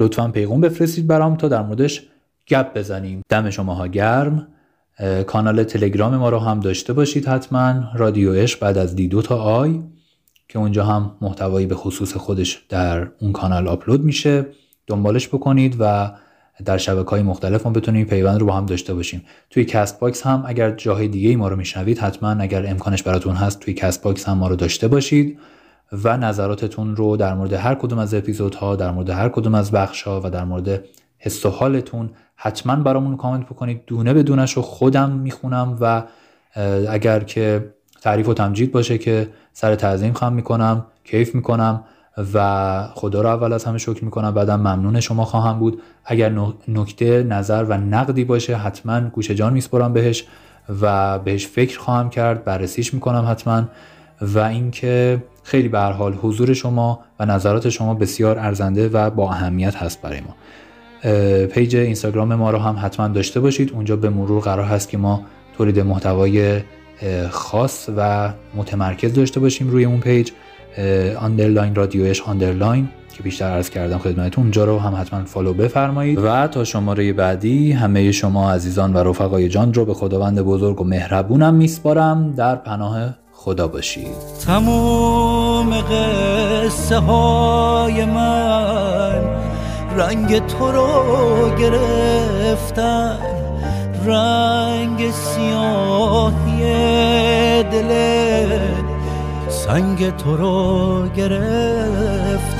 لطفا 0.00 0.28
پیغام 0.28 0.60
بفرستید 0.60 1.06
برام 1.06 1.36
تا 1.36 1.48
در 1.48 1.62
موردش 1.62 2.09
گپ 2.50 2.78
بزنیم. 2.78 3.22
دم 3.28 3.50
شماها 3.50 3.86
گرم. 3.86 4.48
کانال 5.26 5.64
تلگرام 5.64 6.16
ما 6.16 6.28
رو 6.28 6.38
هم 6.38 6.60
داشته 6.60 6.92
باشید 6.92 7.26
حتما. 7.28 7.82
رادیو 7.94 8.34
عشق 8.34 8.60
بعد 8.60 8.78
از 8.78 8.96
D 8.96 9.08
دو 9.08 9.22
تا 9.22 9.42
I 9.42 9.80
که 10.48 10.58
اونجا 10.58 10.84
هم 10.84 11.16
محتوایی 11.20 11.66
به 11.66 11.74
خصوص 11.74 12.16
خودش 12.16 12.66
در 12.68 13.08
اون 13.20 13.32
کانال 13.32 13.68
آپلود 13.68 14.04
میشه. 14.04 14.46
دنبالش 14.86 15.28
بکنید 15.28 15.76
و 15.78 16.12
در 16.64 16.78
شبکه 16.78 17.10
های 17.10 17.22
مختلف 17.22 17.66
ما 17.66 17.72
بتونیم 17.72 18.06
پیوند 18.06 18.40
رو 18.40 18.46
با 18.46 18.52
هم 18.52 18.66
داشته 18.66 18.94
باشیم. 18.94 19.24
توی 19.50 19.64
Castbox 19.64 20.22
هم 20.22 20.44
اگر 20.46 20.70
جاهای 20.70 21.08
دیگه 21.08 21.28
ای 21.28 21.36
ما 21.36 21.48
رو 21.48 21.56
میشنوید 21.56 21.98
حتما 21.98 22.30
اگر 22.30 22.66
امکانش 22.66 23.02
براتون 23.02 23.34
هست 23.34 23.60
توی 23.60 23.74
Castbox 23.74 24.28
هم 24.28 24.38
ما 24.38 24.48
رو 24.48 24.56
داشته 24.56 24.88
باشید 24.88 25.38
و 25.92 26.16
نظراتتون 26.16 26.96
رو 26.96 27.16
در 27.16 27.34
مورد 27.34 27.52
هر 27.52 27.74
کدوم 27.74 27.98
از 27.98 28.14
اپیزودها 28.14 28.76
در 28.76 28.90
مورد 28.90 29.10
هر 29.10 29.28
کدوم 29.28 29.54
از 29.54 29.70
بخش 29.70 30.02
ها 30.02 30.20
و 30.24 30.30
در 30.30 30.44
مورد 30.44 30.84
حس 31.18 31.46
و 31.46 31.50
حالتون 31.50 32.10
حتما 32.42 32.76
برامون 32.76 33.16
کامنت 33.16 33.46
بکنید. 33.46 33.82
دونه 33.86 34.14
به 34.14 34.22
دونش 34.22 34.52
رو 34.52 34.62
خودم 34.62 35.10
می‌خونم 35.10 35.76
و 35.80 36.02
اگر 36.90 37.20
که 37.20 37.74
تعریف 38.02 38.28
و 38.28 38.34
تمجید 38.34 38.72
باشه 38.72 38.98
که 38.98 39.28
سر 39.52 39.74
تعظیم 39.74 40.12
خم 40.12 40.32
می‌کنم 40.32 40.86
کیف 41.04 41.34
می‌کنم 41.34 41.84
و 42.34 42.88
خدا 42.94 43.22
رو 43.22 43.28
اول 43.28 43.52
از 43.52 43.64
همه 43.64 43.78
شکر 43.78 44.04
می‌کنم 44.04 44.34
بعدم 44.34 44.60
ممنون 44.60 45.00
شما 45.00 45.24
خواهم 45.24 45.58
بود. 45.58 45.82
اگر 46.04 46.32
نکته 46.68 47.22
نظر 47.22 47.64
و 47.68 47.76
نقدی 47.78 48.24
باشه 48.24 48.56
حتما 48.56 49.00
گوش 49.00 49.30
جان 49.30 49.52
میسپرم 49.52 49.92
بهش 49.92 50.24
و 50.82 51.18
بهش 51.18 51.46
فکر 51.46 51.78
خواهم 51.78 52.10
کرد 52.10 52.44
بررسیش 52.44 52.94
می‌کنم 52.94 53.26
حتما 53.30 53.62
و 54.20 54.38
اینکه 54.38 55.22
خیلی 55.42 55.68
به 55.68 55.80
حال 55.80 56.14
حضور 56.14 56.52
شما 56.52 57.00
و 57.18 57.26
نظرات 57.26 57.68
شما 57.68 57.94
بسیار 57.94 58.38
ارزنده 58.38 58.88
و 58.88 59.10
با 59.10 59.30
اهمیت 59.30 59.76
هست 59.76 60.02
برای 60.02 60.20
ما. 60.20 60.36
پیج 61.52 61.76
اینستاگرام 61.76 62.34
ما 62.34 62.50
رو 62.50 62.58
هم 62.58 62.76
حتما 62.82 63.08
داشته 63.08 63.40
باشید. 63.40 63.72
اونجا 63.72 63.96
به 63.96 64.10
مرور 64.10 64.42
قرار 64.42 64.64
هست 64.64 64.88
که 64.88 64.98
ما 64.98 65.22
تولید 65.58 65.80
محتوای 65.80 66.60
خاص 67.30 67.88
و 67.96 68.32
متمرکز 68.54 69.14
داشته 69.14 69.40
باشیم 69.40 69.68
روی 69.68 69.84
اون 69.84 70.00
page 70.00 70.30
underline 71.20 71.74
رادیو 71.74 71.98
عشق 71.98 72.22
underline 72.22 72.88
که 73.16 73.22
بیشتر 73.22 73.44
عرض 73.44 73.70
کردم 73.70 73.98
خدمتتون. 73.98 74.44
اونجا 74.44 74.64
رو 74.64 74.78
هم 74.78 74.94
حتما 75.00 75.24
follow 75.24 75.54
بفرمایید. 75.54 76.18
و 76.18 76.46
تا 76.46 76.64
شماره 76.64 77.12
بعدی 77.12 77.72
همه 77.72 78.12
شما 78.12 78.52
عزیزان 78.52 78.92
و 78.92 78.98
رفقای 78.98 79.48
جان 79.48 79.74
رو 79.74 79.84
به 79.84 79.94
خداوند 79.94 80.40
بزرگ 80.40 80.80
و 80.80 80.84
مهربونم 80.84 81.54
میسپارم. 81.54 82.34
در 82.34 82.56
پناه 82.56 83.14
خدا 83.32 83.68
باشید. 83.68 84.06
تموم 84.46 85.70
قصه 85.80 86.98
های 86.98 88.04
من 88.04 89.49
رنگ 89.96 90.46
تو 90.46 90.72
رو 90.72 91.54
گرفتن 91.56 93.18
رنگ 94.06 95.10
سیاهی 95.10 96.62
دل 97.62 97.90
سنگ 99.48 100.16
تو 100.16 100.36
رو 100.36 101.08
گرفتن. 101.08 102.50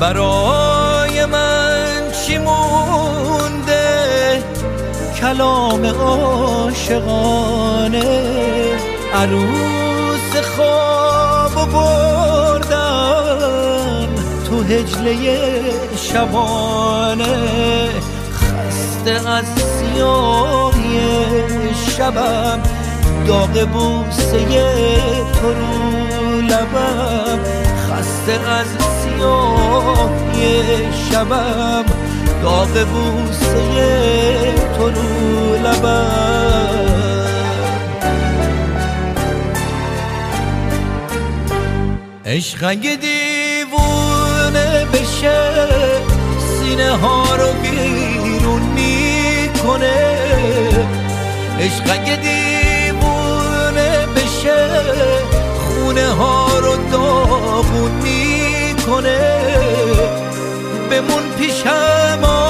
برای 0.00 1.26
من 1.26 2.10
چی 2.26 2.38
مونده؟ 2.38 3.84
کلام 5.20 5.84
عاشقانه 5.86 7.14
عروس 9.14 9.83
بردم 11.72 13.54
تو 14.46 14.62
هجله 14.62 15.16
شبانه 15.96 17.88
خسته 18.32 19.28
از 19.30 19.44
سیاهی 19.46 21.00
شبم 21.96 22.60
داغ 23.26 23.68
بوسه 23.68 24.44
تو 25.32 25.48
رو 25.48 26.40
لبم. 26.40 27.38
خسته 27.90 28.32
از 28.50 28.66
سیاهی 29.02 30.52
شبم 31.10 31.84
داغ 32.42 32.86
بوسه 32.86 34.54
تو 34.76 34.84
رو 34.90 35.54
لبم. 35.54 36.93
عشق 42.34 42.64
اگه 42.64 42.96
دیوونه 42.96 44.84
بشه 44.92 45.52
سینه 46.38 46.90
ها 46.90 47.36
رو 47.36 47.52
بیرون 47.62 48.62
می‌کنه. 48.62 50.18
عشق 51.60 51.90
اگه 51.90 52.16
دیوونه 52.16 54.06
بشه 54.16 54.68
خونه 55.58 56.08
ها 56.08 56.58
رو 56.58 56.76
داغون 56.92 57.90
می‌کنه. 57.90 59.20
بمون 60.90 61.22
پیشم 61.38 62.43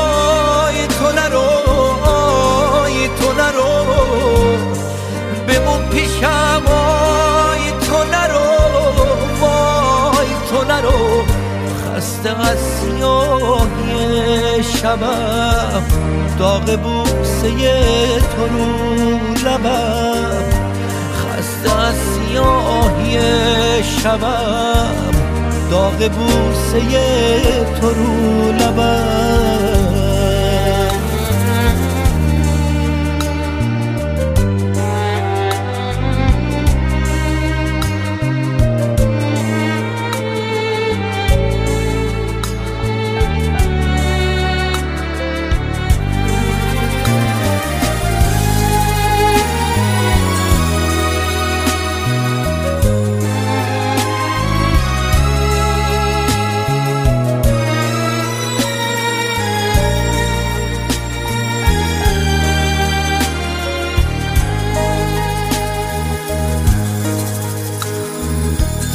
خسته 12.24 12.50
از 12.50 12.58
سیاهی 12.58 14.62
شبم 14.62 15.82
داغ 16.38 16.80
بوسه 16.80 17.50
تو 18.18 18.46
رو 18.46 18.66
لبم 19.44 20.42
خسته 21.14 21.80
از 21.80 21.94
سیاهی 21.94 23.18
شبم 23.82 24.94
داغ 25.70 26.10
بوسه 26.10 26.80
تو 27.80 27.88
رو 27.88 28.52
لبم. 28.52 29.63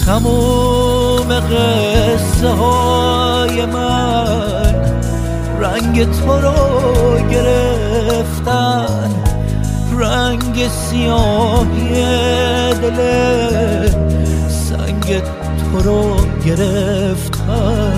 تموم 0.09 1.29
قصه 1.39 2.49
های 2.49 3.65
من 3.65 4.75
رنگ 5.59 6.11
تو 6.11 6.41
رو 6.41 7.29
گرفتن. 7.31 9.09
سیاهی 10.69 12.03
دل 12.73 12.99
سنگ 14.49 15.21
تو 15.59 15.79
رو 15.83 16.15
گرفتن. 16.45 17.89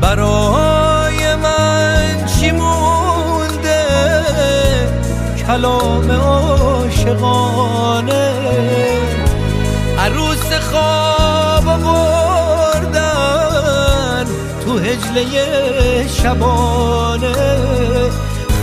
برای 0.00 1.34
من 1.34 2.26
چی 2.26 2.50
مونده؟ 2.50 3.86
کلام 5.46 6.10
عاشقانه. 7.12 8.32
عروس 9.98 10.52
خواب 10.70 11.64
بردن 11.64 13.06
تو 14.64 14.78
هجله 14.78 16.08
شبانه. 16.08 17.32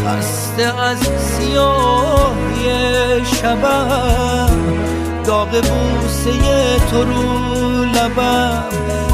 خسته 0.05 0.81
از 0.81 0.99
سیاهی 1.17 2.65
شبم 3.25 4.59
داغ 5.25 5.49
بوسه 5.49 6.31
تو 6.91 7.03
رو 7.03 7.23
لبم. 7.85 8.63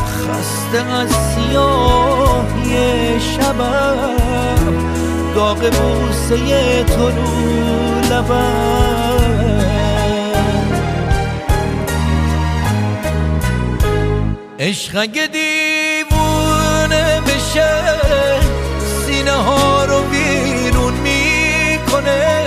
خسته 0.05 0.81
از 0.93 1.09
سیاهی 1.09 2.75
شبم 3.19 4.75
داغ 5.35 5.57
بوسه 5.57 6.83
تو 6.83 7.09
رو 7.09 7.31
لبم. 8.11 9.24
عشق 14.59 14.97
اگه 14.97 15.27
دیوونه 15.27 17.21
بشه 17.21 17.69
سینه 19.05 19.31
ها 19.31 19.85
رو 19.85 20.01
بیرون 20.03 20.93
می‌کنه. 20.93 22.45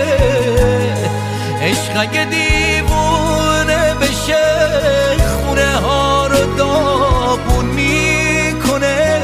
عشق 1.61 1.99
اگه 1.99 2.25
دیوونه 2.25 3.93
بشه 4.01 4.45
خونه 5.45 5.75
ها 5.75 6.27
رو 6.27 6.55
داغون 6.55 7.65
می‌کنه. 7.65 9.19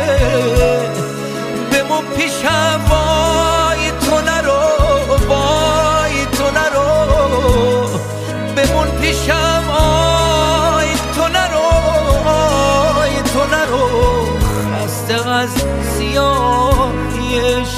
بمون 1.71 2.03
پیشم 2.17 2.81
وای 2.89 3.64
تو 3.64 3.64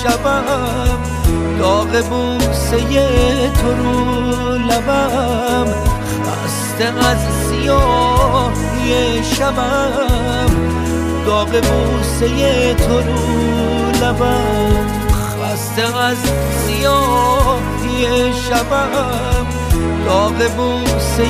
شبم 0.04 1.00
داغ 1.60 2.04
بوسه 2.10 2.80
تو 3.50 3.74
رو 3.74 4.58
لبم. 4.58 5.68
خسته 6.28 6.86
از 6.86 7.18
سیاهی 7.50 9.24
شبم 9.24 10.52
داغ 11.26 11.50
بوسه 11.50 12.74
تو 12.74 12.98
رو 12.98 13.26
لبم. 14.02 14.88
خسته 15.42 15.98
از 15.98 16.18
سیاهی 16.66 18.34
شبم 18.50 19.48
داغ 20.06 20.50
بوسه 20.58 21.26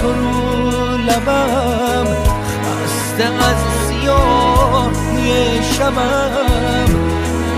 تو 0.00 0.12
رو 0.12 0.96
لبم. 0.96 2.06
خسته 2.64 3.24
از 3.24 3.56
سیاهی 3.88 5.62
شبم 5.78 7.09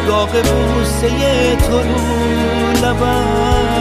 داغ 0.06 0.30
بوسه 0.30 1.56
تو 1.56 1.78
رو 1.78 2.86
لبم. 2.86 3.71